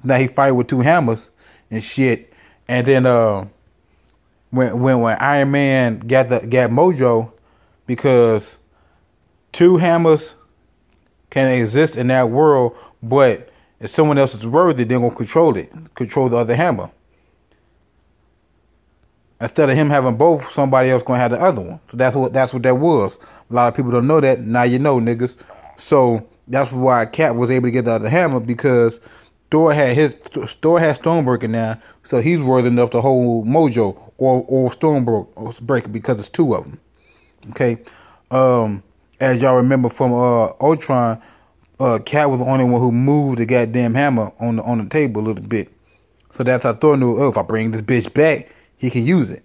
Now 0.05 0.15
he 0.15 0.27
fight 0.27 0.51
with 0.53 0.67
two 0.67 0.79
hammers 0.79 1.29
and 1.69 1.83
shit, 1.83 2.31
and 2.69 2.87
then 2.87 3.05
uh 3.05 3.45
when 4.51 4.79
when 4.79 5.01
when 5.01 5.17
Iron 5.19 5.51
Man 5.51 5.99
got 5.99 6.29
the 6.29 6.39
got 6.39 6.69
Mojo 6.69 7.33
because 7.87 8.55
two 9.51 9.75
hammers 9.75 10.35
can 11.29 11.51
exist 11.51 11.97
in 11.97 12.07
that 12.07 12.29
world, 12.29 12.73
but 13.03 13.49
if 13.81 13.89
someone 13.89 14.17
else 14.17 14.33
is 14.33 14.47
worthy, 14.47 14.85
they're 14.85 14.97
gonna 14.97 15.13
control 15.13 15.57
it, 15.57 15.69
control 15.93 16.29
the 16.29 16.37
other 16.37 16.55
hammer. 16.55 16.89
Instead 19.41 19.69
of 19.69 19.75
him 19.75 19.89
having 19.89 20.17
both, 20.17 20.51
somebody 20.51 20.89
else 20.89 21.01
gonna 21.03 21.19
have 21.19 21.31
the 21.31 21.41
other 21.41 21.61
one. 21.61 21.79
So 21.89 21.97
that's 21.97 22.15
what 22.15 22.33
that's 22.33 22.53
what 22.53 22.63
that 22.63 22.75
was. 22.75 23.17
A 23.49 23.53
lot 23.53 23.67
of 23.69 23.75
people 23.75 23.91
don't 23.91 24.07
know 24.07 24.19
that. 24.19 24.41
Now 24.41 24.63
you 24.63 24.79
know, 24.79 24.99
niggas. 24.99 25.37
So 25.77 26.27
that's 26.47 26.73
why 26.73 27.05
Cap 27.05 27.35
was 27.35 27.49
able 27.49 27.67
to 27.67 27.71
get 27.71 27.85
the 27.85 27.91
other 27.91 28.09
hammer 28.09 28.39
because 28.41 28.99
Thor 29.51 29.73
had 29.73 29.95
his 29.95 30.15
Thor 30.15 30.79
had 30.79 30.99
Stormbreaker 30.99 31.49
now, 31.49 31.79
so 32.03 32.19
he's 32.19 32.41
worthy 32.41 32.67
enough 32.67 32.89
to 32.91 33.01
hold 33.01 33.47
Mojo 33.47 33.97
or 34.17 34.45
or 34.47 34.69
Stormbreaker 34.69 35.91
because 35.91 36.19
it's 36.19 36.29
two 36.29 36.53
of 36.53 36.65
them. 36.65 36.79
Okay, 37.51 37.77
um, 38.31 38.83
as 39.19 39.41
y'all 39.41 39.55
remember 39.55 39.89
from 39.89 40.13
uh, 40.13 40.51
Ultron, 40.59 41.21
uh, 41.79 41.99
Cap 41.99 42.29
was 42.29 42.39
the 42.39 42.45
only 42.45 42.65
one 42.65 42.81
who 42.81 42.91
moved 42.91 43.39
the 43.39 43.45
goddamn 43.45 43.95
hammer 43.95 44.31
on 44.39 44.57
the 44.57 44.63
on 44.63 44.79
the 44.79 44.89
table 44.89 45.21
a 45.21 45.23
little 45.23 45.45
bit. 45.45 45.69
So 46.31 46.43
that's 46.43 46.63
how 46.63 46.73
Thor 46.73 46.95
knew. 46.97 47.17
Oh, 47.17 47.29
if 47.29 47.37
I 47.37 47.41
bring 47.41 47.71
this 47.71 47.81
bitch 47.81 48.13
back, 48.13 48.53
he 48.79 48.89
can 48.89 49.05
use 49.05 49.29
it. 49.29 49.43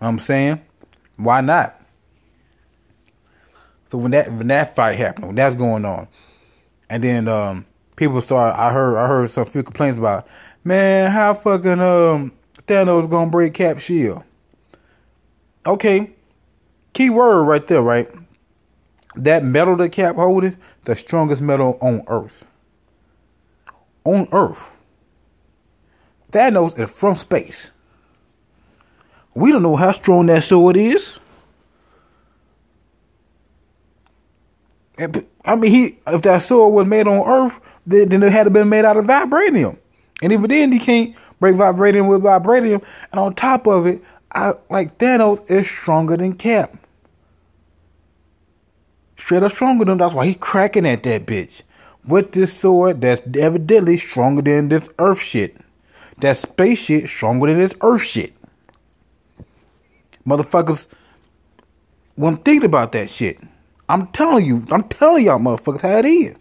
I'm 0.00 0.18
saying, 0.18 0.60
why 1.16 1.40
not? 1.40 1.80
So 3.90 3.98
when 3.98 4.10
that 4.12 4.30
when 4.30 4.48
that 4.48 4.76
fight 4.76 4.96
happened, 4.96 5.26
when 5.26 5.36
that's 5.36 5.56
going 5.56 5.84
on, 5.84 6.06
and 6.90 7.02
then 7.02 7.28
um, 7.28 7.64
people 7.96 8.20
start. 8.20 8.56
I 8.56 8.72
heard 8.72 8.96
I 8.96 9.08
heard 9.08 9.30
some 9.30 9.46
few 9.46 9.62
complaints 9.62 9.98
about, 9.98 10.26
man, 10.64 11.10
how 11.10 11.34
fucking 11.34 11.80
um 11.80 12.32
Thanos 12.66 13.08
gonna 13.08 13.30
break 13.30 13.54
Cap 13.54 13.78
shield? 13.78 14.22
Okay, 15.64 16.12
key 16.92 17.10
word 17.10 17.44
right 17.44 17.66
there, 17.66 17.82
right? 17.82 18.08
That 19.14 19.44
metal 19.44 19.76
that 19.76 19.92
Cap 19.92 20.16
holding, 20.16 20.56
the 20.84 20.94
strongest 20.94 21.40
metal 21.40 21.78
on 21.80 22.02
Earth. 22.08 22.44
On 24.04 24.28
Earth. 24.32 24.68
Thanos 26.32 26.78
is 26.78 26.90
from 26.92 27.14
space. 27.14 27.70
We 29.36 29.52
don't 29.52 29.62
know 29.62 29.76
how 29.76 29.92
strong 29.92 30.26
that 30.26 30.44
sword 30.44 30.78
is. 30.78 31.18
I 34.98 35.56
mean, 35.56 35.70
he 35.70 35.98
if 36.06 36.22
that 36.22 36.38
sword 36.38 36.72
was 36.72 36.86
made 36.86 37.06
on 37.06 37.28
Earth, 37.28 37.60
then, 37.86 38.08
then 38.08 38.22
it 38.22 38.32
had 38.32 38.44
to 38.44 38.50
been 38.50 38.70
made 38.70 38.86
out 38.86 38.96
of 38.96 39.04
vibranium. 39.04 39.76
And 40.22 40.32
even 40.32 40.48
then, 40.48 40.72
he 40.72 40.78
can't 40.78 41.14
break 41.38 41.54
vibranium 41.54 42.08
with 42.08 42.22
vibranium. 42.22 42.82
And 43.12 43.20
on 43.20 43.34
top 43.34 43.66
of 43.66 43.86
it, 43.86 44.02
I 44.32 44.54
like 44.70 44.96
Thanos 44.96 45.48
is 45.50 45.68
stronger 45.68 46.16
than 46.16 46.32
Cap. 46.32 46.74
Straight 49.18 49.42
up 49.42 49.52
stronger 49.52 49.84
than 49.84 49.98
that's 49.98 50.14
why 50.14 50.26
he's 50.26 50.38
cracking 50.40 50.86
at 50.86 51.02
that 51.02 51.26
bitch. 51.26 51.60
With 52.08 52.32
this 52.32 52.54
sword 52.54 53.02
that's 53.02 53.20
evidently 53.36 53.98
stronger 53.98 54.40
than 54.40 54.70
this 54.70 54.88
Earth 54.98 55.20
shit. 55.20 55.58
That 56.20 56.38
space 56.38 56.78
shit 56.78 57.06
stronger 57.10 57.48
than 57.48 57.58
this 57.58 57.74
Earth 57.82 58.02
shit. 58.02 58.32
Motherfuckers, 60.26 60.86
when 62.16 62.36
thinking 62.38 62.66
about 62.66 62.92
that 62.92 63.10
shit. 63.10 63.38
I'm 63.88 64.08
telling 64.08 64.44
you, 64.44 64.64
I'm 64.72 64.82
telling 64.84 65.24
y'all 65.26 65.38
motherfuckers 65.38 65.82
how 65.82 65.98
it 65.98 66.04
is. 66.06 66.36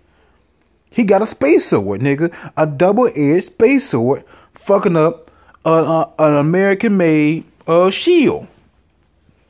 He 0.91 1.03
got 1.03 1.21
a 1.21 1.25
space 1.25 1.65
sword, 1.65 2.01
nigga. 2.01 2.33
A 2.57 2.65
double 2.65 3.07
edged 3.15 3.45
space 3.45 3.89
sword 3.89 4.23
fucking 4.55 4.95
up 4.95 5.29
a, 5.65 5.69
a, 5.69 6.13
an 6.19 6.35
American 6.37 6.97
made 6.97 7.43
uh, 7.67 7.89
shield. 7.91 8.47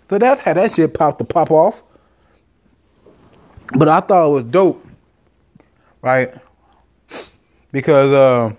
So 0.09 0.17
that's 0.17 0.41
how 0.41 0.53
that 0.53 0.71
shit 0.71 0.93
popped 0.93 1.19
to 1.19 1.25
pop 1.25 1.51
off. 1.51 1.83
But 3.77 3.89
I 3.89 4.01
thought 4.01 4.27
it 4.27 4.31
was 4.31 4.43
dope, 4.45 4.85
right? 6.01 6.33
Because 7.71 8.13
uh, 8.13 8.53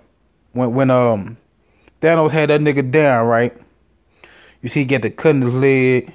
when 0.53 0.75
when 0.75 0.91
um 0.91 1.37
Thanos 2.01 2.31
had 2.31 2.51
that 2.51 2.61
nigga 2.61 2.91
down, 2.91 3.27
right? 3.27 3.57
You 4.67 4.71
see, 4.71 4.81
he 4.81 4.87
get 4.87 5.03
the 5.03 5.11
cut 5.11 5.37
in 5.37 5.43
his 5.43 5.55
leg, 5.55 6.13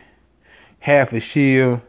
half 0.80 1.12
his 1.12 1.24
shield, 1.24 1.80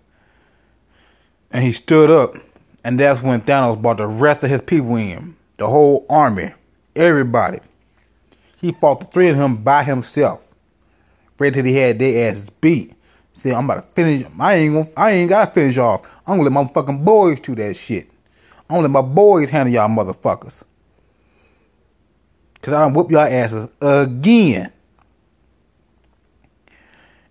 and 1.50 1.64
he 1.64 1.72
stood 1.72 2.08
up, 2.08 2.36
and 2.84 3.00
that's 3.00 3.20
when 3.20 3.40
Thanos 3.40 3.82
brought 3.82 3.96
the 3.96 4.06
rest 4.06 4.44
of 4.44 4.50
his 4.50 4.62
people 4.62 4.94
in, 4.94 5.34
the 5.58 5.66
whole 5.66 6.06
army, 6.08 6.52
everybody. 6.94 7.58
He 8.58 8.70
fought 8.70 9.00
the 9.00 9.06
three 9.06 9.28
of 9.28 9.38
them 9.38 9.56
by 9.56 9.82
himself, 9.82 10.46
right 11.40 11.52
till 11.52 11.64
he 11.64 11.74
had 11.74 11.98
their 11.98 12.30
asses 12.30 12.48
beat. 12.48 12.94
Said, 13.32 13.54
"I'm 13.54 13.64
about 13.68 13.84
to 13.84 13.92
finish. 13.96 14.24
I 14.38 14.54
ain't 14.54 14.74
gonna. 14.74 14.88
I 14.96 15.10
ain't 15.10 15.30
gotta 15.30 15.50
finish 15.50 15.78
off. 15.78 16.02
I'm 16.28 16.38
gonna 16.38 16.44
let 16.44 16.52
my 16.52 16.64
fucking 16.72 17.04
boys 17.04 17.40
do 17.40 17.56
that 17.56 17.74
shit. 17.74 18.08
I'm 18.70 18.76
gonna 18.76 18.82
let 18.82 18.90
my 18.92 19.02
boys 19.02 19.50
handle 19.50 19.74
y'all 19.74 19.88
motherfuckers." 19.88 20.62
Cause 22.60 22.72
I 22.72 22.78
don't 22.78 22.94
whoop 22.94 23.10
y'all 23.10 23.22
asses 23.22 23.66
again. 23.80 24.70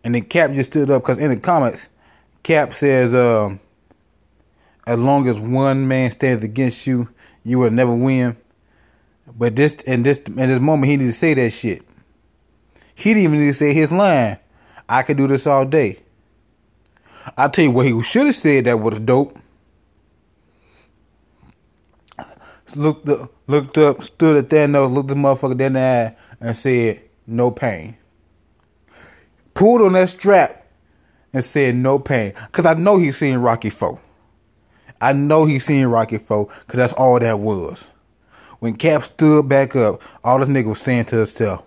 And 0.04 0.16
then 0.16 0.24
Cap 0.24 0.52
just 0.52 0.72
stood 0.72 0.90
up 0.90 1.04
because 1.04 1.18
in 1.18 1.30
the 1.30 1.38
comments, 1.38 1.90
Cap 2.44 2.74
says, 2.74 3.14
um, 3.14 3.60
as 4.88 5.00
long 5.00 5.28
as 5.28 5.40
one 5.40 5.88
man 5.88 6.12
stands 6.12 6.44
against 6.44 6.88
you, 6.88 7.08
you 7.44 7.60
will 7.60 7.70
never 7.70 7.94
win. 7.94 8.36
But 9.38 9.56
this 9.56 9.76
and 9.88 10.06
this 10.06 10.18
in 10.18 10.36
this 10.36 10.60
moment, 10.60 10.90
he 10.90 10.98
needs 10.98 11.14
to 11.14 11.20
say 11.20 11.34
that 11.36 11.52
shit. 11.52 11.84
He 12.96 13.14
didn't 13.14 13.24
even 13.24 13.40
need 13.40 13.48
to 13.48 13.54
say 13.54 13.74
his 13.74 13.92
line. 13.92 14.38
I 14.90 15.04
could 15.04 15.18
do 15.18 15.28
this 15.28 15.48
all 15.48 15.66
day. 15.66 16.00
I 17.38 17.48
tell 17.48 17.66
you 17.66 17.72
what, 17.72 17.86
he 17.86 18.04
should 18.04 18.26
have 18.26 18.36
said 18.36 18.66
that 18.66 18.80
was 18.80 19.00
dope. 19.00 19.38
Looked 22.76 23.10
up, 23.10 23.34
looked 23.48 23.78
up, 23.78 24.02
stood 24.04 24.38
at 24.38 24.50
Thanos, 24.50 24.94
looked 24.94 25.10
the 25.10 25.16
motherfucker 25.16 25.60
in 25.60 25.74
the 25.74 25.80
eye, 25.80 26.16
and 26.40 26.56
said, 26.56 27.02
"No 27.28 27.52
pain." 27.52 27.98
Pulled 29.54 29.82
on 29.82 29.94
that 29.94 30.10
strap 30.10 30.66
and 31.34 31.44
said, 31.44 31.76
"No 31.76 32.00
pain," 32.00 32.34
because 32.48 32.66
I 32.66 32.74
know 32.74 32.98
he's 32.98 33.18
seen 33.18 33.38
Rocky 33.38 33.70
Four. 33.70 34.00
I 35.02 35.14
know 35.14 35.46
he's 35.46 35.66
seen 35.66 35.88
Rocky 35.88 36.20
Four 36.20 36.48
because 36.66 36.78
that's 36.78 36.94
all 36.94 37.20
that 37.20 37.40
was. 37.40 37.90
When 38.60 38.76
Cap 38.76 39.04
stood 39.04 39.50
back 39.50 39.76
up, 39.76 40.04
all 40.24 40.38
this 40.38 40.48
nigga 40.48 40.66
was 40.66 40.80
saying 40.80 41.06
to 41.06 41.18
himself, 41.18 41.64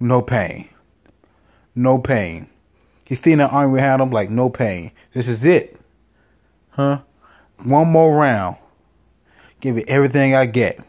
no 0.00 0.22
pain. 0.22 0.70
No 1.74 1.98
pain. 1.98 2.48
He 3.04 3.14
seen 3.14 3.38
that 3.38 3.52
army 3.52 3.74
behind 3.74 4.00
him 4.00 4.10
like, 4.10 4.30
no 4.30 4.48
pain. 4.48 4.92
This 5.12 5.28
is 5.28 5.44
it. 5.44 5.78
Huh? 6.70 7.02
One 7.64 7.88
more 7.88 8.16
round. 8.16 8.56
Give 9.60 9.76
it 9.76 9.88
everything 9.88 10.34
I 10.34 10.46
get. 10.46 10.80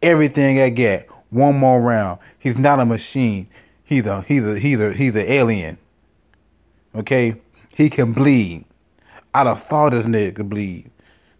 Everything 0.00 0.60
I 0.60 0.70
get. 0.70 1.10
One 1.28 1.58
more 1.58 1.82
round. 1.82 2.18
He's 2.38 2.56
not 2.56 2.80
a 2.80 2.86
machine. 2.86 3.48
He's 3.86 4.06
a 4.06 4.20
he's 4.22 4.46
a 4.46 4.58
he's 4.58 4.80
a 4.80 4.92
he's 4.92 5.16
an 5.16 5.26
alien. 5.26 5.78
Okay? 6.94 7.36
He 7.74 7.88
can 7.88 8.12
bleed. 8.12 8.64
I'd 9.32 9.46
have 9.46 9.60
thought 9.60 9.92
this 9.92 10.06
nigga 10.06 10.34
could 10.34 10.50
bleed. 10.50 10.90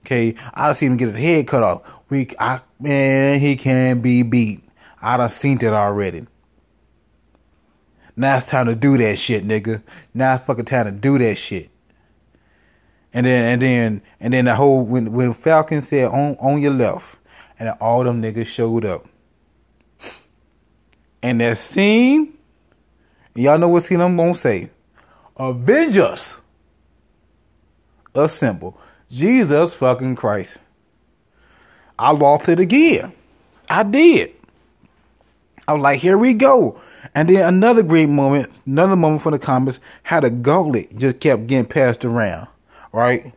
Okay, 0.07 0.37
I'd 0.55 0.69
have 0.69 0.77
seen 0.77 0.93
him 0.93 0.99
get 0.99 1.07
his 1.07 1.17
head 1.17 1.49
cut 1.49 1.65
off. 1.65 1.83
We, 2.11 2.29
I, 2.39 2.61
man, 2.79 3.41
he 3.41 3.57
can 3.57 4.01
be 4.01 4.23
beat. 4.23 4.63
I'd 5.03 5.19
have 5.19 5.33
seen 5.33 5.57
it 5.57 5.65
already. 5.65 6.27
Now 8.15 8.37
it's 8.37 8.47
time 8.47 8.67
to 8.67 8.77
do 8.77 8.97
that 8.99 9.19
shit, 9.19 9.45
nigga. 9.45 9.83
Now 10.15 10.37
it's 10.37 10.45
fucking 10.45 10.67
time 10.67 10.85
to 10.85 10.93
do 10.93 11.19
that 11.19 11.35
shit. 11.37 11.71
And 13.13 13.27
then, 13.27 13.55
and 13.55 13.63
then, 13.63 14.03
and 14.21 14.33
then 14.33 14.45
the 14.45 14.55
whole 14.55 14.83
when 14.83 15.13
when 15.13 15.33
Falcon 15.33 15.83
said 15.83 16.07
on 16.07 16.37
on 16.37 16.63
your 16.63 16.73
left, 16.73 17.17
and 17.59 17.71
all 17.81 18.05
them 18.05 18.23
niggas 18.23 18.47
showed 18.47 18.85
up. 18.85 19.07
And 21.21 21.41
that 21.41 21.59
scene, 21.59 22.36
y'all 23.37 23.59
know 23.59 23.69
what 23.69 23.83
scene 23.83 24.01
I'm 24.01 24.17
gonna 24.17 24.35
say. 24.35 24.71
Avengers 25.37 26.37
assemble. 28.15 28.79
Jesus 29.11 29.75
fucking 29.75 30.17
Christ. 30.17 30.59
I 31.99 32.11
lost 32.13 32.49
it 32.49 32.61
again. 32.61 33.13
I 33.69 33.83
did. 33.83 34.33
I 35.69 35.73
was 35.73 35.83
like, 35.83 36.01
here 36.01 36.17
we 36.17 36.35
go. 36.35 36.81
And 37.15 37.29
then 37.29 37.43
another 37.47 37.83
great 37.83 38.09
moment, 38.09 38.51
another 38.67 38.97
moment 38.97 39.23
from 39.23 39.33
the 39.33 39.39
comments, 39.39 39.81
how 40.03 40.21
the 40.21 40.31
gauntlet 40.31 40.97
just 40.97 41.21
kept 41.21 41.47
getting 41.47 41.67
passed 41.67 42.05
around. 42.05 42.49
Right? 42.93 43.33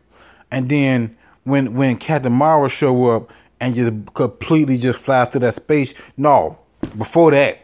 And 0.50 0.68
then 0.68 1.16
when 1.44 1.74
when 1.74 1.96
Captain 1.96 2.32
Marvel 2.32 2.68
show 2.68 3.06
up 3.06 3.30
and 3.60 3.74
just 3.74 3.92
completely 4.14 4.78
just 4.78 4.98
flies 5.00 5.28
through 5.28 5.40
that 5.40 5.56
space. 5.56 5.94
No, 6.16 6.58
before 6.96 7.30
that, 7.32 7.60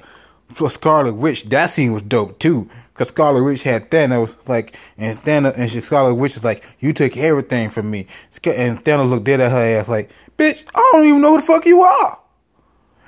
for 0.56 0.70
Scarlet 0.70 1.12
Witch, 1.12 1.44
that 1.50 1.66
scene 1.66 1.92
was 1.92 2.00
dope 2.00 2.38
too. 2.38 2.66
Cause 2.94 3.08
Scarlet 3.08 3.42
Witch 3.42 3.62
had 3.62 3.90
Thanos 3.90 4.36
like, 4.48 4.74
and 4.96 5.14
Thanos 5.18 5.52
and 5.54 5.70
she, 5.70 5.82
Scarlet 5.82 6.14
Witch 6.14 6.38
is 6.38 6.44
like, 6.44 6.64
"You 6.80 6.94
took 6.94 7.14
everything 7.18 7.68
from 7.68 7.90
me." 7.90 8.06
And 8.42 8.82
Thanos 8.82 9.10
looked 9.10 9.24
dead 9.24 9.42
at 9.42 9.50
her 9.50 9.78
ass 9.78 9.86
like, 9.86 10.08
"Bitch, 10.38 10.64
I 10.74 10.90
don't 10.92 11.04
even 11.04 11.20
know 11.20 11.32
who 11.32 11.40
the 11.40 11.46
fuck 11.46 11.66
you 11.66 11.82
are." 11.82 12.18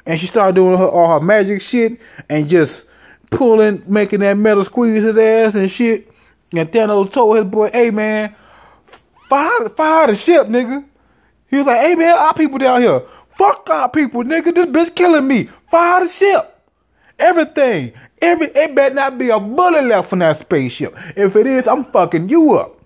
And 0.04 0.20
she 0.20 0.26
started 0.26 0.56
doing 0.56 0.76
her, 0.76 0.84
all 0.84 1.18
her 1.18 1.24
magic 1.24 1.62
shit 1.62 1.98
and 2.28 2.50
just 2.50 2.86
pulling, 3.30 3.82
making 3.86 4.20
that 4.20 4.36
metal 4.36 4.62
squeeze 4.62 5.02
his 5.02 5.16
ass 5.16 5.54
and 5.54 5.70
shit. 5.70 6.12
And 6.54 6.70
Thanos 6.70 7.10
told 7.10 7.38
his 7.38 7.46
boy, 7.46 7.70
"Hey 7.72 7.90
man, 7.90 8.34
fire, 9.30 9.70
fire 9.70 10.08
the 10.08 10.14
ship, 10.14 10.48
nigga." 10.48 10.84
He 11.48 11.56
was 11.56 11.64
like, 11.64 11.80
"Hey 11.80 11.94
man, 11.94 12.10
our 12.10 12.34
people 12.34 12.58
down 12.58 12.82
here, 12.82 13.00
fuck 13.38 13.70
our 13.70 13.88
people, 13.88 14.22
nigga. 14.22 14.54
This 14.54 14.66
bitch 14.66 14.94
killing 14.94 15.26
me. 15.26 15.48
Fire 15.70 16.02
the 16.02 16.08
ship." 16.10 16.56
Everything. 17.18 17.92
Every 18.20 18.46
it 18.48 18.74
better 18.74 18.94
not 18.94 19.18
be 19.18 19.30
a 19.30 19.40
bullet 19.40 19.84
left 19.84 20.10
from 20.10 20.20
that 20.20 20.38
spaceship. 20.38 20.94
If 21.16 21.36
it 21.36 21.46
is, 21.46 21.68
I'm 21.68 21.84
fucking 21.84 22.28
you 22.28 22.54
up. 22.54 22.78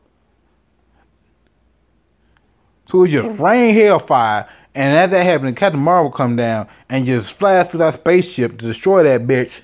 So 2.88 3.04
it 3.04 3.08
just 3.08 3.30
mm. 3.30 3.40
rain 3.40 3.74
hellfire 3.74 4.48
And 4.74 4.96
as 4.96 5.10
that 5.10 5.24
happened, 5.24 5.56
Captain 5.56 5.80
Marvel 5.80 6.10
come 6.10 6.36
down 6.36 6.68
and 6.88 7.06
just 7.06 7.32
flies 7.32 7.70
through 7.70 7.78
that 7.78 7.94
spaceship 7.94 8.58
to 8.58 8.66
destroy 8.66 9.02
that 9.04 9.26
bitch. 9.26 9.62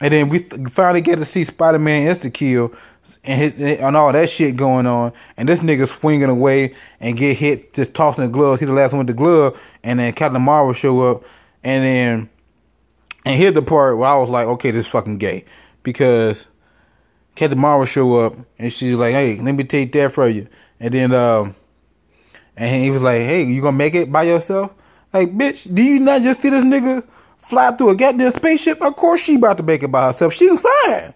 And 0.00 0.12
then 0.12 0.28
we 0.30 0.38
finally 0.38 1.02
get 1.02 1.16
to 1.16 1.26
see 1.26 1.44
Spider 1.44 1.78
Man 1.78 2.10
insta 2.10 2.32
kill 2.32 2.72
and 3.24 3.40
his, 3.40 3.80
and 3.80 3.96
all 3.96 4.12
that 4.12 4.30
shit 4.30 4.56
going 4.56 4.86
on. 4.86 5.12
And 5.36 5.48
this 5.48 5.60
nigga 5.60 5.86
swinging 5.86 6.30
away 6.30 6.74
and 7.00 7.16
get 7.16 7.36
hit, 7.36 7.74
just 7.74 7.92
tossing 7.92 8.24
the 8.24 8.30
gloves. 8.30 8.60
He's 8.60 8.68
the 8.68 8.74
last 8.74 8.92
one 8.92 9.00
with 9.00 9.08
the 9.08 9.12
glove. 9.12 9.60
And 9.82 9.98
then 9.98 10.12
Captain 10.14 10.40
Marvel 10.40 10.72
show 10.72 11.00
up. 11.02 11.24
And 11.62 11.84
then, 11.84 12.29
and 13.24 13.38
here's 13.38 13.52
the 13.52 13.62
part 13.62 13.98
where 13.98 14.08
I 14.08 14.16
was 14.16 14.30
like, 14.30 14.46
okay, 14.46 14.70
this 14.70 14.86
is 14.86 14.90
fucking 14.90 15.18
gay. 15.18 15.44
Because 15.82 16.46
Captain 17.34 17.58
Marvel 17.58 17.86
show 17.86 18.14
up 18.16 18.34
and 18.58 18.72
she's 18.72 18.96
like, 18.96 19.12
hey, 19.12 19.40
let 19.40 19.54
me 19.54 19.64
take 19.64 19.92
that 19.92 20.12
for 20.12 20.28
you. 20.28 20.46
And 20.78 20.94
then, 20.94 21.12
um, 21.12 21.54
and 22.56 22.82
he 22.82 22.90
was 22.90 23.02
like, 23.02 23.20
hey, 23.20 23.44
you 23.44 23.62
gonna 23.62 23.76
make 23.76 23.94
it 23.94 24.10
by 24.10 24.24
yourself? 24.24 24.72
Like, 25.12 25.36
bitch, 25.36 25.72
do 25.74 25.82
you 25.82 26.00
not 26.00 26.22
just 26.22 26.40
see 26.40 26.50
this 26.50 26.64
nigga 26.64 27.06
fly 27.38 27.72
through 27.72 27.90
a 27.90 27.96
goddamn 27.96 28.32
spaceship? 28.32 28.80
Of 28.82 28.96
course 28.96 29.20
she 29.20 29.36
about 29.36 29.56
to 29.58 29.62
make 29.62 29.82
it 29.82 29.88
by 29.88 30.06
herself. 30.06 30.34
She 30.34 30.50
was 30.50 30.60
fine. 30.60 31.14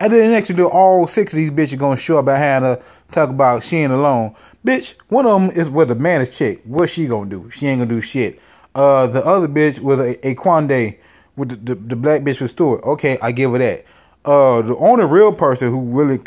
And 0.00 0.12
then 0.12 0.26
the 0.26 0.32
next 0.32 0.48
thing, 0.48 0.60
all 0.62 1.06
six 1.06 1.32
of 1.32 1.38
these 1.38 1.50
bitches 1.50 1.78
gonna 1.78 1.96
show 1.96 2.18
up 2.18 2.26
behind 2.26 2.64
her, 2.64 2.82
talk 3.10 3.30
about 3.30 3.62
she 3.62 3.78
ain't 3.78 3.92
alone. 3.92 4.34
Bitch, 4.64 4.94
one 5.08 5.26
of 5.26 5.40
them 5.40 5.50
is 5.50 5.70
with 5.70 5.88
the 5.88 5.94
man 5.94 6.20
is 6.20 6.36
chick. 6.36 6.60
What 6.64 6.90
she 6.90 7.06
gonna 7.06 7.30
do? 7.30 7.48
She 7.50 7.66
ain't 7.66 7.80
gonna 7.80 7.88
do 7.88 8.00
shit. 8.00 8.40
Uh, 8.74 9.06
the 9.06 9.24
other 9.24 9.48
bitch 9.48 9.78
with 9.78 10.00
a, 10.00 10.26
a 10.26 10.34
Quande 10.34 10.98
with 11.38 11.48
the, 11.50 11.74
the, 11.74 11.74
the 11.74 11.96
black 11.96 12.22
bitch 12.22 12.40
with 12.40 12.50
Stewart. 12.50 12.82
Okay, 12.84 13.18
I 13.22 13.32
give 13.32 13.52
her 13.52 13.58
that. 13.58 13.84
Uh, 14.24 14.60
the 14.62 14.76
only 14.76 15.04
real 15.04 15.32
person 15.32 15.70
who 15.70 15.80
really 15.80 16.20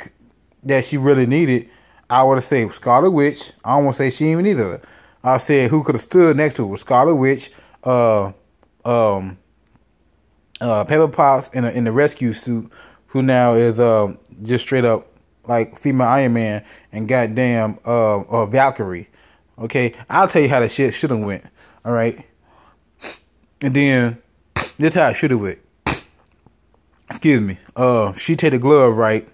that 0.63 0.85
she 0.85 0.97
really 0.97 1.25
needed, 1.25 1.69
I 2.09 2.23
would 2.23 2.35
have 2.35 2.43
said 2.43 2.73
Scarlet 2.73 3.11
Witch. 3.11 3.51
I 3.63 3.75
don't 3.75 3.85
want 3.85 3.97
to 3.97 4.03
say 4.03 4.09
she 4.09 4.31
even 4.31 4.43
needed 4.43 4.59
her. 4.59 4.81
I 5.23 5.37
said 5.37 5.69
who 5.69 5.83
could 5.83 5.95
have 5.95 6.01
stood 6.01 6.37
next 6.37 6.55
to 6.55 6.71
her 6.71 6.77
Scarlet 6.77 7.15
Witch, 7.15 7.51
uh, 7.83 8.31
um, 8.85 9.37
uh, 10.59 10.85
Pepper 10.85 11.07
Potts 11.07 11.49
in 11.49 11.65
a, 11.65 11.71
in 11.71 11.83
the 11.83 11.91
rescue 11.91 12.33
suit 12.33 12.71
who 13.07 13.21
now 13.21 13.53
is 13.53 13.79
um 13.79 14.17
just 14.43 14.63
straight 14.63 14.85
up 14.85 15.07
like 15.47 15.77
female 15.77 16.07
Iron 16.07 16.33
Man 16.33 16.63
and 16.91 17.07
goddamn 17.07 17.79
uh, 17.85 18.19
uh 18.21 18.45
Valkyrie. 18.45 19.09
Okay, 19.59 19.93
I'll 20.09 20.27
tell 20.27 20.41
you 20.41 20.49
how 20.49 20.59
the 20.59 20.69
shit 20.69 20.93
should 20.93 21.11
have 21.11 21.19
went. 21.19 21.43
All 21.83 21.91
right, 21.91 22.25
and 23.61 23.73
then 23.73 24.21
this 24.81 24.95
how 24.95 25.09
it 25.09 25.15
should 25.15 25.31
have 25.31 25.41
went. 25.41 25.59
Excuse 27.09 27.41
me. 27.41 27.57
Uh, 27.75 28.13
she 28.13 28.35
take 28.35 28.51
the 28.51 28.59
glove 28.59 28.97
right, 28.97 29.27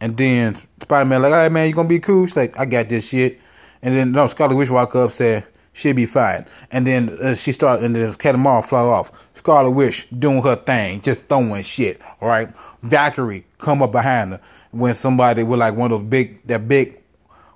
and 0.00 0.16
then 0.16 0.56
Spider 0.80 1.08
Man 1.08 1.22
like, 1.22 1.32
"All 1.32 1.38
right, 1.38 1.52
man, 1.52 1.68
you 1.68 1.74
gonna 1.74 1.88
be 1.88 2.00
cool?" 2.00 2.26
She's 2.26 2.36
like, 2.36 2.58
"I 2.58 2.64
got 2.64 2.88
this 2.88 3.08
shit." 3.08 3.40
And 3.82 3.94
then 3.94 4.12
no, 4.12 4.26
Scarlet 4.26 4.56
Witch 4.56 4.70
walk 4.70 4.94
up 4.96 5.10
said, 5.10 5.44
"She'll 5.72 5.94
be 5.94 6.06
fine." 6.06 6.46
And 6.70 6.86
then 6.86 7.16
uh, 7.22 7.34
she 7.34 7.52
start, 7.52 7.82
and 7.82 7.94
then 7.94 8.40
Marvel 8.40 8.62
fly 8.62 8.80
off. 8.80 9.30
Scarlet 9.34 9.70
Witch 9.70 10.08
doing 10.18 10.42
her 10.42 10.56
thing, 10.56 11.00
just 11.00 11.22
throwing 11.28 11.62
shit. 11.62 12.00
Right, 12.20 12.48
Valkyrie 12.82 13.44
come 13.58 13.82
up 13.82 13.92
behind 13.92 14.32
her 14.32 14.40
when 14.72 14.94
somebody 14.94 15.42
with 15.42 15.60
like 15.60 15.76
one 15.76 15.92
of 15.92 16.00
those 16.00 16.08
big 16.08 16.46
that 16.48 16.66
big 16.66 17.00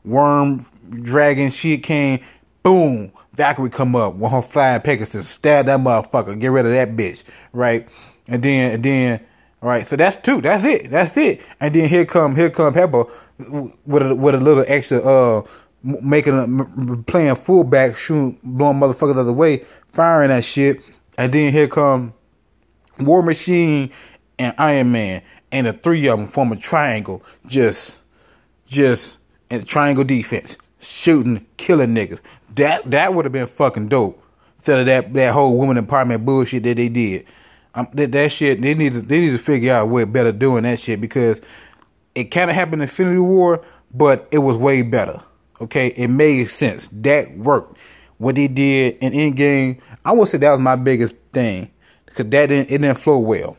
worm 0.04 0.58
dragon 1.02 1.50
shit 1.50 1.82
came. 1.82 2.20
Boom, 2.62 3.12
Valkyrie 3.36 3.70
come 3.70 3.94
up 3.94 4.14
with 4.14 4.32
her 4.32 4.42
flying 4.42 4.80
Pegasus, 4.80 5.28
stab 5.28 5.66
that 5.66 5.80
motherfucker, 5.80 6.38
get 6.38 6.48
rid 6.48 6.66
of 6.66 6.72
that 6.72 6.96
bitch, 6.96 7.22
right? 7.52 7.88
And 8.28 8.42
then 8.42 8.72
and 8.72 8.82
then. 8.82 9.20
Right, 9.62 9.86
so 9.86 9.96
that's 9.96 10.16
two. 10.16 10.42
That's 10.42 10.62
it. 10.64 10.90
That's 10.90 11.16
it. 11.16 11.40
And 11.60 11.74
then 11.74 11.88
here 11.88 12.04
come 12.04 12.36
here 12.36 12.50
come 12.50 12.74
Pepper 12.74 13.06
with 13.38 14.02
a 14.02 14.14
with 14.14 14.34
a 14.34 14.38
little 14.38 14.64
extra 14.68 15.00
uh 15.00 15.42
making 15.82 16.34
a 16.34 17.02
playing 17.04 17.34
fullback, 17.36 17.96
shooting 17.96 18.38
blowing 18.42 18.78
motherfuckers 18.78 19.18
out 19.18 19.24
the 19.24 19.32
way, 19.32 19.64
firing 19.88 20.28
that 20.28 20.44
shit. 20.44 20.82
And 21.16 21.32
then 21.32 21.52
here 21.52 21.68
come 21.68 22.12
War 23.00 23.22
Machine 23.22 23.90
and 24.38 24.54
Iron 24.58 24.92
Man, 24.92 25.22
and 25.52 25.66
the 25.66 25.72
three 25.72 26.06
of 26.08 26.18
them 26.18 26.26
form 26.26 26.52
a 26.52 26.56
triangle, 26.56 27.22
just, 27.46 28.02
just 28.66 29.18
in 29.50 29.62
triangle 29.64 30.04
defense, 30.04 30.58
shooting, 30.80 31.46
killing 31.56 31.94
niggas. 31.94 32.20
That 32.56 32.90
that 32.90 33.14
would 33.14 33.24
have 33.24 33.32
been 33.32 33.46
fucking 33.46 33.88
dope. 33.88 34.22
Instead 34.58 34.80
of 34.80 34.86
that 34.86 35.14
that 35.14 35.32
whole 35.32 35.56
woman 35.56 35.82
empowerment 35.82 36.24
bullshit 36.24 36.64
that 36.64 36.76
they 36.76 36.88
did. 36.88 37.26
Um, 37.74 37.88
that, 37.92 38.12
that 38.12 38.32
shit 38.32 38.60
they 38.62 38.74
need 38.74 38.92
to 38.94 39.02
they 39.02 39.20
need 39.20 39.32
to 39.32 39.38
figure 39.38 39.72
out 39.72 39.82
a 39.82 39.86
way 39.86 40.04
better 40.04 40.32
doing 40.32 40.64
that 40.64 40.80
shit 40.80 41.00
because 41.00 41.40
it 42.14 42.24
kind 42.24 42.50
of 42.50 42.56
happened 42.56 42.76
in 42.82 42.88
Infinity 42.88 43.18
War, 43.18 43.64
but 43.92 44.26
it 44.30 44.38
was 44.38 44.56
way 44.56 44.82
better. 44.82 45.20
Okay, 45.60 45.88
it 45.88 46.08
made 46.08 46.44
sense. 46.48 46.88
That 46.92 47.36
worked. 47.36 47.78
What 48.18 48.34
they 48.34 48.48
did 48.48 48.96
in 49.02 49.12
Endgame, 49.12 49.80
I 50.04 50.12
would 50.12 50.28
say 50.28 50.38
that 50.38 50.50
was 50.50 50.60
my 50.60 50.76
biggest 50.76 51.14
thing 51.34 51.70
because 52.06 52.24
that 52.30 52.46
didn't 52.46 52.70
it 52.70 52.78
didn't 52.78 52.94
flow 52.94 53.18
well. 53.18 53.58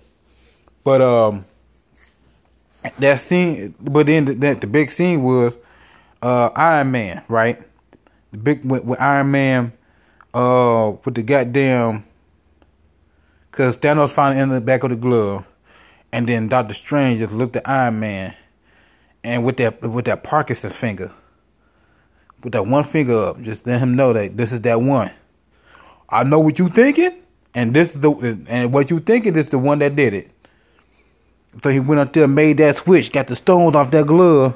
But 0.84 1.02
um, 1.02 1.45
that 2.98 3.20
scene, 3.20 3.76
but 3.80 4.08
then 4.08 4.26
the, 4.26 4.34
the, 4.34 4.56
the 4.56 4.68
big 4.68 4.89
scene 4.89 5.22
was 5.22 5.60
uh 6.24 6.50
Iron 6.56 6.91
Man, 6.91 7.24
right? 7.28 7.62
The 8.32 8.38
big 8.38 8.66
with, 8.66 8.84
with 8.84 9.00
Iron 9.00 9.32
Man, 9.32 9.74
uh, 10.34 10.94
with 11.04 11.16
the 11.16 11.24
goddamn, 11.24 12.06
cause 13.52 13.78
Thanos 13.78 14.12
finally 14.12 14.42
in 14.42 14.50
the 14.50 14.62
back 14.62 14.84
of 14.84 14.90
the 14.90 14.96
glove, 14.96 15.46
and 16.12 16.28
then 16.28 16.48
Doctor 16.48 16.74
Strange 16.74 17.20
just 17.20 17.34
looked 17.34 17.56
at 17.56 17.68
Iron 17.68 18.00
Man, 18.00 18.36
and 19.24 19.46
with 19.46 19.58
that 19.58 19.82
with 19.82 20.06
that 20.06 20.24
Parkinson's 20.24 20.76
finger, 20.76 21.12
with 22.44 22.54
that 22.54 22.68
one 22.68 22.84
finger 22.84 23.18
up, 23.18 23.42
just 23.42 23.66
let 23.66 23.80
him 23.80 23.96
know 23.96 24.14
that 24.14 24.36
this 24.36 24.52
is 24.52 24.62
that 24.62 24.82
one. 24.82 25.12
I 26.10 26.24
know 26.24 26.40
what 26.40 26.60
you 26.60 26.68
thinking, 26.70 27.16
and 27.54 27.74
this 27.74 27.96
is 27.96 28.02
the 28.02 28.46
and 28.50 28.74
what 28.74 28.90
you 28.90 29.00
thinking 29.00 29.36
is 29.36 29.50
the 29.50 29.58
one 29.58 29.80
that 29.80 29.96
did 29.96 30.14
it. 30.14 30.32
So 31.60 31.70
he 31.70 31.80
went 31.80 32.00
up 32.02 32.14
there, 32.14 32.28
made 32.28 32.58
that 32.58 32.76
switch, 32.76 33.12
got 33.12 33.28
the 33.28 33.36
stones 33.36 33.76
off 33.76 33.90
that 33.92 34.06
glove, 34.06 34.54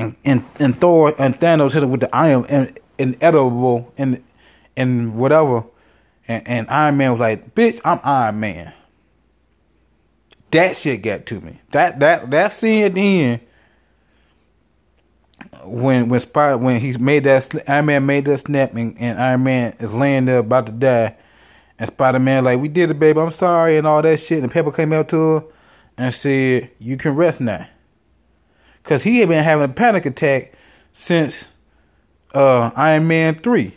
and 0.00 0.16
and, 0.24 0.44
and 0.58 0.80
Thor 0.80 1.14
and 1.18 1.38
Thanos 1.38 1.72
hit 1.72 1.82
it 1.82 1.86
with 1.86 2.00
the 2.00 2.14
iron 2.14 2.46
and 2.48 2.78
inedible 2.98 3.92
and 3.98 4.22
and 4.76 5.16
whatever. 5.16 5.64
And, 6.26 6.46
and 6.46 6.70
Iron 6.70 6.96
Man 6.96 7.12
was 7.12 7.20
like, 7.20 7.54
"Bitch, 7.54 7.80
I'm 7.84 8.00
Iron 8.02 8.40
Man." 8.40 8.72
That 10.50 10.76
shit 10.76 11.02
got 11.02 11.26
to 11.26 11.40
me. 11.40 11.60
That 11.72 12.00
that 12.00 12.30
that 12.30 12.52
scene 12.52 12.84
at 12.84 12.94
the 12.94 13.22
end 13.22 13.40
when 15.64 16.08
when 16.08 16.20
Spider 16.20 16.58
when 16.58 16.80
he 16.80 16.96
made 16.98 17.24
that 17.24 17.68
Iron 17.68 17.86
Man 17.86 18.06
made 18.06 18.24
that 18.24 18.38
snap 18.38 18.74
and, 18.74 18.96
and 18.98 19.20
Iron 19.20 19.44
Man 19.44 19.74
is 19.78 19.94
laying 19.94 20.24
there 20.24 20.38
about 20.38 20.66
to 20.66 20.72
die, 20.72 21.16
and 21.78 21.88
Spider 21.88 22.18
Man 22.18 22.44
like, 22.44 22.60
"We 22.60 22.68
did 22.68 22.90
it, 22.90 22.98
baby. 22.98 23.20
I'm 23.20 23.30
sorry," 23.30 23.76
and 23.76 23.86
all 23.86 24.02
that 24.02 24.18
shit. 24.18 24.42
And 24.42 24.50
Pepper 24.50 24.72
came 24.72 24.92
up 24.92 25.08
to 25.08 25.16
her 25.16 25.44
and 26.00 26.14
said, 26.14 26.70
You 26.78 26.96
can 26.96 27.14
rest 27.14 27.40
now. 27.40 27.68
Because 28.82 29.02
he 29.02 29.18
had 29.18 29.28
been 29.28 29.44
having 29.44 29.64
a 29.64 29.72
panic 29.72 30.06
attack 30.06 30.52
since 30.92 31.50
uh, 32.34 32.70
Iron 32.76 33.06
Man 33.06 33.34
3. 33.36 33.76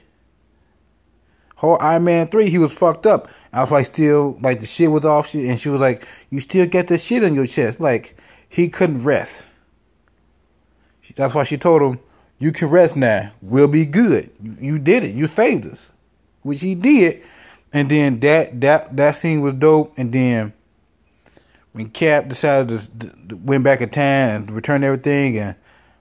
Whole 1.56 1.78
Iron 1.80 2.04
Man 2.04 2.28
3, 2.28 2.50
he 2.50 2.58
was 2.58 2.74
fucked 2.74 3.06
up. 3.06 3.30
I 3.52 3.62
was 3.62 3.72
like, 3.72 3.86
still, 3.86 4.38
like, 4.42 4.60
the 4.60 4.66
shit 4.66 4.92
was 4.92 5.06
off. 5.06 5.34
And 5.34 5.60
she 5.60 5.70
was 5.70 5.80
like, 5.80 6.08
You 6.30 6.40
still 6.40 6.66
got 6.66 6.88
the 6.88 6.98
shit 6.98 7.24
on 7.24 7.36
your 7.36 7.48
chest. 7.48 7.80
Like, 7.80 8.18
he 8.50 8.68
couldn't 8.68 9.04
rest. 9.04 9.48
That's 11.16 11.34
why 11.34 11.44
she 11.44 11.58
told 11.58 11.82
him, 11.82 12.00
You 12.40 12.52
can 12.52 12.70
rest 12.70 12.96
now. 12.96 13.32
We'll 13.42 13.68
be 13.68 13.86
good. 13.86 14.32
You, 14.42 14.56
you 14.60 14.80
did 14.80 15.04
it. 15.04 15.16
You 15.16 15.28
saved 15.28 15.66
us. 15.68 15.92
Which 16.42 16.62
he 16.62 16.76
did. 16.76 17.24
And 17.72 17.90
then 17.90 18.20
that 18.22 18.60
that 18.62 18.96
that 18.96 19.16
scene 19.16 19.42
was 19.42 19.54
dope. 19.54 19.94
And 19.98 20.12
then 20.12 20.54
when 21.74 21.90
Cap 21.90 22.30
decided 22.30 22.70
to, 23.00 23.36
went 23.36 23.64
back 23.64 23.82
in 23.82 23.90
time 23.90 24.44
and 24.44 24.52
return 24.52 24.84
everything 24.84 25.38
and 25.38 25.56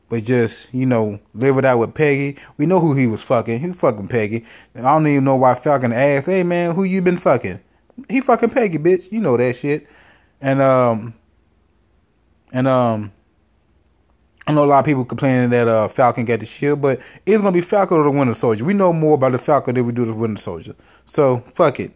but 0.08 0.24
just 0.24 0.72
you 0.74 0.84
know 0.84 1.18
live 1.34 1.56
it 1.56 1.64
out 1.64 1.78
with 1.78 1.94
Peggy. 1.94 2.38
We 2.58 2.66
know 2.66 2.80
who 2.80 2.94
he 2.94 3.06
was 3.06 3.22
fucking. 3.22 3.58
He 3.60 3.66
was 3.66 3.76
fucking 3.76 4.08
Peggy. 4.08 4.44
And 4.74 4.86
I 4.86 4.92
don't 4.92 5.06
even 5.06 5.24
know 5.24 5.36
why 5.36 5.54
Falcon 5.54 5.92
asked, 5.92 6.26
"Hey 6.26 6.42
man, 6.42 6.74
who 6.74 6.84
you 6.84 7.00
been 7.00 7.16
fucking?" 7.16 7.58
He 8.08 8.20
fucking 8.20 8.50
Peggy, 8.50 8.78
bitch. 8.78 9.10
You 9.10 9.20
know 9.20 9.36
that 9.38 9.56
shit. 9.56 9.88
And 10.42 10.60
um 10.60 11.14
and 12.52 12.68
um 12.68 13.10
I 14.46 14.52
know 14.52 14.64
a 14.64 14.66
lot 14.66 14.80
of 14.80 14.84
people 14.84 15.04
complaining 15.04 15.50
that 15.50 15.68
uh, 15.68 15.86
Falcon 15.86 16.24
got 16.24 16.40
the 16.40 16.46
shield, 16.46 16.80
but 16.82 17.00
it's 17.24 17.38
gonna 17.38 17.52
be 17.52 17.60
Falcon 17.60 17.96
or 17.96 18.02
the 18.02 18.10
Winter 18.10 18.34
Soldier. 18.34 18.64
We 18.64 18.74
know 18.74 18.92
more 18.92 19.14
about 19.14 19.32
the 19.32 19.38
Falcon 19.38 19.76
than 19.76 19.86
we 19.86 19.92
do 19.92 20.04
the 20.04 20.12
Winter 20.12 20.40
Soldier. 20.40 20.74
So 21.06 21.38
fuck 21.54 21.80
it. 21.80 21.92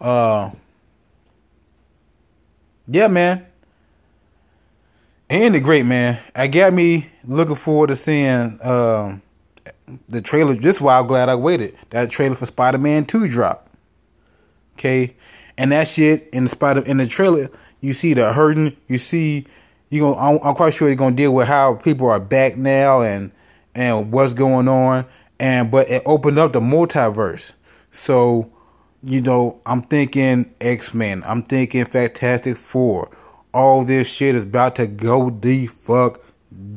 Uh 0.00 0.50
yeah, 2.86 3.08
man. 3.08 3.46
And 5.30 5.54
the 5.54 5.60
great 5.60 5.86
man. 5.86 6.20
I 6.34 6.46
got 6.48 6.72
me 6.72 7.10
looking 7.26 7.56
forward 7.56 7.88
to 7.88 7.96
seeing 7.96 8.58
um, 8.62 9.22
the 10.08 10.20
trailer. 10.22 10.54
Just 10.54 10.80
why 10.80 10.98
I'm 10.98 11.06
glad 11.06 11.28
I 11.28 11.34
waited. 11.34 11.76
That 11.90 12.10
trailer 12.10 12.34
for 12.34 12.46
Spider 12.46 12.78
Man 12.78 13.06
Two 13.06 13.26
drop. 13.28 13.70
Okay, 14.74 15.16
and 15.56 15.72
that 15.72 15.88
shit 15.88 16.28
in 16.32 16.44
the 16.44 16.50
Spider 16.50 16.82
in 16.82 16.98
the 16.98 17.06
trailer, 17.06 17.48
you 17.80 17.92
see 17.94 18.14
the 18.14 18.32
hurting. 18.32 18.76
You 18.88 18.98
see, 18.98 19.46
you 19.90 20.02
know, 20.02 20.14
I'm, 20.16 20.38
I'm 20.42 20.54
quite 20.54 20.74
sure 20.74 20.88
they're 20.88 20.96
gonna 20.96 21.16
deal 21.16 21.34
with 21.34 21.46
how 21.48 21.74
people 21.74 22.08
are 22.08 22.20
back 22.20 22.56
now 22.56 23.02
and 23.02 23.30
and 23.74 24.12
what's 24.12 24.34
going 24.34 24.68
on. 24.68 25.06
and 25.40 25.70
but 25.70 25.88
it 25.90 26.02
opened 26.06 26.38
up 26.38 26.52
the 26.52 26.60
multiverse. 26.60 27.52
So, 27.90 28.50
you 29.06 29.20
know, 29.20 29.60
I'm 29.66 29.82
thinking 29.82 30.54
X 30.60 30.94
Men. 30.94 31.22
I'm 31.26 31.42
thinking 31.42 31.84
Fantastic 31.84 32.56
Four. 32.56 33.10
All 33.52 33.84
this 33.84 34.08
shit 34.08 34.34
is 34.34 34.44
about 34.44 34.76
to 34.76 34.86
go 34.86 35.30
the 35.30 35.66
fuck 35.66 36.20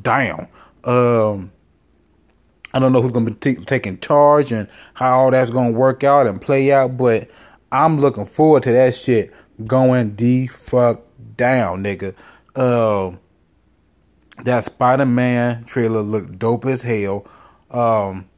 down. 0.01 0.47
Um, 0.84 1.51
I 2.73 2.80
don't 2.80 2.91
know 2.91 3.01
who's 3.01 3.11
gonna 3.11 3.32
be 3.32 3.36
t- 3.36 3.63
taking 3.63 3.99
charge 3.99 4.51
and 4.51 4.67
how 4.93 5.19
all 5.19 5.32
that's 5.32 5.49
gonna 5.49 5.71
work 5.71 6.03
out 6.03 6.28
and 6.28 6.41
play 6.41 6.71
out, 6.71 6.97
but 6.97 7.30
I'm 7.71 7.99
looking 7.99 8.25
forward 8.25 8.63
to 8.63 8.71
that 8.71 8.95
shit 8.95 9.34
going 9.65 10.15
the 10.15 10.47
fuck 10.47 11.01
down, 11.36 11.84
nigga. 11.84 12.13
Um, 12.55 13.19
that 14.43 14.65
Spider 14.65 15.05
Man 15.05 15.63
trailer 15.63 16.01
looked 16.01 16.38
dope 16.38 16.65
as 16.65 16.84
hell. 16.84 17.25
Um, 17.71 18.30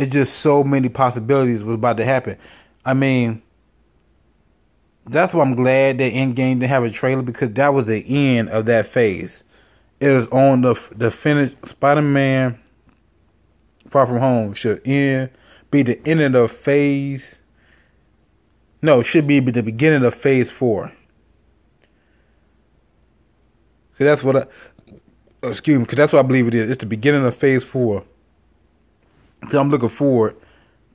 it's 0.00 0.12
just 0.12 0.38
so 0.38 0.64
many 0.64 0.88
possibilities 0.88 1.62
was 1.62 1.74
about 1.74 1.96
to 1.98 2.04
happen. 2.04 2.36
I 2.84 2.94
mean, 2.94 3.42
that's 5.06 5.34
why 5.34 5.42
I'm 5.42 5.54
glad 5.54 5.98
that 5.98 6.12
Endgame 6.12 6.60
didn't 6.60 6.62
have 6.62 6.84
a 6.84 6.90
trailer 6.90 7.22
because 7.22 7.50
that 7.50 7.74
was 7.74 7.86
the 7.86 8.04
end 8.08 8.48
of 8.48 8.66
that 8.66 8.86
phase. 8.86 9.42
It 9.98 10.08
was 10.08 10.26
on 10.28 10.62
the 10.62 10.74
the 10.96 11.10
finish. 11.10 11.54
Spider 11.64 12.02
Man 12.02 12.58
Far 13.88 14.06
From 14.06 14.18
Home 14.18 14.54
should 14.54 14.80
end 14.86 15.30
be 15.70 15.82
the 15.82 16.00
end 16.08 16.22
of 16.22 16.32
the 16.32 16.48
phase. 16.48 17.38
No, 18.82 19.00
it 19.00 19.04
should 19.04 19.26
be 19.26 19.40
the 19.40 19.62
beginning 19.62 20.04
of 20.04 20.14
phase 20.14 20.50
four. 20.50 20.92
Cause 23.98 24.06
that's 24.06 24.22
what 24.22 24.36
I, 24.36 25.48
excuse 25.48 25.78
me, 25.78 25.84
because 25.84 25.98
that's 25.98 26.12
what 26.14 26.24
I 26.24 26.26
believe 26.26 26.48
it 26.48 26.54
is. 26.54 26.70
It's 26.70 26.80
the 26.80 26.86
beginning 26.86 27.26
of 27.26 27.36
phase 27.36 27.62
four. 27.62 28.04
So 29.48 29.60
I'm 29.60 29.70
looking 29.70 29.88
forward 29.88 30.36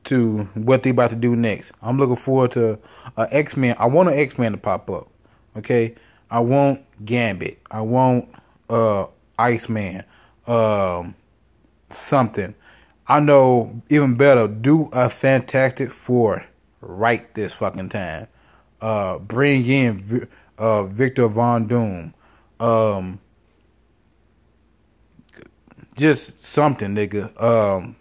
to 0.05 0.43
what 0.53 0.83
they 0.83 0.91
about 0.91 1.09
to 1.09 1.15
do 1.15 1.35
next. 1.35 1.71
I'm 1.81 1.97
looking 1.97 2.15
forward 2.15 2.51
to 2.51 2.79
uh, 3.17 3.27
X 3.31 3.57
Men. 3.57 3.75
I 3.79 3.87
want 3.87 4.09
an 4.09 4.15
X 4.17 4.37
Men 4.37 4.51
to 4.51 4.57
pop 4.57 4.89
up. 4.89 5.09
Okay, 5.57 5.95
I 6.29 6.39
want 6.39 6.81
Gambit. 7.03 7.59
I 7.71 7.81
want 7.81 8.29
uh 8.69 9.07
Iceman. 9.37 10.03
Um, 10.47 11.15
something. 11.89 12.55
I 13.07 13.19
know 13.19 13.81
even 13.89 14.15
better. 14.15 14.47
Do 14.47 14.89
a 14.93 15.09
Fantastic 15.09 15.91
Four 15.91 16.45
right 16.81 17.33
this 17.33 17.53
fucking 17.53 17.89
time. 17.89 18.27
Uh, 18.81 19.17
bring 19.17 19.65
in 19.65 20.27
uh 20.57 20.83
Victor 20.83 21.27
Von 21.27 21.67
Doom. 21.67 22.13
Um, 22.59 23.19
just 25.95 26.43
something, 26.45 26.95
nigga. 26.95 27.41
Um 27.41 27.95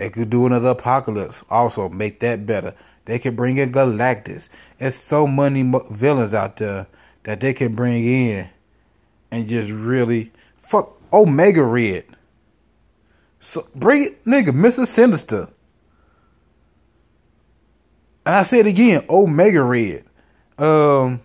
they 0.00 0.08
could 0.08 0.30
do 0.30 0.46
another 0.46 0.70
apocalypse. 0.70 1.44
Also, 1.50 1.90
make 1.90 2.20
that 2.20 2.46
better. 2.46 2.74
They 3.04 3.18
could 3.18 3.36
bring 3.36 3.58
in 3.58 3.70
Galactus. 3.70 4.48
There's 4.78 4.94
so 4.94 5.26
many 5.26 5.62
villains 5.90 6.32
out 6.32 6.56
there 6.56 6.86
that 7.24 7.40
they 7.40 7.52
can 7.52 7.74
bring 7.74 8.02
in 8.02 8.48
and 9.30 9.46
just 9.46 9.70
really 9.70 10.32
fuck 10.56 10.98
Omega 11.12 11.62
Red. 11.62 12.06
So 13.40 13.68
bring 13.74 14.04
it, 14.04 14.24
nigga, 14.24 14.54
Mister 14.54 14.86
Sinister. 14.86 15.48
And 18.24 18.36
I 18.36 18.40
said 18.40 18.66
again, 18.66 19.04
Omega 19.10 19.62
Red. 19.62 20.06
Um, 20.56 21.20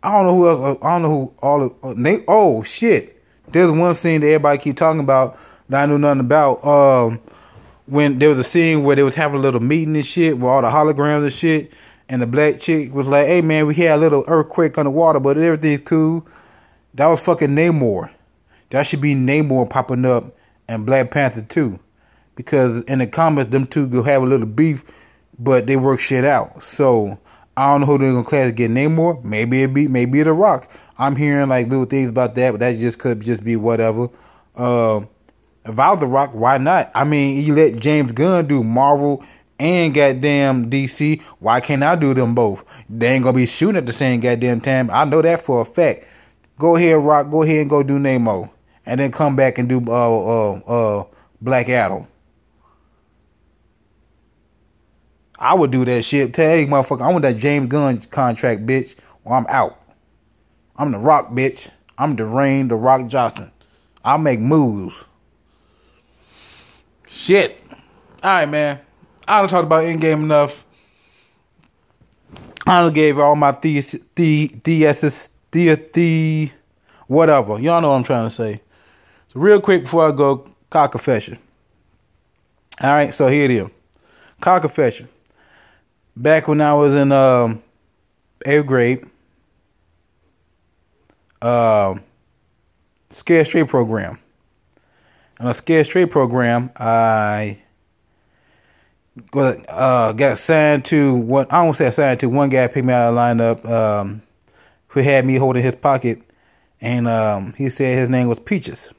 I 0.00 0.12
don't 0.12 0.26
know 0.26 0.36
who 0.36 0.48
else. 0.48 0.78
I 0.80 0.92
don't 0.92 1.02
know 1.02 1.08
who 1.08 1.34
all 1.42 1.62
of. 1.64 1.72
Uh, 1.82 2.18
oh 2.28 2.62
shit! 2.62 3.19
There's 3.52 3.70
one 3.72 3.94
scene 3.94 4.20
that 4.20 4.28
everybody 4.28 4.58
keep 4.58 4.76
talking 4.76 5.00
about 5.00 5.38
that 5.68 5.82
I 5.82 5.86
knew 5.86 5.98
nothing 5.98 6.20
about. 6.20 6.64
Um, 6.64 7.20
when 7.86 8.18
there 8.18 8.28
was 8.28 8.38
a 8.38 8.44
scene 8.44 8.84
where 8.84 8.94
they 8.94 9.02
was 9.02 9.14
having 9.14 9.38
a 9.38 9.42
little 9.42 9.60
meeting 9.60 9.96
and 9.96 10.06
shit 10.06 10.36
with 10.36 10.44
all 10.44 10.62
the 10.62 10.68
holograms 10.68 11.24
and 11.24 11.32
shit, 11.32 11.72
and 12.08 12.22
the 12.22 12.26
black 12.26 12.58
chick 12.58 12.94
was 12.94 13.08
like, 13.08 13.26
"Hey 13.26 13.42
man, 13.42 13.66
we 13.66 13.74
had 13.74 13.98
a 13.98 14.00
little 14.00 14.24
earthquake 14.28 14.78
underwater, 14.78 15.20
but 15.20 15.38
everything's 15.38 15.80
cool." 15.80 16.26
That 16.94 17.06
was 17.06 17.20
fucking 17.20 17.50
Namor. 17.50 18.10
That 18.70 18.84
should 18.86 19.00
be 19.00 19.14
Namor 19.14 19.68
popping 19.68 20.04
up 20.04 20.36
and 20.68 20.86
Black 20.86 21.10
Panther 21.10 21.42
too, 21.42 21.78
because 22.36 22.84
in 22.84 23.00
the 23.00 23.06
comics 23.06 23.50
them 23.50 23.66
two 23.66 23.88
go 23.88 24.02
have 24.02 24.22
a 24.22 24.26
little 24.26 24.46
beef, 24.46 24.84
but 25.38 25.66
they 25.66 25.76
work 25.76 25.98
shit 25.98 26.24
out. 26.24 26.62
So 26.62 27.18
I 27.56 27.72
don't 27.72 27.80
know 27.80 27.86
who 27.86 27.98
they're 27.98 28.12
gonna 28.12 28.24
class 28.24 28.52
get 28.52 28.70
Namor. 28.70 29.22
Maybe 29.24 29.62
it 29.62 29.74
be 29.74 29.88
maybe 29.88 30.22
The 30.22 30.32
Rock. 30.32 30.70
I'm 30.98 31.16
hearing 31.16 31.48
like 31.48 31.68
little 31.68 31.84
things 31.84 32.08
about 32.08 32.34
that, 32.36 32.52
but 32.52 32.60
that 32.60 32.76
just 32.78 32.98
could 32.98 33.20
just 33.20 33.44
be 33.44 33.56
whatever. 33.56 34.08
Uh, 34.56 35.02
was 35.66 36.00
The 36.00 36.06
Rock, 36.06 36.30
why 36.32 36.58
not? 36.58 36.90
I 36.94 37.04
mean, 37.04 37.44
you 37.44 37.54
let 37.54 37.78
James 37.78 38.12
Gunn 38.12 38.46
do 38.46 38.62
Marvel 38.62 39.24
and 39.58 39.92
goddamn 39.94 40.70
DC. 40.70 41.20
Why 41.38 41.60
can't 41.60 41.82
I 41.82 41.96
do 41.96 42.14
them 42.14 42.34
both? 42.34 42.64
They 42.88 43.08
ain't 43.08 43.24
gonna 43.24 43.36
be 43.36 43.46
shooting 43.46 43.76
at 43.76 43.86
the 43.86 43.92
same 43.92 44.20
goddamn 44.20 44.60
time. 44.60 44.90
I 44.90 45.04
know 45.04 45.20
that 45.22 45.44
for 45.44 45.60
a 45.60 45.64
fact. 45.64 46.06
Go 46.58 46.76
ahead, 46.76 46.96
Rock. 46.98 47.30
Go 47.30 47.42
ahead 47.42 47.60
and 47.60 47.70
go 47.70 47.82
do 47.82 47.98
Namor, 47.98 48.50
and 48.86 49.00
then 49.00 49.12
come 49.12 49.36
back 49.36 49.58
and 49.58 49.68
do 49.68 49.82
uh 49.86 49.90
uh 49.90 50.52
uh 50.66 51.04
Black 51.40 51.68
Adam. 51.68 52.06
I 55.40 55.54
would 55.54 55.70
do 55.70 55.86
that 55.86 56.04
shit. 56.04 56.34
Tell 56.34 56.54
motherfucker, 56.58 57.00
I 57.00 57.08
want 57.10 57.22
that 57.22 57.38
James 57.38 57.68
Gunn 57.68 57.98
contract, 58.02 58.66
bitch, 58.66 58.94
or 59.24 59.34
I'm 59.34 59.46
out. 59.48 59.80
I'm 60.76 60.92
the 60.92 60.98
Rock, 60.98 61.30
bitch. 61.30 61.70
I'm 61.96 62.14
Dwayne 62.14 62.68
the 62.68 62.76
Rock 62.76 63.08
Johnson. 63.08 63.50
I 64.04 64.18
make 64.18 64.38
moves. 64.38 65.06
Shit. 67.06 67.58
All 68.22 68.30
right, 68.30 68.46
man. 68.46 68.80
I 69.26 69.40
don't 69.40 69.48
talk 69.48 69.64
about 69.64 69.84
Endgame 69.84 70.24
enough. 70.24 70.64
I 72.66 72.80
done 72.80 72.92
gave 72.92 73.18
all 73.18 73.34
my 73.34 73.52
the 73.52 73.80
the 74.14 74.48
DSS 74.48 75.30
the 75.50 75.74
the 75.74 76.50
whatever. 77.06 77.58
Y'all 77.58 77.80
know 77.80 77.90
what 77.90 77.96
I'm 77.96 78.04
trying 78.04 78.28
to 78.28 78.34
say. 78.34 78.60
So 79.32 79.40
real 79.40 79.60
quick 79.60 79.84
before 79.84 80.06
I 80.06 80.12
go, 80.12 80.48
cock 80.68 80.92
confession. 80.92 81.38
All 82.80 82.92
right, 82.92 83.12
so 83.12 83.28
here 83.28 83.44
it 83.44 83.50
is. 83.50 83.68
Cock 84.40 84.62
confession 84.62 85.08
back 86.16 86.48
when 86.48 86.60
I 86.60 86.74
was 86.74 86.94
in 86.94 87.12
um, 87.12 87.62
eighth 88.44 88.66
grade, 88.66 89.06
uh, 91.42 91.96
Scared 93.10 93.46
Straight 93.46 93.68
program. 93.68 94.18
In 95.38 95.46
a 95.46 95.54
Scared 95.54 95.86
Straight 95.86 96.10
program, 96.10 96.70
I 96.76 97.58
uh, 99.32 100.12
got 100.12 100.32
assigned 100.32 100.84
to 100.86 101.14
what 101.14 101.52
I 101.52 101.64
don't 101.64 101.74
say 101.74 101.86
assigned 101.86 102.20
to 102.20 102.28
one 102.28 102.48
guy 102.48 102.66
picked 102.68 102.86
me 102.86 102.92
out 102.92 103.08
of 103.08 103.14
the 103.14 103.20
lineup 103.20 103.70
um, 103.70 104.22
who 104.88 105.00
had 105.00 105.24
me 105.26 105.36
holding 105.36 105.62
his 105.62 105.74
pocket, 105.74 106.22
and 106.80 107.08
um, 107.08 107.54
he 107.56 107.68
said 107.70 107.98
his 107.98 108.08
name 108.08 108.28
was 108.28 108.38
Peaches. 108.38 108.92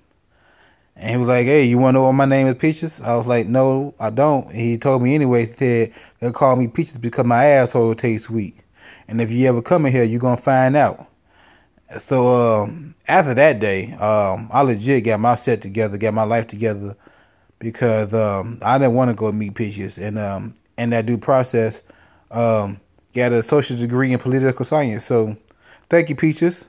And 0.95 1.09
he 1.09 1.17
was 1.17 1.27
like, 1.27 1.45
"Hey, 1.45 1.63
you 1.63 1.77
want 1.77 1.95
to 1.95 1.99
know 1.99 2.03
what 2.03 2.13
my 2.13 2.25
name 2.25 2.47
is, 2.47 2.55
Peaches?" 2.55 3.01
I 3.01 3.15
was 3.15 3.27
like, 3.27 3.47
"No, 3.47 3.93
I 3.99 4.09
don't." 4.09 4.51
He 4.51 4.77
told 4.77 5.01
me 5.01 5.15
anyway. 5.15 5.45
He 5.45 5.53
said 5.53 5.93
they'll 6.19 6.31
call 6.31 6.55
me 6.55 6.67
Peaches 6.67 6.97
because 6.97 7.25
my 7.25 7.45
asshole 7.45 7.95
tastes 7.95 8.27
sweet, 8.27 8.55
and 9.07 9.21
if 9.21 9.31
you 9.31 9.47
ever 9.47 9.61
come 9.61 9.85
in 9.85 9.91
here, 9.91 10.03
you're 10.03 10.19
gonna 10.19 10.37
find 10.37 10.75
out. 10.75 11.07
So 11.99 12.61
um, 12.61 12.95
after 13.07 13.33
that 13.33 13.59
day, 13.59 13.93
um, 13.93 14.49
I 14.51 14.61
legit 14.61 15.03
got 15.03 15.19
my 15.19 15.35
set 15.35 15.61
together, 15.61 15.97
got 15.97 16.13
my 16.13 16.23
life 16.23 16.47
together, 16.47 16.95
because 17.59 18.13
um, 18.13 18.59
I 18.61 18.77
didn't 18.77 18.93
want 18.93 19.09
to 19.09 19.15
go 19.15 19.31
meet 19.31 19.55
Peaches, 19.55 19.97
and 19.97 20.19
um, 20.19 20.53
in 20.77 20.89
that 20.91 21.05
due 21.05 21.17
process, 21.17 21.83
um, 22.31 22.79
got 23.13 23.31
a 23.31 23.41
social 23.41 23.77
degree 23.77 24.13
in 24.13 24.19
political 24.19 24.65
science. 24.65 25.05
So, 25.05 25.35
thank 25.89 26.09
you, 26.09 26.15
Peaches. 26.15 26.67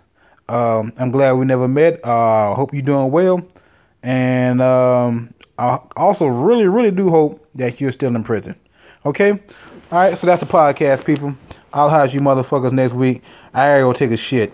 I'm 0.48 1.10
glad 1.10 1.32
we 1.32 1.46
never 1.46 1.68
met. 1.68 2.00
I 2.04 2.50
uh, 2.50 2.54
hope 2.54 2.72
you're 2.72 2.82
doing 2.82 3.10
well. 3.10 3.46
And 4.02 4.60
um, 4.60 5.34
I 5.58 5.78
also 5.96 6.26
really, 6.26 6.66
really 6.68 6.90
do 6.90 7.10
hope 7.10 7.46
that 7.54 7.80
you're 7.80 7.92
still 7.92 8.14
in 8.14 8.22
prison. 8.24 8.56
Okay? 9.04 9.30
All 9.30 9.98
right, 9.98 10.16
so 10.16 10.26
that's 10.26 10.40
the 10.40 10.46
podcast, 10.46 11.04
people. 11.04 11.34
I'll 11.72 11.90
house 11.90 12.12
you 12.12 12.20
motherfuckers 12.20 12.72
next 12.72 12.94
week. 12.94 13.22
I 13.54 13.68
gotta 13.68 13.82
go 13.82 13.92
take 13.92 14.10
a 14.10 14.16
shit. 14.16 14.52